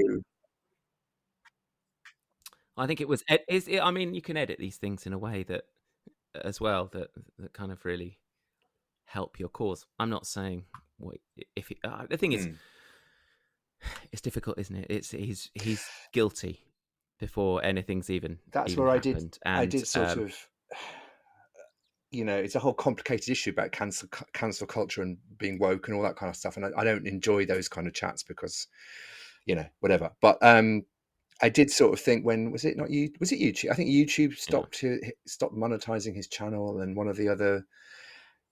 I 2.76 2.86
think 2.86 3.01
it 3.01 3.09
was. 3.09 3.24
Is 3.49 3.68
it, 3.68 3.80
I 3.80 3.90
mean, 3.90 4.14
you 4.14 4.22
can 4.22 4.36
edit 4.36 4.59
these 4.59 4.76
things 4.76 5.07
in 5.07 5.12
a 5.12 5.18
way 5.18 5.42
that, 5.44 5.64
as 6.44 6.61
well, 6.61 6.86
that 6.92 7.11
that 7.38 7.53
kind 7.53 7.72
of 7.72 7.84
really 7.84 8.18
help 9.07 9.38
your 9.38 9.48
cause. 9.48 9.86
I'm 9.98 10.11
not 10.11 10.26
saying 10.26 10.64
what 10.98 11.16
if 11.54 11.70
it, 11.70 11.78
uh, 11.84 12.07
the 12.09 12.16
thing 12.16 12.32
is, 12.32 12.46
Hmm. 12.46 12.52
it's 14.12 14.22
difficult, 14.22 14.59
isn't 14.59 14.76
it? 14.76 14.86
It's 14.90 15.11
he's 15.11 15.50
he's 15.54 15.86
guilty 16.12 16.61
before 17.18 17.64
anything's 17.64 18.11
even. 18.11 18.38
that's 18.52 18.72
even 18.72 18.84
where 18.84 18.92
I 18.92 18.98
did. 18.98 19.14
happened. 19.14 19.38
I 19.44 19.66
did 19.66 19.86
sort 19.86 20.09
um, 20.11 20.18
of. 20.24 20.48
You 22.12 22.24
know, 22.24 22.36
it's 22.36 22.54
a 22.54 22.61
whole 22.61 22.72
complicated 22.72 23.28
issue 23.28 23.50
about 23.50 23.72
cancel 23.72 24.09
cancel 24.32 24.66
culture 24.66 25.02
and 25.02 25.18
being 25.38 25.59
woke 25.59 25.88
and 25.88 25.96
all 25.96 26.02
that 26.04 26.16
kind 26.16 26.30
of 26.30 26.36
stuff, 26.36 26.57
and 26.57 26.64
I, 26.64 26.70
I 26.78 26.84
don't 26.84 27.07
enjoy 27.07 27.44
those 27.46 27.68
kind 27.68 27.86
of 27.86 27.94
chats 27.94 28.22
because, 28.22 28.68
you 29.44 29.54
know, 29.54 29.66
whatever. 29.80 30.12
But 30.22 30.38
um, 30.40 30.84
I 31.42 31.48
did 31.48 31.70
sort 31.70 31.92
of 31.92 32.00
think 32.00 32.24
when 32.24 32.52
was 32.52 32.64
it 32.64 32.76
not 32.76 32.90
you? 32.90 33.11
Was 33.20 33.32
it 33.32 33.40
YouTube? 33.40 33.70
I 33.70 33.74
think 33.74 33.90
YouTube 33.90 34.36
stopped 34.38 34.78
to, 34.78 34.98
stopped 35.26 35.54
monetizing 35.54 36.14
his 36.14 36.28
channel, 36.28 36.80
and 36.80 36.96
one 36.96 37.09
of 37.09 37.16
the 37.16 37.28
other, 37.28 37.66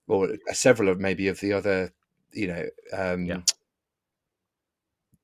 or 0.07 0.37
several 0.53 0.89
of 0.89 0.99
maybe 0.99 1.27
of 1.27 1.39
the 1.39 1.53
other, 1.53 1.91
you 2.33 2.47
know, 2.47 2.65
um, 2.93 3.25
Yeah. 3.25 3.41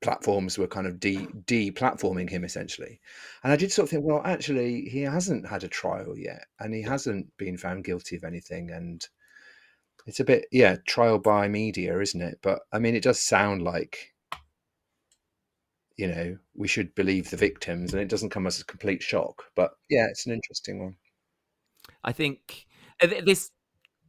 platforms 0.00 0.58
were 0.58 0.66
kind 0.66 0.86
of 0.86 0.98
de 0.98 1.26
de-platforming 1.46 2.28
him 2.28 2.44
essentially. 2.44 3.00
And 3.44 3.52
I 3.52 3.56
did 3.56 3.70
sort 3.72 3.84
of 3.84 3.90
think, 3.90 4.04
well, 4.04 4.22
actually, 4.24 4.82
he 4.88 5.02
hasn't 5.02 5.46
had 5.48 5.62
a 5.64 5.68
trial 5.68 6.18
yet, 6.18 6.46
and 6.58 6.74
he 6.74 6.82
hasn't 6.82 7.36
been 7.36 7.56
found 7.56 7.84
guilty 7.84 8.16
of 8.16 8.24
anything, 8.24 8.70
and 8.70 9.06
it's 10.06 10.20
a 10.20 10.24
bit, 10.24 10.46
yeah, 10.50 10.76
trial 10.86 11.18
by 11.18 11.46
media, 11.48 12.00
isn't 12.00 12.20
it? 12.20 12.38
But 12.42 12.62
I 12.72 12.78
mean, 12.80 12.96
it 12.96 13.04
does 13.04 13.20
sound 13.20 13.62
like 13.62 14.12
you 15.96 16.08
know 16.08 16.38
we 16.54 16.66
should 16.68 16.94
believe 16.94 17.30
the 17.30 17.36
victims, 17.36 17.92
and 17.92 18.02
it 18.02 18.08
doesn't 18.08 18.30
come 18.30 18.46
as 18.46 18.60
a 18.60 18.64
complete 18.64 19.02
shock. 19.02 19.44
But 19.54 19.72
yeah, 19.88 20.06
it's 20.08 20.26
an 20.26 20.32
interesting 20.32 20.82
one. 20.82 20.96
I 22.04 22.12
think 22.12 22.66
uh, 23.00 23.08
this 23.24 23.50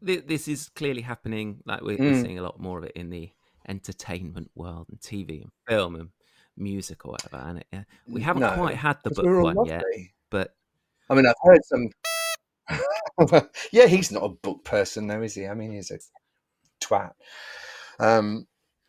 th- 0.05 0.25
this 0.27 0.47
is 0.47 0.69
clearly 0.69 1.01
happening. 1.01 1.61
Like 1.65 1.81
we're, 1.81 1.97
we're 1.97 2.11
Mm. 2.13 2.21
seeing 2.21 2.39
a 2.39 2.43
lot 2.43 2.59
more 2.59 2.77
of 2.77 2.83
it 2.83 2.93
in 2.95 3.09
the 3.09 3.31
entertainment 3.67 4.51
world 4.55 4.87
and 4.89 4.99
TV 4.99 5.41
and 5.41 5.51
film 5.67 5.95
and 5.95 6.09
music 6.57 7.05
or 7.05 7.11
whatever. 7.13 7.37
And 7.37 7.59
it, 7.59 7.85
we 8.07 8.21
haven't 8.21 8.41
No, 8.41 8.53
quite 8.53 8.75
had 8.75 8.97
the 9.03 9.11
book 9.11 9.25
we're 9.25 9.41
one 9.41 9.65
yet, 9.65 9.83
but 10.29 10.55
I 11.09 11.15
mean, 11.15 11.25
I've 11.25 11.35
heard 11.43 11.61
some. 11.65 11.89
yeah, 13.71 13.85
he's 13.85 14.11
not 14.11 14.23
a 14.23 14.29
book 14.29 14.63
person, 14.63 15.07
though, 15.07 15.21
is 15.21 15.35
he? 15.35 15.47
I 15.47 15.53
mean, 15.53 15.73
he's 15.73 15.91
a 15.91 15.99
twat. 16.83 17.11
Um, 17.99 18.47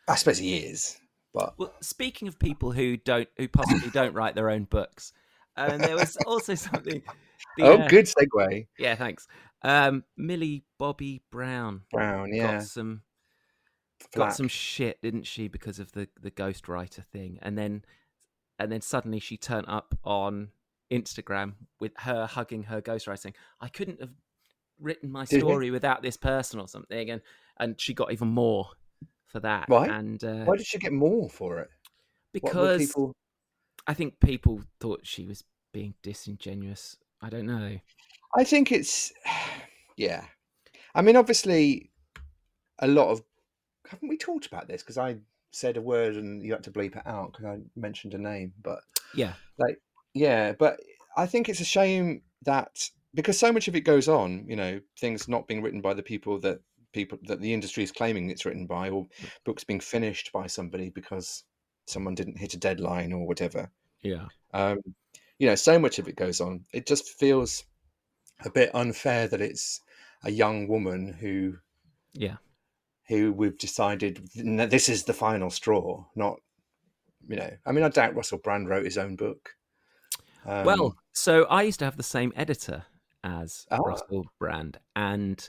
I 0.09 0.15
suppose 0.17 0.39
he 0.39 0.59
is, 0.59 0.99
but 1.33 1.55
well, 1.59 1.75
speaking 1.81 2.29
of 2.29 2.39
people 2.39 2.73
who 2.73 2.97
don't, 2.97 3.29
who 3.37 3.49
possibly 3.49 3.91
don't 3.91 4.15
write 4.15 4.35
their 4.35 4.51
own 4.51 4.65
books, 4.65 5.12
and 5.57 5.83
there 5.83 5.97
was 5.97 6.17
also 6.27 6.55
something. 6.55 7.03
The, 7.57 7.62
oh, 7.62 7.77
uh, 7.79 7.89
good 7.89 8.07
segue, 8.07 8.67
Yeah, 8.79 8.95
thanks. 8.97 9.27
Um, 9.65 10.05
Millie 10.17 10.65
Bobby 10.79 11.23
Brown 11.31 11.83
Brown. 11.91 12.33
Yeah, 12.33 12.59
got 12.59 12.62
some 12.65 13.03
got 14.15 14.35
some 14.35 14.49
shit, 14.49 15.01
didn't 15.03 15.27
she, 15.27 15.49
because 15.49 15.79
of 15.79 15.93
the 15.93 16.09
the 16.21 16.31
ghostwriter 16.31 17.05
thing, 17.05 17.39
and 17.43 17.57
then 17.57 17.85
and 18.59 18.71
then 18.71 18.83
suddenly 18.83 19.19
she 19.19 19.37
turned 19.37 19.67
up 19.69 19.99
on 20.05 20.51
Instagram 20.91 21.55
with 21.81 21.93
her 21.99 22.27
hugging 22.27 22.65
her 22.65 22.83
ghostwriter, 22.83 23.19
saying, 23.19 23.35
"I 23.61 23.69
couldn't 23.69 24.01
have 24.01 24.12
written 24.79 25.11
my 25.11 25.25
story 25.25 25.71
without 25.71 26.03
this 26.03 26.19
person 26.19 26.61
or 26.61 26.69
something," 26.69 27.11
and 27.11 27.23
and 27.59 27.81
she 27.81 27.95
got 27.95 28.12
even 28.12 28.29
more 28.29 28.69
for 29.27 29.41
that. 29.41 29.69
Why? 29.69 29.87
And 29.89 30.23
uh, 30.23 30.45
Why 30.45 30.57
did 30.57 30.67
she 30.67 30.79
get 30.79 30.93
more 30.93 31.31
for 31.31 31.61
it? 31.61 31.71
Because 32.33 32.87
people? 32.87 33.15
I 33.87 33.95
think 33.95 34.21
people 34.21 34.61
thought 34.79 35.01
she 35.07 35.25
was 35.25 35.43
being 35.73 35.95
disingenuous. 36.03 36.97
I 37.21 37.31
don't 37.31 37.47
know. 37.47 37.79
I 38.37 38.45
think 38.45 38.73
it's, 38.73 39.12
yeah. 39.97 40.24
I 40.95 41.03
mean, 41.03 41.16
obviously, 41.16 41.90
a 42.78 42.86
lot 42.86 43.11
of 43.11 43.22
haven't 43.88 44.09
we 44.09 44.16
talked 44.16 44.47
about 44.47 44.68
this? 44.68 44.82
Because 44.82 44.99
I 44.99 45.16
said 45.51 45.76
a 45.76 45.82
word 45.82 46.16
and 46.16 46.42
you 46.42 46.53
had 46.53 46.64
to 46.64 46.70
bleep 46.70 46.97
it 46.97 47.07
out 47.07 47.32
because 47.32 47.47
I 47.47 47.59
mentioned 47.76 48.14
a 48.14 48.18
name. 48.18 48.53
But 48.62 48.80
Yeah, 49.14 49.34
like, 49.59 49.80
yeah, 50.14 50.53
but 50.53 50.80
I 51.16 51.26
think 51.26 51.49
it's 51.49 51.61
a 51.61 51.64
shame 51.64 52.22
that 52.45 52.88
because 53.14 53.38
so 53.38 53.53
much 53.53 53.68
of 53.68 53.76
it 53.76 53.82
goes 53.82 54.09
on, 54.09 54.45
you 54.49 54.57
know, 54.57 54.80
things 54.99 55.28
not 55.28 55.47
being 55.47 55.62
written 55.62 55.80
by 55.80 55.95
the 55.95 56.03
people 56.03 56.40
that 56.40 56.61
people 56.92 57.18
that 57.24 57.40
the 57.40 57.53
industry 57.53 57.82
is 57.82 57.92
claiming 57.92 58.30
it's 58.30 58.45
written 58.45 58.66
by, 58.66 58.88
or 58.90 59.07
books 59.45 59.64
being 59.64 59.80
finished 59.80 60.32
by 60.32 60.47
somebody 60.47 60.90
because 60.90 61.45
someone 61.86 62.14
didn't 62.14 62.38
hit 62.38 62.55
a 62.55 62.59
deadline 62.59 63.12
or 63.12 63.26
whatever. 63.26 63.70
yeah, 64.03 64.26
Um, 64.53 64.80
you 65.38 65.47
know, 65.47 65.55
so 65.55 65.78
much 65.78 65.99
of 65.99 66.09
it 66.09 66.16
goes 66.16 66.40
on. 66.40 66.64
It 66.72 66.86
just 66.86 67.09
feels 67.18 67.64
a 68.45 68.51
bit 68.51 68.74
unfair 68.74 69.28
that 69.28 69.41
it's 69.41 69.80
a 70.24 70.30
young 70.30 70.68
woman 70.68 71.12
who 71.12 71.57
yeah. 72.12 72.37
who 73.09 73.32
we've 73.32 73.59
decided 73.59 74.28
this 74.35 74.89
is 74.89 75.05
the 75.05 75.12
final 75.12 75.51
straw. 75.51 76.05
Not, 76.16 76.41
you 77.28 77.37
know, 77.37 77.51
I 77.66 77.72
mean, 77.72 77.85
I 77.85 77.89
doubt 77.89 78.14
Russell 78.16 78.39
Brand 78.39 78.68
wrote 78.68 78.85
his 78.85 78.99
own 78.99 79.16
book. 79.16 79.51
Um, 80.47 80.64
well, 80.64 80.97
so 81.12 81.45
I 81.45 81.62
used 81.62 81.78
to 81.78 81.85
have 81.85 81.97
the 81.97 82.03
same 82.03 82.32
editor 82.37 82.85
as 83.22 83.66
Ah. 83.70 83.78
Russell 83.78 84.26
Brand, 84.39 84.78
and 84.95 85.49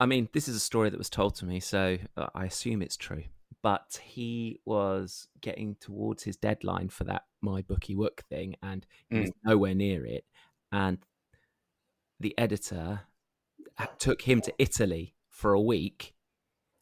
I 0.00 0.06
mean, 0.06 0.28
this 0.32 0.48
is 0.48 0.56
a 0.56 0.60
story 0.60 0.90
that 0.90 0.98
was 0.98 1.10
told 1.10 1.34
to 1.36 1.44
me, 1.44 1.60
so 1.60 1.98
uh, 2.16 2.26
I 2.34 2.46
assume 2.46 2.82
it's 2.82 2.96
true. 2.96 3.24
But 3.62 4.00
he 4.02 4.58
was 4.64 5.28
getting 5.42 5.76
towards 5.80 6.22
his 6.22 6.36
deadline 6.36 6.88
for 6.88 7.04
that 7.04 7.24
My 7.42 7.60
Booky 7.62 7.94
Wook 7.94 8.20
thing, 8.30 8.56
and 8.62 8.86
he 9.10 9.16
Mm. 9.16 9.20
was 9.20 9.32
nowhere 9.44 9.74
near 9.74 10.06
it. 10.06 10.24
And 10.72 10.98
the 12.20 12.36
editor 12.38 13.00
took 13.98 14.22
him 14.22 14.40
to 14.42 14.52
Italy 14.58 15.14
for 15.28 15.52
a 15.54 15.60
week 15.60 16.14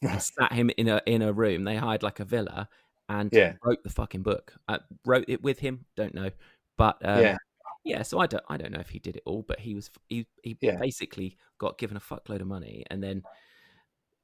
and 0.02 0.20
sat 0.20 0.52
him 0.52 0.70
in 0.76 0.88
a 0.88 1.00
in 1.06 1.22
a 1.22 1.32
room. 1.32 1.64
They 1.64 1.76
hired 1.76 2.02
like 2.02 2.20
a 2.20 2.24
villa 2.24 2.68
and 3.08 3.30
Yeah. 3.32 3.54
wrote 3.64 3.82
the 3.84 3.90
fucking 3.90 4.22
book. 4.22 4.54
I 4.68 4.80
wrote 5.06 5.26
it 5.28 5.42
with 5.42 5.60
him. 5.60 5.86
Don't 5.96 6.14
know, 6.14 6.30
but 6.76 6.98
um, 7.04 7.20
Yeah. 7.22 7.36
yeah. 7.84 8.02
So 8.02 8.18
I 8.18 8.26
don't 8.26 8.44
I 8.48 8.56
don't 8.56 8.72
know 8.72 8.80
if 8.80 8.90
he 8.90 8.98
did 8.98 9.16
it 9.16 9.22
all, 9.26 9.42
but 9.46 9.60
he 9.60 9.74
was 9.74 9.90
he 10.08 10.26
he 10.42 10.56
Yeah. 10.60 10.76
basically 10.78 11.36
got 11.58 11.78
given 11.78 11.96
a 11.96 12.00
fuckload 12.00 12.40
of 12.40 12.46
money 12.46 12.84
and 12.90 13.02
then 13.02 13.22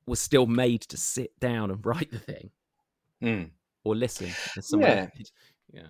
was 0.06 0.20
still 0.20 0.46
made 0.46 0.82
to 0.82 0.96
sit 0.96 1.38
down 1.40 1.70
and 1.70 1.84
write 1.86 2.10
the 2.10 2.18
thing 2.18 2.50
Mm. 3.22 3.50
or 3.84 3.94
listen. 3.96 4.30
Yeah. 4.78 5.08
yeah. 5.72 5.86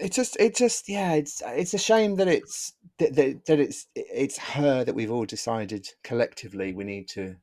It's 0.00 0.16
just, 0.16 0.36
it 0.40 0.56
just, 0.56 0.88
yeah, 0.88 1.12
it's 1.12 1.42
it's 1.44 1.74
a 1.74 1.78
shame 1.78 2.16
that 2.16 2.28
it's 2.28 2.72
that, 2.98 3.14
that, 3.16 3.44
that 3.44 3.60
it's 3.60 3.86
it's 3.94 4.38
her 4.38 4.82
that 4.82 4.94
we've 4.94 5.12
all 5.12 5.26
decided 5.26 5.86
collectively 6.02 6.72
we 6.72 6.84
need 6.84 7.08
to. 7.10 7.36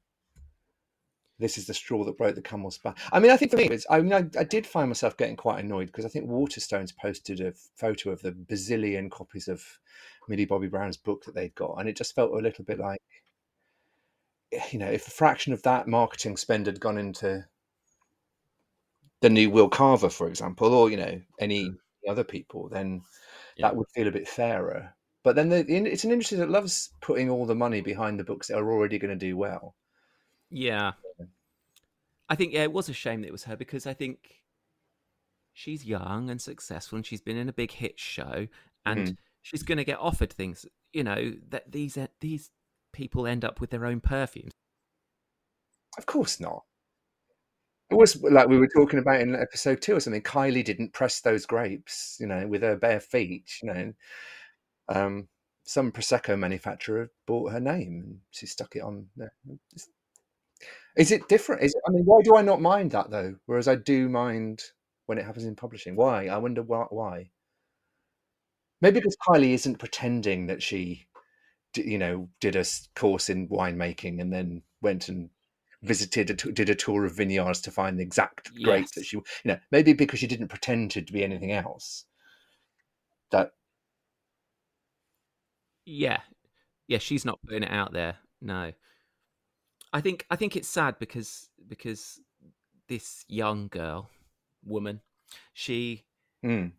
This 1.40 1.60
is 1.60 1.68
the 1.68 1.74
straw 1.76 2.04
that 2.04 2.18
broke 2.18 2.34
the 2.34 2.42
camel's 2.42 2.80
back. 2.80 2.98
I 3.12 3.20
mean, 3.20 3.30
I 3.30 3.38
think 3.38 3.52
for 3.52 3.58
me, 3.58 3.66
it's, 3.66 3.86
I 3.92 4.02
mean, 4.02 4.12
I, 4.12 4.26
I 4.40 4.44
did 4.44 4.66
find 4.66 4.90
myself 4.90 5.18
getting 5.18 5.36
quite 5.36 5.64
annoyed 5.64 5.86
because 5.86 6.04
I 6.04 6.10
think 6.10 6.28
Waterstones 6.28 6.98
posted 6.98 7.42
a 7.42 7.54
photo 7.76 8.10
of 8.10 8.24
the 8.24 8.32
bazillion 8.32 9.12
copies 9.12 9.48
of 9.48 9.64
Millie 10.28 10.46
Bobby 10.46 10.68
Brown's 10.68 10.98
book 10.98 11.26
that 11.26 11.36
they'd 11.36 11.54
got, 11.54 11.76
and 11.76 11.88
it 11.88 11.96
just 11.96 12.16
felt 12.16 12.32
a 12.32 12.38
little 12.38 12.66
bit 12.66 12.80
like, 12.80 13.02
eh, 14.52 14.64
you 14.72 14.80
know, 14.80 14.90
if 14.90 15.08
a 15.08 15.12
fraction 15.12 15.54
of 15.54 15.62
that 15.62 15.88
marketing 15.88 16.38
spend 16.38 16.66
had 16.66 16.80
gone 16.80 16.98
into 16.98 17.46
the 19.22 19.30
new 19.30 19.52
Will 19.52 19.70
Carver, 19.70 20.10
for 20.10 20.28
example, 20.28 20.74
or 20.74 20.90
you 20.90 20.98
know, 20.98 21.22
any 21.40 21.66
mm. 21.66 21.78
Other 22.08 22.24
people, 22.24 22.70
then 22.70 23.02
Yeah. 23.56 23.68
that 23.68 23.76
would 23.76 23.88
feel 23.94 24.08
a 24.08 24.12
bit 24.12 24.28
fairer. 24.28 24.94
But 25.24 25.36
then 25.36 25.50
the, 25.50 25.66
it's 25.70 26.04
an 26.06 26.12
industry 26.12 26.38
that 26.38 26.50
loves 26.50 26.92
putting 27.02 27.30
all 27.30 27.46
the 27.46 27.56
money 27.56 27.82
behind 27.82 28.20
the 28.20 28.24
books 28.24 28.48
that 28.48 28.58
are 28.58 28.72
already 28.72 28.98
going 28.98 29.18
to 29.18 29.26
do 29.26 29.36
well. 29.36 29.76
Yeah. 30.50 30.94
I 32.30 32.36
think 32.36 32.54
yeah, 32.54 32.64
it 32.64 32.72
was 32.74 32.90
a 32.90 32.94
shame 32.94 33.22
that 33.22 33.28
it 33.28 33.32
was 33.32 33.44
her 33.46 33.56
because 33.58 33.86
I 33.88 33.94
think 33.94 34.42
she's 35.54 35.86
young 35.86 36.30
and 36.30 36.42
successful 36.42 36.98
and 36.98 37.06
she's 37.06 37.22
been 37.22 37.38
in 37.38 37.50
a 37.50 37.54
big 37.54 37.72
hit 37.72 38.00
show 38.00 38.48
and 38.86 39.08
Mhm. 39.08 39.18
she's 39.42 39.64
going 39.64 39.78
to 39.78 39.84
get 39.84 40.00
offered 40.00 40.32
things, 40.32 40.66
you 40.94 41.04
know, 41.04 41.34
that 41.50 41.72
these 41.72 41.98
these 42.20 42.52
people 42.94 43.28
end 43.28 43.44
up 43.44 43.60
with 43.60 43.70
their 43.70 43.86
own 43.86 44.00
perfumes. 44.02 44.52
Of 45.98 46.06
course 46.06 46.40
not. 46.40 46.64
It 47.90 47.96
was 47.96 48.22
like 48.22 48.50
we 48.50 48.58
were 48.58 48.68
talking 48.76 49.00
about 49.00 49.22
in 49.22 49.36
episode 49.36 49.82
two 49.82 49.96
or 49.96 50.00
something. 50.00 50.22
Kylie 50.22 50.64
didn't 50.64 50.94
press 50.94 51.22
those 51.22 51.46
grapes, 51.46 52.18
you 52.20 52.28
know, 52.28 52.46
with 52.46 52.62
her 52.62 52.76
bare 52.76 53.00
feet. 53.00 53.50
You 53.64 53.74
know, 53.74 53.94
um, 54.90 55.28
some 55.64 55.92
prosecco 55.92 56.38
manufacturer 56.38 57.12
bought 57.26 57.52
her 57.52 57.60
name 57.60 58.02
and 58.06 58.20
she 58.32 58.46
stuck 58.46 58.76
it 58.76 58.82
on. 58.82 59.08
Is 60.98 61.12
it 61.12 61.28
different? 61.30 61.64
Is 61.64 61.76
I 61.88 61.92
mean, 61.92 62.04
why 62.04 62.22
do 62.24 62.36
I 62.36 62.42
not 62.42 62.62
mind 62.62 62.92
that 62.92 63.12
though? 63.12 63.36
Whereas 63.46 63.68
I 63.68 63.76
do 63.76 64.10
mind 64.10 64.64
when 65.06 65.18
it 65.18 65.26
happens 65.26 65.46
in 65.46 65.56
publishing. 65.56 65.96
Why? 65.96 66.28
I 66.28 66.38
wonder 66.38 66.64
why. 66.64 66.86
why. 66.90 67.30
Maybe 68.82 69.00
because 69.00 69.18
Kylie 69.28 69.54
isn't 69.54 69.80
pretending 69.80 70.48
that 70.48 70.62
she, 70.62 71.08
you 71.76 71.98
know, 71.98 72.30
did 72.40 72.56
a 72.56 72.66
course 72.96 73.30
in 73.30 73.48
winemaking 73.48 74.22
and 74.22 74.32
then 74.32 74.62
went 74.82 75.10
and 75.10 75.30
visited, 75.82 76.30
a 76.30 76.36
t- 76.36 76.52
did 76.52 76.70
a 76.70 76.76
tour 76.76 77.06
of 77.06 77.16
vineyards 77.16 77.62
to 77.62 77.72
find 77.72 77.98
the 77.98 78.04
exact 78.04 78.52
grapes 78.64 78.92
that 78.92 79.06
she, 79.06 79.18
you 79.18 79.24
know, 79.46 79.60
maybe 79.72 79.94
because 79.94 80.20
she 80.20 80.28
didn't 80.28 80.48
pretend 80.48 80.92
to 80.92 81.02
be 81.02 81.24
anything 81.24 81.52
else. 81.52 82.06
That 83.32 83.52
Yeah. 85.86 86.22
Yeah, 86.88 87.00
she's 87.00 87.26
not 87.26 87.40
putting 87.46 87.64
it 87.64 87.72
out 87.72 87.94
there. 87.94 88.18
No. 88.42 88.74
I 89.94 90.02
think 90.02 90.26
I 90.30 90.36
think 90.36 90.56
it's 90.56 90.68
sad 90.68 91.00
because 91.00 91.50
because 91.68 92.20
this 92.88 93.26
young 93.28 93.68
girl, 93.68 94.10
woman, 94.66 95.02
she 95.54 96.06
mm, 96.44 96.72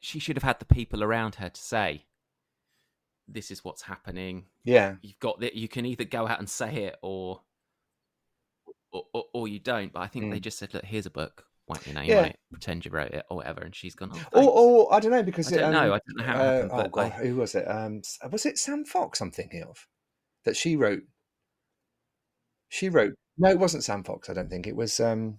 she 0.00 0.18
should 0.18 0.36
have 0.36 0.42
had 0.42 0.58
the 0.58 0.64
people 0.64 1.02
around 1.02 1.36
her 1.36 1.48
to 1.48 1.60
say 1.60 2.06
this 3.28 3.50
is 3.50 3.64
what's 3.64 3.82
happening. 3.82 4.46
yeah, 4.64 4.96
You've 5.02 5.18
got 5.20 5.40
that 5.40 5.54
you 5.54 5.68
can 5.68 5.86
either 5.86 6.04
go 6.04 6.26
out 6.26 6.38
and 6.38 6.48
say 6.48 6.84
it 6.84 6.96
or 7.02 7.40
or, 8.92 9.04
or, 9.14 9.24
or 9.34 9.48
you 9.48 9.58
don't. 9.58 9.92
But 9.92 10.00
I 10.00 10.06
think 10.06 10.30
they 10.30 10.38
Mm. 10.38 10.42
just 10.42 10.58
said, 10.58 10.74
"Look, 10.74 10.84
here's 10.84 11.06
a 11.06 11.10
book. 11.10 11.44
Write 11.68 11.86
your 11.86 11.94
name 11.94 12.10
Yeah. 12.10 12.18
on 12.18 12.24
it. 12.26 12.38
Pretend 12.50 12.84
you 12.84 12.90
wrote 12.90 13.12
it, 13.12 13.24
or 13.30 13.36
whatever." 13.38 13.60
And 13.62 13.74
she's 13.74 13.94
gone, 13.94 14.10
"Oh, 14.32 14.44
or, 14.46 14.88
or 14.88 14.94
I 14.94 15.00
don't 15.00 15.12
know 15.12 15.22
because 15.22 15.52
I 15.52 15.56
don't 15.56 15.70
it, 15.70 15.72
know. 15.72 15.92
um, 15.92 15.92
I 15.92 16.00
don't 16.06 16.16
know 16.16 16.24
how 16.24 16.32
uh, 16.40 16.52
happened, 16.52 16.70
oh 16.72 16.88
god, 16.88 17.12
I, 17.12 17.26
who 17.26 17.36
was 17.36 17.54
it? 17.54 17.64
Um, 17.68 18.02
was 18.30 18.46
it 18.46 18.58
Sam 18.58 18.84
Fox? 18.84 19.20
I'm 19.20 19.30
thinking 19.30 19.62
of 19.62 19.86
that 20.44 20.56
she 20.56 20.76
wrote. 20.76 21.02
She 22.68 22.88
wrote. 22.88 23.14
No, 23.38 23.50
it 23.50 23.58
wasn't 23.58 23.84
Sam 23.84 24.04
Fox. 24.04 24.28
I 24.28 24.34
don't 24.34 24.50
think 24.50 24.66
it 24.66 24.76
was. 24.76 24.98
Um, 25.00 25.38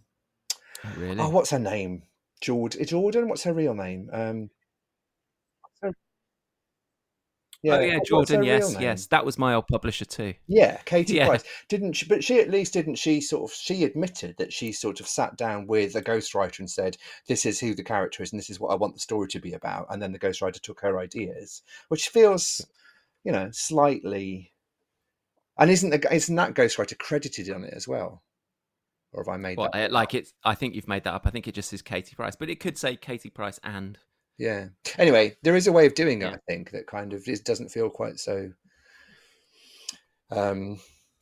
oh, 0.86 0.94
really. 0.98 1.20
oh, 1.20 1.30
what's 1.30 1.52
her 1.52 1.60
name? 1.60 2.04
Jordan. 2.42 2.86
Jordan. 2.86 3.28
What's 3.30 3.44
her 3.44 3.54
real 3.54 3.74
name? 3.76 4.10
Um, 4.12 4.50
what's 5.62 5.80
her- 5.82 6.00
Yeah, 7.64 7.76
oh 7.76 7.80
yeah, 7.82 8.00
Jordan. 8.04 8.44
Yes, 8.44 8.76
yes, 8.80 9.06
that 9.08 9.24
was 9.24 9.38
my 9.38 9.54
old 9.54 9.68
publisher 9.68 10.06
too. 10.06 10.34
Yeah, 10.48 10.78
Katie 10.86 11.14
Yeah. 11.14 11.28
Price. 11.28 11.44
Didn't 11.70 11.94
she? 11.94 12.08
But 12.08 12.24
she 12.24 12.40
at 12.40 12.50
least 12.50 12.74
didn't 12.74 12.96
she 12.96 13.22
sort 13.22 13.52
of 13.52 13.56
she 13.56 13.84
admitted 13.84 14.36
that 14.38 14.52
she 14.52 14.72
sort 14.72 15.00
of 15.00 15.08
sat 15.08 15.38
down 15.38 15.68
with 15.68 15.96
a 15.96 16.02
ghostwriter 16.02 16.60
and 16.60 16.70
said, 16.70 16.98
"This 17.28 17.46
is 17.46 17.60
who 17.60 17.76
the 17.76 17.84
character 17.84 18.24
is, 18.24 18.32
and 18.34 18.40
this 18.40 18.50
is 18.50 18.60
what 18.60 18.72
I 18.72 18.76
want 18.76 18.96
the 18.96 19.00
story 19.00 19.28
to 19.30 19.40
be 19.40 19.54
about." 19.54 19.86
And 19.92 20.02
then 20.02 20.12
the 20.12 20.20
ghostwriter 20.20 20.60
took 20.60 20.82
her 20.82 20.98
ideas, 21.00 21.62
which 21.90 22.10
feels, 22.10 22.66
you 23.24 23.32
know, 23.32 23.50
slightly. 23.52 24.54
And 25.60 25.70
isn't 25.70 25.92
the 25.92 26.14
isn't 26.14 26.36
that 26.36 26.56
ghostwriter 26.56 26.98
credited 26.98 27.52
on 27.52 27.64
it 27.64 27.74
as 27.76 27.88
well? 27.88 28.24
Or 29.14 29.24
have 29.24 29.32
I 29.32 29.38
made 29.38 29.58
Well, 29.60 29.70
that? 29.74 29.92
like 29.92 30.16
it's. 30.16 30.34
I 30.44 30.56
think 30.56 30.74
you've 30.74 30.88
made 30.88 31.04
that 31.04 31.14
up. 31.14 31.28
I 31.28 31.30
think 31.30 31.48
it 31.48 31.54
just 31.54 31.70
says 31.70 31.82
Katie 31.84 32.16
Price, 32.16 32.36
but 32.36 32.50
it 32.50 32.60
could 32.60 32.78
say 32.78 32.96
Katie 32.96 33.30
Price 33.30 33.60
and. 33.64 34.00
Yeah. 34.42 34.70
Anyway, 34.98 35.38
there 35.44 35.56
is 35.56 35.68
a 35.68 35.72
way 35.72 35.86
of 35.86 35.94
doing 35.94 36.24
it. 36.24 36.26
Yeah. 36.26 36.32
I 36.32 36.38
think 36.48 36.72
that 36.72 36.88
kind 36.88 37.14
of 37.14 37.28
it 37.28 37.46
doesn't 37.46 37.70
feel 37.70 37.92
quite 37.92 38.20
so 38.20 38.52
um 40.32 40.80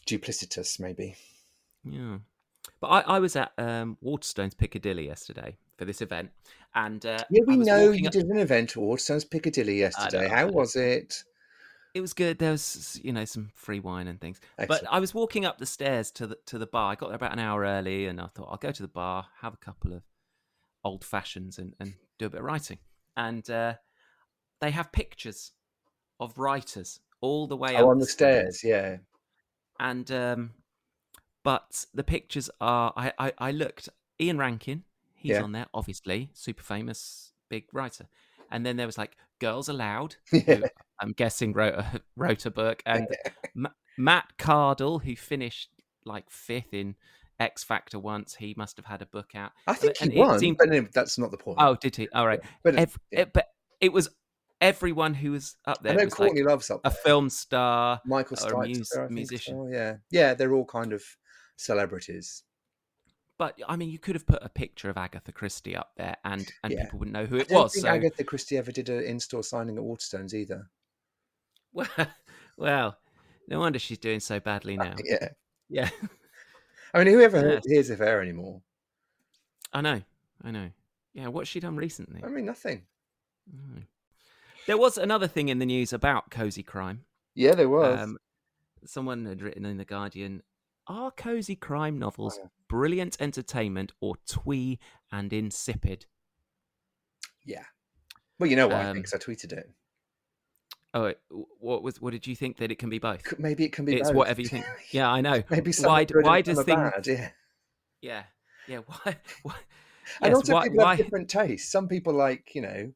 duplicitous, 0.07 0.79
maybe. 0.79 1.15
Yeah. 1.83 2.19
But 2.79 2.87
I, 2.87 3.01
I 3.01 3.19
was 3.19 3.35
at 3.35 3.51
um, 3.57 3.97
Waterstones 4.03 4.57
Piccadilly 4.57 5.05
yesterday 5.05 5.57
for 5.77 5.83
this 5.85 6.01
event, 6.01 6.29
and 6.73 7.05
uh, 7.05 7.19
Yeah, 7.29 7.43
we 7.45 7.57
know 7.57 7.91
you 7.91 8.07
up- 8.07 8.13
did 8.13 8.25
an 8.25 8.37
event 8.37 8.71
at 8.71 8.77
Waterstones 8.77 9.29
Piccadilly 9.29 9.79
yesterday. 9.79 10.27
know, 10.29 10.33
How 10.35 10.47
was 10.47 10.75
it? 10.77 11.23
It 11.93 12.01
was 12.01 12.13
good. 12.13 12.39
There 12.39 12.51
was, 12.51 12.99
you 13.03 13.11
know, 13.11 13.25
some 13.25 13.51
free 13.55 13.79
wine 13.81 14.07
and 14.07 14.21
things. 14.21 14.39
Excellent. 14.57 14.83
But 14.83 14.89
I 14.93 14.99
was 14.99 15.13
walking 15.13 15.45
up 15.45 15.57
the 15.57 15.65
stairs 15.65 16.09
to 16.11 16.27
the 16.27 16.37
to 16.45 16.57
the 16.57 16.67
bar. 16.67 16.91
I 16.91 16.95
got 16.95 17.07
there 17.09 17.15
about 17.15 17.33
an 17.33 17.39
hour 17.39 17.63
early, 17.63 18.05
and 18.05 18.21
I 18.21 18.27
thought 18.27 18.47
I'll 18.49 18.57
go 18.57 18.71
to 18.71 18.81
the 18.81 18.87
bar, 18.87 19.25
have 19.41 19.53
a 19.53 19.57
couple 19.57 19.91
of 19.93 20.03
old 20.83 21.03
fashions, 21.03 21.57
and, 21.59 21.73
and 21.81 21.95
do 22.17 22.27
a 22.27 22.29
bit 22.29 22.39
of 22.39 22.45
writing. 22.45 22.77
And 23.27 23.49
uh, 23.49 23.73
they 24.61 24.71
have 24.71 24.91
pictures 24.91 25.51
of 26.19 26.37
writers 26.37 26.99
all 27.21 27.47
the 27.47 27.57
way 27.57 27.75
up 27.75 27.83
Oh, 27.83 27.89
on 27.89 27.99
the 27.99 28.05
stairs, 28.05 28.63
yeah. 28.63 28.97
and 29.79 30.09
um, 30.11 30.51
but 31.43 31.85
the 31.93 32.03
pictures 32.03 32.49
are. 32.61 32.93
I 32.95 33.11
I, 33.19 33.33
I 33.37 33.51
looked. 33.51 33.89
Ian 34.21 34.37
Rankin, 34.37 34.83
he's 35.15 35.31
Yeah. 35.31 35.43
on 35.43 35.51
there, 35.53 35.67
obviously, 35.73 36.29
super 36.33 36.63
famous, 36.63 37.33
big 37.49 37.65
writer. 37.73 38.07
And 38.51 38.65
then 38.65 38.77
there 38.77 38.85
was 38.85 38.97
like 38.97 39.17
Girls 39.39 39.69
Aloud, 39.69 40.15
Yeah. 40.31 40.41
who 40.55 40.63
I'm 41.01 41.11
guessing 41.13 41.53
wrote 41.53 41.75
a 41.75 42.01
wrote 42.15 42.45
a 42.45 42.51
book, 42.51 42.81
and 42.85 43.07
Ma- 43.55 43.69
Matt 43.97 44.37
Cardle, 44.37 44.99
who 45.03 45.15
finished 45.15 45.69
like 46.05 46.29
fifth 46.29 46.73
in 46.73 46.95
X 47.39 47.63
Factor 47.63 47.99
once, 47.99 48.35
he 48.35 48.53
must 48.57 48.77
have 48.77 48.85
had 48.85 49.01
a 49.01 49.05
book 49.05 49.31
out. 49.35 49.51
I 49.67 49.73
think 49.73 49.95
and 50.01 50.11
he 50.11 50.19
won, 50.19 50.39
seemed- 50.39 50.57
but 50.57 50.69
no, 50.69 50.85
that's 50.93 51.17
not 51.17 51.31
the 51.31 51.37
point. 51.37 51.57
Oh, 51.61 51.75
did 51.75 51.95
he? 51.95 52.09
All 52.09 52.27
right. 52.27 52.41
but 52.63 52.75
it- 52.75 52.79
Ev- 52.79 52.99
yeah. 53.11 53.19
it- 53.21 53.33
but 53.33 53.47
it 53.81 53.93
was 53.93 54.09
everyone 54.61 55.13
who 55.13 55.31
was 55.31 55.55
up 55.65 55.81
there. 55.81 55.93
I 55.93 55.95
know 55.95 56.03
was 56.05 56.19
like 56.19 56.27
Courtney 56.31 56.43
Love's 56.43 56.69
up 56.69 56.83
there. 56.83 56.91
a 56.91 56.95
film 56.95 57.29
star. 57.29 58.01
Michael 58.05 58.35
Stipe's 58.37 58.77
mus- 58.79 58.89
there, 58.93 59.09
musician. 59.09 59.53
as 59.55 59.59
well, 59.59 59.69
Yeah, 59.71 59.95
yeah, 60.11 60.33
they're 60.33 60.53
all 60.53 60.65
kind 60.65 60.91
of 60.93 61.01
celebrities. 61.55 62.43
But 63.37 63.57
I 63.69 63.77
mean, 63.77 63.89
you 63.89 63.99
could 63.99 64.15
have 64.15 64.25
put 64.25 64.43
a 64.43 64.49
picture 64.49 64.89
of 64.89 64.97
Agatha 64.97 65.31
Christie 65.31 65.75
up 65.77 65.91
there, 65.95 66.17
and 66.25 66.51
and 66.63 66.73
Yeah. 66.73 66.83
people 66.83 66.99
wouldn't 66.99 67.13
know 67.13 67.25
who 67.25 67.37
I 67.37 67.41
it 67.41 67.47
don't 67.47 67.63
was. 67.63 67.73
think 67.73 67.83
So, 67.85 67.89
Agatha 67.89 68.23
Christie 68.25 68.57
ever 68.57 68.71
did 68.73 68.89
an 68.89 69.01
in-store 69.03 69.43
signing 69.43 69.77
at 69.77 69.83
Waterstones 69.83 70.33
either. 70.33 70.69
well, 71.71 71.87
well, 72.57 72.97
no 73.47 73.59
wonder 73.59 73.79
she's 73.79 73.97
doing 73.97 74.19
so 74.19 74.41
badly 74.41 74.77
uh, 74.77 74.83
now. 74.83 74.95
Yeah, 75.05 75.29
Yeah, 75.69 75.89
I 76.93 77.03
mean, 77.03 77.13
whoever 77.13 77.53
Yes. 77.55 77.65
hears 77.65 77.89
of 77.89 77.99
her 77.99 78.21
anymore? 78.21 78.61
I 79.73 79.81
know, 79.81 80.01
I 80.43 80.51
know. 80.51 80.71
Yeah, 81.13 81.27
what's 81.27 81.49
she 81.49 81.59
done 81.59 81.75
recently? 81.75 82.21
I 82.23 82.27
mean, 82.29 82.45
nothing. 82.45 82.85
Mm. 83.53 83.83
There 84.67 84.77
was 84.77 84.97
another 84.97 85.27
thing 85.27 85.49
in 85.49 85.59
the 85.59 85.65
news 85.65 85.93
about 85.93 86.29
cozy 86.31 86.63
crime. 86.63 87.05
Yeah, 87.35 87.55
there 87.55 87.69
was. 87.69 87.99
Um, 88.01 88.17
someone 88.85 89.25
had 89.25 89.41
written 89.41 89.65
in 89.65 89.77
the 89.77 89.85
Guardian: 89.85 90.43
Are 90.87 91.11
cozy 91.11 91.55
crime 91.55 91.97
novels 91.99 92.35
Oh, 92.37 92.43
yeah. 92.43 92.49
brilliant 92.67 93.17
entertainment 93.19 93.91
or 93.99 94.15
twee 94.27 94.79
and 95.11 95.31
insipid? 95.33 96.05
yeah. 97.45 97.65
Well, 98.37 98.49
you 98.49 98.55
know 98.55 98.67
what 98.67 98.77
I 98.77 98.85
um, 98.85 98.93
think 98.93 99.05
'cause 99.05 99.13
I 99.13 99.17
tweeted 99.17 99.51
it. 99.53 99.69
Oh, 100.93 101.13
what 101.59 101.83
was? 101.83 102.01
What 102.01 102.11
did 102.11 102.25
you 102.25 102.35
think 102.35 102.57
that 102.57 102.71
it 102.71 102.79
can 102.79 102.89
be 102.89 102.97
both? 102.97 103.21
Maybe 103.37 103.63
it 103.63 103.71
can 103.71 103.85
be. 103.85 103.95
It's 103.95 104.09
both. 104.09 104.15
whatever 104.17 104.41
you 104.41 104.47
think. 104.47 104.65
Yeah, 104.91 105.09
I 105.11 105.21
know. 105.21 105.43
Maybe 105.49 105.71
some 105.71 105.91
why? 105.91 106.05
good 106.05 106.25
Why 106.25 106.41
does 106.41 106.63
things? 106.63 106.79
bad, 106.79 107.05
Yeah. 107.07 107.29
Yeah, 108.01 108.23
yeah. 108.67 108.77
Why? 108.87 109.17
why 109.43 109.55
and 110.21 110.31
yes, 110.31 110.35
also 110.35 110.53
why? 110.53 110.63
people 110.63 110.77
why 110.83 110.95
have 110.95 111.05
different 111.05 111.29
tastes. 111.29 111.71
Some 111.71 111.87
people 111.87 112.13
like, 112.13 112.55
you 112.55 112.61
know, 112.63 112.91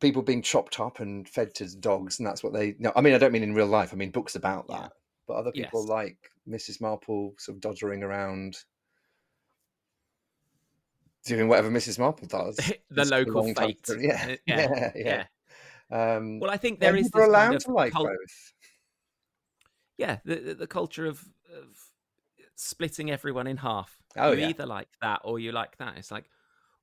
people 0.00 0.20
being 0.20 0.42
chopped 0.42 0.78
up 0.80 1.00
and 1.00 1.26
fed 1.26 1.54
to 1.54 1.76
dogs, 1.78 2.18
and 2.18 2.26
that's 2.26 2.42
what 2.44 2.52
they. 2.52 2.74
No, 2.78 2.92
I 2.94 3.00
mean, 3.00 3.14
I 3.14 3.18
don't 3.18 3.32
mean 3.32 3.42
in 3.42 3.54
real 3.54 3.66
life. 3.66 3.92
I 3.92 3.96
mean 3.96 4.10
books 4.10 4.34
about 4.34 4.66
Yeah. 4.68 4.80
that. 4.80 4.92
But 5.26 5.34
other 5.34 5.52
people 5.52 5.80
Yes. 5.82 5.88
like 5.88 6.30
Mrs. 6.46 6.80
Marple 6.82 7.34
sort 7.38 7.56
of 7.56 7.62
doddering 7.62 8.02
around, 8.02 8.58
doing 11.24 11.48
whatever 11.48 11.70
Mrs. 11.70 11.98
Marple 11.98 12.26
does. 12.26 12.56
the 12.90 13.04
local 13.06 13.44
fate? 13.54 13.80
Yeah, 13.98 14.24
Uh, 14.24 14.28
yeah, 14.28 14.36
yeah, 14.46 14.92
yeah. 14.94 15.24
Um, 15.90 16.40
Well, 16.40 16.50
I 16.50 16.56
think 16.56 16.80
there 16.80 16.96
is 16.96 17.10
this 17.10 17.24
allowed 17.24 17.44
kind 17.44 17.54
of 17.56 17.64
to 17.64 17.72
like 17.72 17.92
cul- 17.92 18.04
both. 18.04 18.52
yeah, 19.98 20.18
the, 20.24 20.36
the 20.36 20.54
the 20.54 20.66
culture 20.66 21.06
of, 21.06 21.24
of 21.54 21.78
splitting 22.56 23.10
everyone 23.10 23.46
in 23.46 23.56
half. 23.58 23.96
Oh, 24.16 24.32
you 24.32 24.40
yeah. 24.42 24.48
either 24.48 24.66
like 24.66 24.88
that 25.02 25.20
or 25.24 25.38
you 25.38 25.52
like 25.52 25.76
that. 25.78 25.96
It's 25.98 26.10
like, 26.10 26.24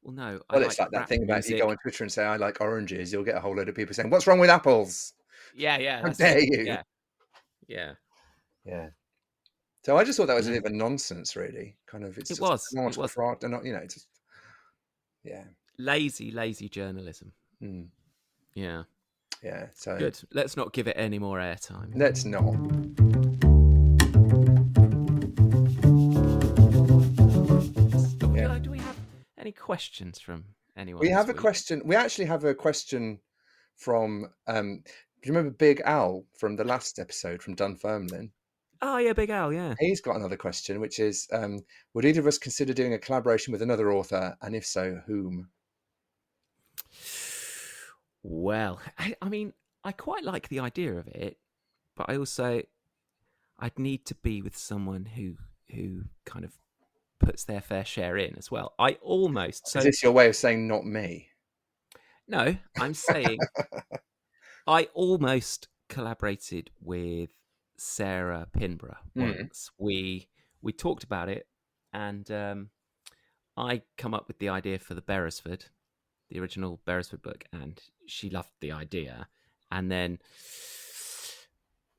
well, 0.03 0.13
no. 0.13 0.41
I 0.49 0.57
Well, 0.57 0.65
it's 0.65 0.79
like 0.79 0.91
that 0.91 1.07
thing 1.09 1.23
about 1.23 1.47
you 1.47 1.57
go 1.57 1.69
on 1.69 1.77
Twitter 1.77 2.03
and 2.03 2.11
say 2.11 2.23
I 2.23 2.35
like 2.37 2.61
oranges, 2.61 3.11
you'll 3.11 3.23
get 3.23 3.35
a 3.37 3.39
whole 3.39 3.55
load 3.55 3.69
of 3.69 3.75
people 3.75 3.93
saying, 3.93 4.09
"What's 4.09 4.27
wrong 4.27 4.39
with 4.39 4.49
apples?" 4.49 5.13
Yeah, 5.55 5.77
yeah. 5.77 6.01
How 6.01 6.09
dare 6.09 6.37
it. 6.37 6.49
you. 6.51 6.63
Yeah, 6.63 6.83
yeah. 7.67 7.93
Yeah. 8.65 8.89
So 9.83 9.97
I 9.97 10.03
just 10.03 10.17
thought 10.17 10.27
that 10.27 10.35
was 10.35 10.47
a 10.47 10.51
bit 10.51 10.63
of 10.63 10.71
a 10.71 10.75
nonsense, 10.75 11.35
really. 11.35 11.75
Kind 11.87 12.03
of, 12.03 12.15
it's 12.19 12.29
It 12.29 12.39
was, 12.39 12.63
no 12.71 12.81
it 12.81 12.83
one's 12.83 12.97
was. 12.97 13.11
fraud. 13.11 13.41
Not, 13.41 13.65
you 13.65 13.73
know, 13.73 13.79
it's 13.79 13.95
just 13.95 14.07
yeah, 15.23 15.43
Lazy, 15.79 16.31
lazy 16.31 16.69
journalism. 16.69 17.33
mm, 17.61 17.87
Yeah, 18.53 18.83
yeah. 19.43 19.67
So 19.73 19.97
good. 19.97 20.19
Let's 20.33 20.57
not 20.57 20.73
give 20.73 20.87
it 20.87 20.95
any 20.97 21.19
more 21.19 21.39
airtime. 21.39 21.91
let's 21.95 22.25
not. 22.25 22.51
Do 26.91 28.27
we, 28.27 28.39
Yeah. 28.39 28.59
do 28.59 28.69
we 28.71 28.79
have 28.79 28.97
any 29.37 29.51
questions 29.51 30.19
from 30.19 30.43
anyone? 30.75 30.99
We 31.01 31.09
have 31.09 31.29
a 31.29 31.33
question. 31.33 31.81
We 31.85 31.95
actually 31.95 32.25
have 32.25 32.43
a 32.43 32.53
question 32.53 33.19
from. 33.77 34.27
um 34.47 34.81
Do 35.21 35.27
you 35.29 35.33
remember 35.33 35.51
Big 35.51 35.81
Al 35.85 36.25
from 36.37 36.55
the 36.55 36.63
last 36.65 36.99
episode 36.99 37.41
from 37.41 37.55
Dunfermline? 37.55 38.31
Oh 38.81 38.97
yeah, 38.97 39.13
Big 39.13 39.29
Al. 39.29 39.53
Yeah. 39.53 39.75
He's 39.79 40.01
got 40.01 40.15
another 40.17 40.37
question, 40.37 40.81
which 40.81 40.99
is: 40.99 41.27
um, 41.31 41.61
Would 41.93 42.05
either 42.05 42.19
of 42.19 42.27
us 42.27 42.37
consider 42.37 42.73
doing 42.73 42.93
a 42.93 42.99
collaboration 42.99 43.51
with 43.51 43.61
another 43.61 43.91
author, 43.91 44.35
and 44.41 44.55
if 44.55 44.65
so, 44.65 44.99
whom? 45.05 45.49
Well, 48.23 48.79
I, 48.97 49.15
I 49.21 49.29
mean, 49.29 49.53
I 49.83 49.91
quite 49.91 50.23
like 50.23 50.49
the 50.49 50.59
idea 50.59 50.93
of 50.93 51.07
it, 51.07 51.37
but 51.95 52.09
I 52.09 52.17
also 52.17 52.61
I'd 53.59 53.77
need 53.79 54.05
to 54.07 54.15
be 54.15 54.41
with 54.41 54.57
someone 54.57 55.05
who 55.05 55.37
who 55.73 56.03
kind 56.25 56.43
of 56.45 56.53
puts 57.19 57.45
their 57.45 57.61
fair 57.61 57.85
share 57.85 58.17
in 58.17 58.35
as 58.37 58.51
well. 58.51 58.73
I 58.79 58.93
almost 59.01 59.67
so 59.67 59.79
is 59.79 59.85
this 59.85 60.03
your 60.03 60.11
way 60.11 60.27
of 60.27 60.35
saying 60.35 60.67
not 60.67 60.85
me? 60.85 61.29
no, 62.27 62.55
I'm 62.79 62.93
saying 62.93 63.39
I 64.67 64.87
almost 64.93 65.67
collaborated 65.89 66.71
with 66.81 67.31
Sarah 67.77 68.47
Pinborough 68.53 68.97
Mm. 69.15 69.37
once. 69.39 69.71
We 69.77 70.29
we 70.61 70.71
talked 70.71 71.03
about 71.03 71.29
it, 71.29 71.47
and 71.93 72.29
um, 72.31 72.69
I 73.57 73.81
come 73.97 74.13
up 74.13 74.27
with 74.27 74.39
the 74.39 74.49
idea 74.49 74.79
for 74.79 74.93
the 74.93 75.01
Beresford, 75.01 75.65
the 76.31 76.39
original 76.39 76.79
Beresford 76.85 77.21
book, 77.21 77.43
and 77.51 77.79
she 78.07 78.29
loved 78.29 78.51
the 78.61 78.71
idea. 78.71 79.27
And 79.71 79.91
then 79.91 80.19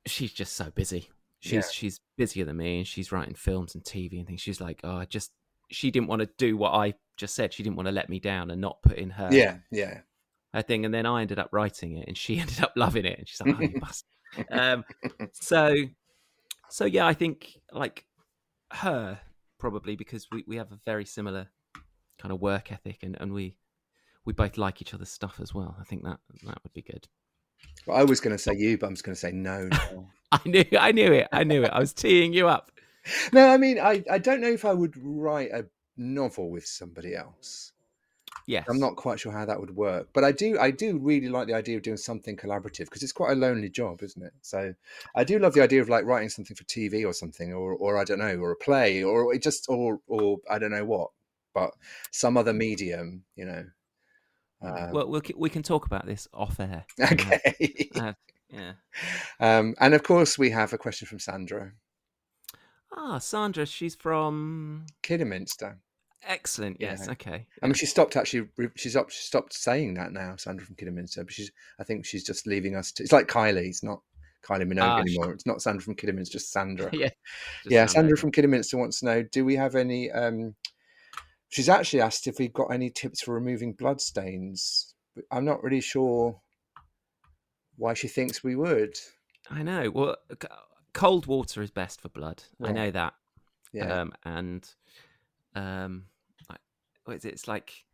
she's 0.05 0.33
just 0.33 0.53
so 0.53 0.69
busy. 0.69 1.09
She's 1.39 1.53
Yeah. 1.53 1.61
she's 1.71 1.99
busier 2.17 2.45
than 2.45 2.57
me, 2.57 2.77
and 2.79 2.87
she's 2.87 3.11
writing 3.11 3.35
films 3.35 3.75
and 3.75 3.83
TV 3.83 4.17
and 4.17 4.27
things. 4.27 4.41
She's 4.41 4.61
like, 4.61 4.81
oh, 4.83 4.97
I 4.97 5.05
just 5.05 5.31
she 5.69 5.91
didn't 5.91 6.07
want 6.07 6.21
to 6.21 6.29
do 6.37 6.55
what 6.57 6.73
I 6.73 6.93
just 7.17 7.35
said. 7.35 7.53
She 7.53 7.63
didn't 7.63 7.75
want 7.75 7.87
to 7.87 7.91
let 7.93 8.09
me 8.09 8.19
down 8.19 8.51
and 8.51 8.61
not 8.61 8.81
put 8.81 8.97
in 8.97 9.11
her 9.11 9.29
yeah, 9.31 9.57
yeah. 9.71 10.01
her 10.53 10.61
thing, 10.61 10.85
and 10.85 10.93
then 10.93 11.05
I 11.05 11.21
ended 11.21 11.39
up 11.39 11.49
writing 11.51 11.97
it, 11.97 12.07
and 12.07 12.17
she 12.17 12.39
ended 12.39 12.61
up 12.61 12.73
loving 12.75 13.05
it, 13.05 13.19
and 13.19 13.27
she's 13.27 13.41
like, 13.41 13.55
"Oh, 13.57 13.61
you 13.61 13.77
must. 13.81 14.05
Um, 14.49 14.83
so, 15.33 15.75
so 16.69 16.85
yeah, 16.85 17.05
I 17.05 17.13
think 17.13 17.59
like 17.71 18.05
her 18.71 19.19
probably 19.59 19.95
because 19.95 20.27
we, 20.31 20.43
we 20.47 20.55
have 20.57 20.71
a 20.71 20.79
very 20.85 21.05
similar 21.05 21.49
kind 22.19 22.31
of 22.31 22.41
work 22.41 22.71
ethic, 22.71 22.99
and, 23.03 23.17
and 23.19 23.33
we 23.33 23.57
we 24.25 24.33
both 24.33 24.57
like 24.57 24.81
each 24.81 24.93
other's 24.93 25.11
stuff 25.11 25.39
as 25.41 25.53
well. 25.53 25.75
I 25.79 25.83
think 25.83 26.03
that 26.03 26.19
that 26.45 26.63
would 26.63 26.73
be 26.73 26.81
good. 26.81 27.07
Well, 27.85 27.97
I 27.97 28.03
was 28.03 28.19
going 28.19 28.35
to 28.35 28.41
say 28.41 28.53
you, 28.55 28.77
but 28.77 28.87
I'm 28.87 28.93
just 28.93 29.03
going 29.03 29.15
to 29.15 29.19
say 29.19 29.31
no. 29.31 29.67
now. 29.67 30.07
I 30.31 30.39
knew, 30.45 30.65
I 30.79 30.91
knew 30.91 31.13
it, 31.13 31.27
I 31.31 31.43
knew 31.43 31.63
it. 31.63 31.69
I 31.71 31.79
was 31.79 31.93
teeing 31.93 32.33
you 32.33 32.47
up. 32.47 32.71
no, 33.33 33.47
I 33.47 33.57
mean, 33.57 33.79
I, 33.79 34.03
I 34.09 34.17
don't 34.17 34.41
know 34.41 34.51
if 34.51 34.65
I 34.65 34.73
would 34.73 34.95
write 34.97 35.51
a 35.51 35.65
novel 35.97 36.49
with 36.49 36.65
somebody 36.65 37.15
else. 37.15 37.71
Yes. 38.45 38.65
I'm 38.69 38.79
not 38.79 38.95
quite 38.95 39.19
sure 39.19 39.31
how 39.31 39.45
that 39.45 39.59
would 39.59 39.75
work, 39.75 40.09
but 40.13 40.23
I 40.23 40.31
do 40.31 40.59
I 40.59 40.71
do 40.71 40.97
really 40.97 41.29
like 41.29 41.47
the 41.47 41.53
idea 41.53 41.77
of 41.77 41.83
doing 41.83 41.97
something 41.97 42.35
collaborative 42.35 42.85
because 42.85 43.01
it's 43.01 43.13
quite 43.13 43.31
a 43.31 43.35
lonely 43.35 43.69
job, 43.69 44.03
isn't 44.03 44.21
it? 44.21 44.33
So 44.41 44.73
I 45.15 45.23
do 45.23 45.39
love 45.39 45.53
the 45.53 45.63
idea 45.63 45.81
of 45.81 45.87
like 45.87 46.03
writing 46.03 46.29
something 46.29 46.55
for 46.55 46.65
TV 46.65 47.05
or 47.05 47.13
something, 47.13 47.53
or 47.53 47.73
or 47.73 47.97
I 47.97 48.03
don't 48.03 48.19
know, 48.19 48.35
or 48.37 48.51
a 48.51 48.55
play, 48.55 49.01
or 49.03 49.33
it 49.33 49.41
just 49.41 49.67
or 49.69 49.99
or 50.07 50.39
I 50.49 50.59
don't 50.59 50.71
know 50.71 50.83
what, 50.83 51.11
but 51.53 51.71
some 52.11 52.35
other 52.35 52.53
medium, 52.53 53.23
you 53.35 53.45
know. 53.45 53.65
Um, 54.63 54.91
well, 54.91 55.07
we'll 55.09 55.21
we 55.35 55.49
can 55.49 55.63
talk 55.63 55.85
about 55.85 56.05
this 56.05 56.27
off 56.33 56.59
air. 56.59 56.85
okay. 57.01 57.89
Uh, 57.95 58.13
yeah. 58.49 58.73
um, 59.39 59.75
and 59.79 59.93
of 59.93 60.03
course, 60.03 60.37
we 60.37 60.49
have 60.51 60.73
a 60.73 60.77
question 60.77 61.07
from 61.07 61.19
Sandra 61.19 61.73
Ah, 62.95 63.17
Sandra, 63.17 63.65
she's 63.65 63.95
from. 63.95 64.85
Kidderminster. 65.01 65.79
Excellent. 66.25 66.77
Yes. 66.79 67.03
Yeah. 67.05 67.11
Okay. 67.13 67.47
I 67.61 67.65
mean, 67.65 67.73
she 67.73 67.85
stopped 67.85 68.15
actually. 68.15 68.47
She's 68.75 68.95
up. 68.95 69.09
She 69.09 69.21
stopped 69.23 69.53
saying 69.53 69.95
that 69.95 70.13
now, 70.13 70.35
Sandra 70.37 70.65
from 70.65 70.75
Kidderminster. 70.75 71.23
But 71.23 71.33
she's. 71.33 71.51
I 71.79 71.83
think 71.83 72.05
she's 72.05 72.23
just 72.23 72.47
leaving 72.47 72.75
us. 72.75 72.91
To, 72.93 73.03
it's 73.03 73.11
like 73.11 73.27
Kylie. 73.27 73.67
It's 73.67 73.83
not 73.83 73.99
Kylie 74.45 74.71
Minogue 74.71 74.81
Ah, 74.83 75.01
she- 75.03 75.15
anymore. 75.15 75.33
It's 75.33 75.45
not 75.45 75.61
Sandra 75.61 75.81
from 75.81 75.95
Kidderminster. 75.95 76.37
It's 76.37 76.43
Just 76.45 76.51
Sandra. 76.53 76.89
yeah. 76.93 77.07
Just 77.07 77.15
yeah, 77.65 77.85
Sandra. 77.87 77.89
Sandra 77.89 78.17
from 78.17 78.31
Kidderminster 78.31 78.77
wants 78.77 78.99
to 78.99 79.05
know: 79.07 79.23
Do 79.23 79.43
we 79.43 79.55
have 79.55 79.75
any? 79.75 80.11
um 80.11 80.55
She's 81.53 81.69
actually 81.69 82.01
asked 82.01 82.25
if 82.25 82.39
we've 82.39 82.51
got 82.51 82.73
any 82.73 82.89
tips 82.89 83.21
for 83.21 83.35
removing 83.35 83.73
blood 83.73 84.01
stains. 84.01 84.95
I'm 85.29 85.45
not 85.45 85.61
really 85.61 85.81
sure 85.81 86.41
why 87.77 87.93
she 87.93 88.07
thinks 88.07 88.43
we 88.43 88.55
would. 88.55 88.97
I 89.51 89.61
know. 89.61 89.91
Well, 89.91 90.17
cold 90.93 91.27
water 91.27 91.61
is 91.61 91.69
best 91.69 92.01
for 92.01 92.09
blood. 92.09 92.41
I 92.63 92.71
know 92.71 92.89
that. 92.89 93.13
Yeah, 93.71 94.01
Um, 94.01 94.13
and 94.25 94.67
um, 95.53 96.05
what 97.05 97.17
is 97.17 97.25
it? 97.25 97.33
It's 97.33 97.47
like 97.47 97.85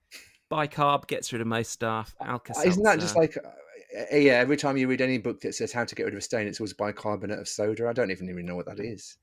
bicarb 0.50 1.08
gets 1.08 1.34
rid 1.34 1.42
of 1.42 1.48
most 1.48 1.72
stuff. 1.72 2.16
Alka 2.22 2.54
Uh, 2.58 2.62
isn't 2.62 2.84
that 2.84 3.02
just 3.02 3.18
like? 3.18 3.36
Uh, 3.38 4.16
yeah, 4.16 4.36
every 4.36 4.56
time 4.56 4.78
you 4.78 4.88
read 4.88 5.02
any 5.02 5.18
book 5.18 5.42
that 5.42 5.54
says 5.54 5.74
how 5.74 5.84
to 5.84 5.96
get 5.96 6.04
rid 6.04 6.14
of 6.14 6.20
a 6.20 6.22
stain, 6.22 6.48
it's 6.48 6.62
always 6.62 6.72
bicarbonate 6.72 7.40
of 7.40 7.50
soda. 7.50 7.90
I 7.90 7.94
don't 7.94 8.10
even 8.10 8.30
even 8.30 8.46
know 8.46 8.56
what 8.56 8.68
that 8.68 8.80
is. 8.80 9.18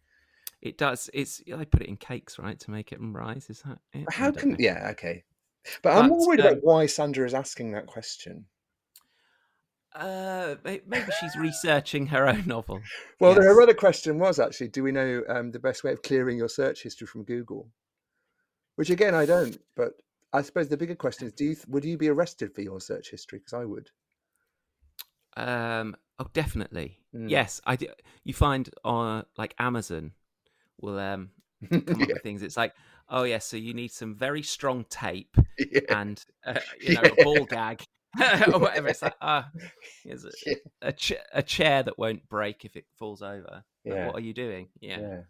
It 0.63 0.79
does? 0.79 1.11
It's 1.13 1.43
I 1.55 1.65
put 1.65 1.83
it 1.83 1.89
in 1.89 1.97
cakes, 1.97 2.39
right, 2.39 2.59
to 2.61 2.71
make 2.71 2.93
it 2.93 2.99
rise. 3.01 3.51
Is 3.51 3.63
that 3.63 3.79
it? 3.93 4.13
How 4.13 4.31
can? 4.31 4.51
know. 4.51 4.57
Yeah, 4.59 4.89
okay. 4.93 5.25
But 5.83 5.97
I'm 5.97 6.09
But, 6.09 6.19
worried 6.19 6.41
um, 6.41 6.47
about 6.47 6.65
why 6.65 6.87
Sandra 6.87 7.27
is 7.27 7.35
asking 7.35 7.73
that 7.73 7.87
question. 7.87 8.47
Uh, 9.95 10.57
maybe 10.65 11.07
she's 11.21 11.35
researching 11.37 12.07
her 12.07 12.29
own 12.29 12.45
novel. 12.47 12.81
Well, 13.19 13.35
her 13.35 13.63
other 13.63 13.75
question 13.75 14.19
was 14.19 14.39
actually, 14.39 14.69
do 14.69 14.83
we 14.83 14.93
know 14.93 15.23
um, 15.29 15.51
the 15.51 15.59
best 15.59 15.85
way 15.85 15.93
of 15.93 16.03
clearing 16.03 16.37
your 16.37 16.51
search 16.51 16.83
history 16.83 17.07
from 17.07 17.25
Google? 17.25 17.69
Which 18.75 18.91
again, 18.91 19.15
I 19.15 19.25
don't. 19.25 19.59
But 19.75 19.93
I 20.33 20.43
suppose 20.43 20.69
the 20.69 20.77
bigger 20.77 20.95
question 20.95 21.27
is, 21.27 21.33
do 21.33 21.45
you 21.45 21.55
th- 21.55 21.67
would 21.69 21.85
you 21.85 21.97
be 21.97 22.09
arrested 22.09 22.55
for 22.55 22.61
your 22.61 22.81
search 22.81 23.11
history? 23.11 23.39
Because 23.39 23.55
I 23.55 23.65
would. 23.65 23.91
Um, 25.37 25.97
oh, 26.19 26.27
definitely. 26.35 27.01
Mm. 27.15 27.31
Yes, 27.31 27.63
I 27.65 27.77
do. 27.77 27.87
You 28.23 28.35
find 28.35 28.69
on 28.85 29.25
like 29.39 29.55
Amazon 29.59 30.13
will 30.81 30.99
um 30.99 31.31
come 31.71 31.85
up 31.89 31.99
yeah, 31.99 32.07
with 32.15 32.23
things. 32.23 32.43
It's 32.43 32.57
like, 32.57 32.75
oh 33.09 33.25
yeah, 33.25 33.39
so 33.39 33.57
you 33.57 33.75
need 33.75 33.93
some 33.93 34.15
very 34.15 34.43
strong 34.43 34.85
tape 34.91 35.37
yeah, 35.59 35.81
and 35.89 36.23
uh, 36.45 36.59
you 36.81 36.95
know 36.95 37.03
Yeah. 37.05 37.11
a 37.19 37.25
ball 37.25 37.45
gag 37.45 37.83
or 38.53 38.59
whatever. 38.59 38.89
It's 38.89 39.03
like, 39.03 39.15
ah, 39.21 39.49
a, 40.09 40.57
a, 40.83 40.93
ch- 40.93 41.13
a 41.33 41.43
chair 41.43 41.83
that 41.83 41.99
won't 41.99 42.29
break 42.29 42.65
if 42.65 42.77
it 42.77 42.87
falls 42.99 43.23
over. 43.23 43.65
Like, 43.85 44.07
What 44.07 44.17
are 44.17 44.21
you 44.21 44.33
doing? 44.35 44.69
Yeah. 44.81 45.01
yeah. 45.01 45.21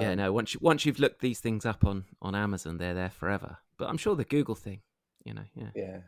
Yeah, 0.00 0.10
Um, 0.10 0.16
no. 0.16 0.32
Once 0.32 0.52
you 0.54 0.60
once 0.62 0.84
you've 0.84 0.98
looked 0.98 1.20
these 1.20 1.38
things 1.40 1.64
up 1.64 1.84
on 1.84 2.04
on 2.20 2.34
Amazon, 2.34 2.78
they're 2.78 2.94
there 2.94 3.10
forever. 3.10 3.58
But 3.78 3.88
I'm 3.88 3.96
sure 3.98 4.16
the 4.16 4.24
Google 4.24 4.54
thing, 4.56 4.80
you 5.24 5.32
know, 5.34 5.44
yeah. 5.54 5.70
yeah, 5.74 5.98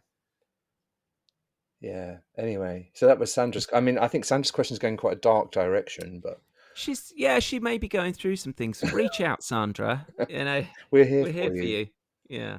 yeah. 1.81 2.17
Anyway, 2.37 2.91
so 2.95 3.07
that 3.07 3.19
was 3.19 3.33
Sandra's. 3.33 3.69
I 3.73 3.81
mean, 3.81 3.99
I 3.99 4.09
think 4.09 4.25
Sandra's 4.25 4.51
question 4.51 4.75
is 4.75 4.79
going 4.79 4.97
quite 4.97 5.17
a 5.17 5.21
dark 5.21 5.53
direction, 5.53 6.21
but 6.23 6.41
She's 6.79 7.13
yeah, 7.17 7.41
she 7.41 7.59
may 7.59 7.77
be 7.77 7.89
going 7.89 8.13
through 8.13 8.37
some 8.37 8.53
things. 8.53 8.83
Reach 8.93 9.21
out, 9.29 9.43
Sandra. 9.43 10.07
You 10.29 10.45
know, 10.45 10.65
we're 10.93 11.05
here, 11.05 11.23
we're 11.25 11.33
for, 11.33 11.33
here 11.33 11.55
you. 11.55 11.61
for 11.61 11.67
you. 11.67 11.87
Yeah, 12.29 12.59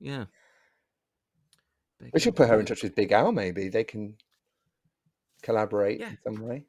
yeah. 0.00 0.24
Big 2.00 2.10
We 2.14 2.20
should 2.20 2.34
put 2.36 2.48
her 2.48 2.58
in 2.58 2.64
touch 2.66 2.82
with 2.82 2.94
Big 2.94 3.12
Al. 3.12 3.32
Maybe 3.32 3.68
they 3.68 3.84
can 3.84 4.14
collaborate 5.42 6.00
Yeah. 6.00 6.10
in 6.10 6.18
some 6.24 6.46
way. 6.46 6.64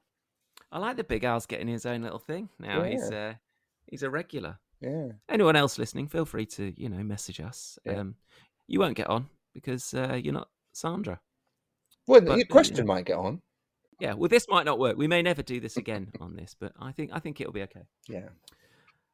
I 0.72 0.80
like 0.80 0.98
the 0.98 1.04
Big 1.04 1.24
Al's 1.24 1.46
getting 1.46 1.68
his 1.68 1.86
own 1.86 2.02
little 2.02 2.20
thing 2.20 2.50
now. 2.60 2.84
He's 2.84 3.10
uh, 3.10 3.36
he's 3.88 4.04
a 4.04 4.10
regular. 4.10 4.60
Yeah, 4.82 5.14
Anyone 5.30 5.56
else 5.56 5.78
listening, 5.78 6.10
feel 6.10 6.26
free 6.26 6.46
to 6.48 6.74
you 6.76 6.90
know 6.90 7.02
message 7.04 7.40
us. 7.40 7.80
Yeah. 7.86 8.00
Um, 8.00 8.16
you 8.68 8.80
won't 8.80 8.98
get 8.98 9.08
on 9.10 9.30
because 9.54 9.94
uh, 9.94 10.20
you're 10.22 10.34
not 10.34 10.50
Sandra. 10.74 11.22
well, 12.06 12.20
But, 12.20 12.38
your 12.38 12.46
uh, 12.50 12.52
question 12.52 12.76
yeah. 12.78 12.84
might 12.84 13.06
get 13.06 13.18
on. 13.18 13.42
Yeah, 14.04 14.16
well, 14.16 14.28
this 14.28 14.48
might 14.50 14.66
not 14.66 14.80
work. 14.80 14.98
We 14.98 15.08
may 15.08 15.22
never 15.22 15.42
do 15.42 15.62
this 15.62 15.78
again 15.78 16.12
on 16.20 16.36
this, 16.36 16.58
but 16.60 16.74
I 16.78 16.92
think 16.92 17.12
I 17.14 17.20
think 17.20 17.40
it'll 17.40 17.54
be 17.54 17.62
okay. 17.62 17.84
Yeah. 18.10 18.28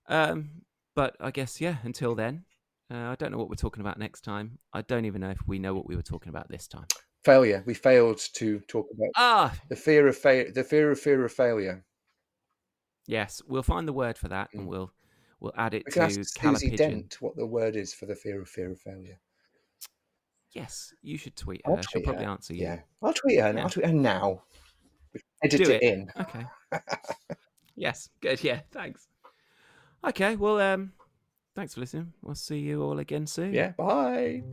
Um, 0.08 0.50
but 0.96 1.16
I 1.20 1.30
guess 1.30 1.62
yeah. 1.62 1.76
Until 1.84 2.16
then, 2.16 2.44
uh, 2.92 2.96
I 2.98 3.16
don't 3.16 3.32
know 3.32 3.38
what 3.38 3.50
we're 3.50 3.56
talking 3.56 3.82
about 3.82 4.00
next 4.00 4.22
time. 4.22 4.58
I 4.74 4.82
don't 4.82 5.06
even 5.06 5.22
know 5.22 5.30
if 5.30 5.48
we 5.48 5.60
know 5.60 5.76
what 5.76 5.86
we 5.88 5.96
were 5.96 6.02
talking 6.02 6.30
about 6.32 6.50
this 6.50 6.68
time. 6.68 6.88
Failure. 7.24 7.62
We 7.68 7.76
failed 7.76 8.18
to 8.34 8.60
talk 8.62 8.88
about 8.92 9.10
Ah, 9.16 9.54
the 9.70 9.76
fear 9.76 10.08
of 10.08 10.18
fail. 10.18 10.48
The 10.52 10.64
fear 10.64 10.90
of 10.90 11.00
fear 11.00 11.24
of 11.24 11.32
failure. 11.32 11.86
yes, 13.06 13.44
we'll 13.48 13.62
find 13.62 13.88
the 13.88 13.94
word 13.94 14.18
for 14.18 14.28
that 14.30 14.50
and 14.54 14.64
Mm. 14.64 14.70
we'll 14.70 14.92
we'll 15.40 15.54
add 15.56 15.76
it 15.76 15.84
We 15.86 15.92
to 15.92 16.24
Susie 16.24 16.76
Dent 16.76 17.18
what 17.22 17.36
the 17.36 17.46
word 17.46 17.76
is 17.76 17.94
for 17.94 18.08
the 18.08 18.16
fear 18.16 18.42
of 18.42 18.50
fear 18.50 18.72
of 18.72 18.80
failure. 18.82 19.20
Yes, 20.52 20.96
you 21.04 21.20
should 21.20 21.36
tweet 21.36 21.62
her. 21.66 21.76
She'll 21.84 21.92
tweet 22.02 22.06
probably 22.06 22.26
answer 22.26 22.56
you. 22.56 22.64
Yeah, 22.64 22.80
I'll 23.04 23.14
tweet 23.14 23.40
her. 23.40 23.54
Yeah. 23.54 23.62
I'll 23.64 23.70
tweet 23.70 23.86
her 23.86 23.94
now. 23.94 24.42
Edit 25.44 25.64
Do 25.64 25.72
it, 25.72 25.82
it. 25.82 25.84
in. 25.84 26.12
Okay. 26.20 26.46
yes. 27.76 28.10
Good. 28.22 28.44
Yeah. 28.44 28.60
Thanks. 28.72 29.08
Okay. 30.06 30.36
Well, 30.36 30.60
um, 30.60 30.92
thanks 31.56 31.74
for 31.74 31.80
listening. 31.82 32.14
We'll 32.22 32.36
see 32.36 32.60
you 32.60 32.82
all 32.84 33.00
again 33.00 33.26
soon. 33.28 33.54
Yeah. 33.54 33.72
Bye. 33.72 34.44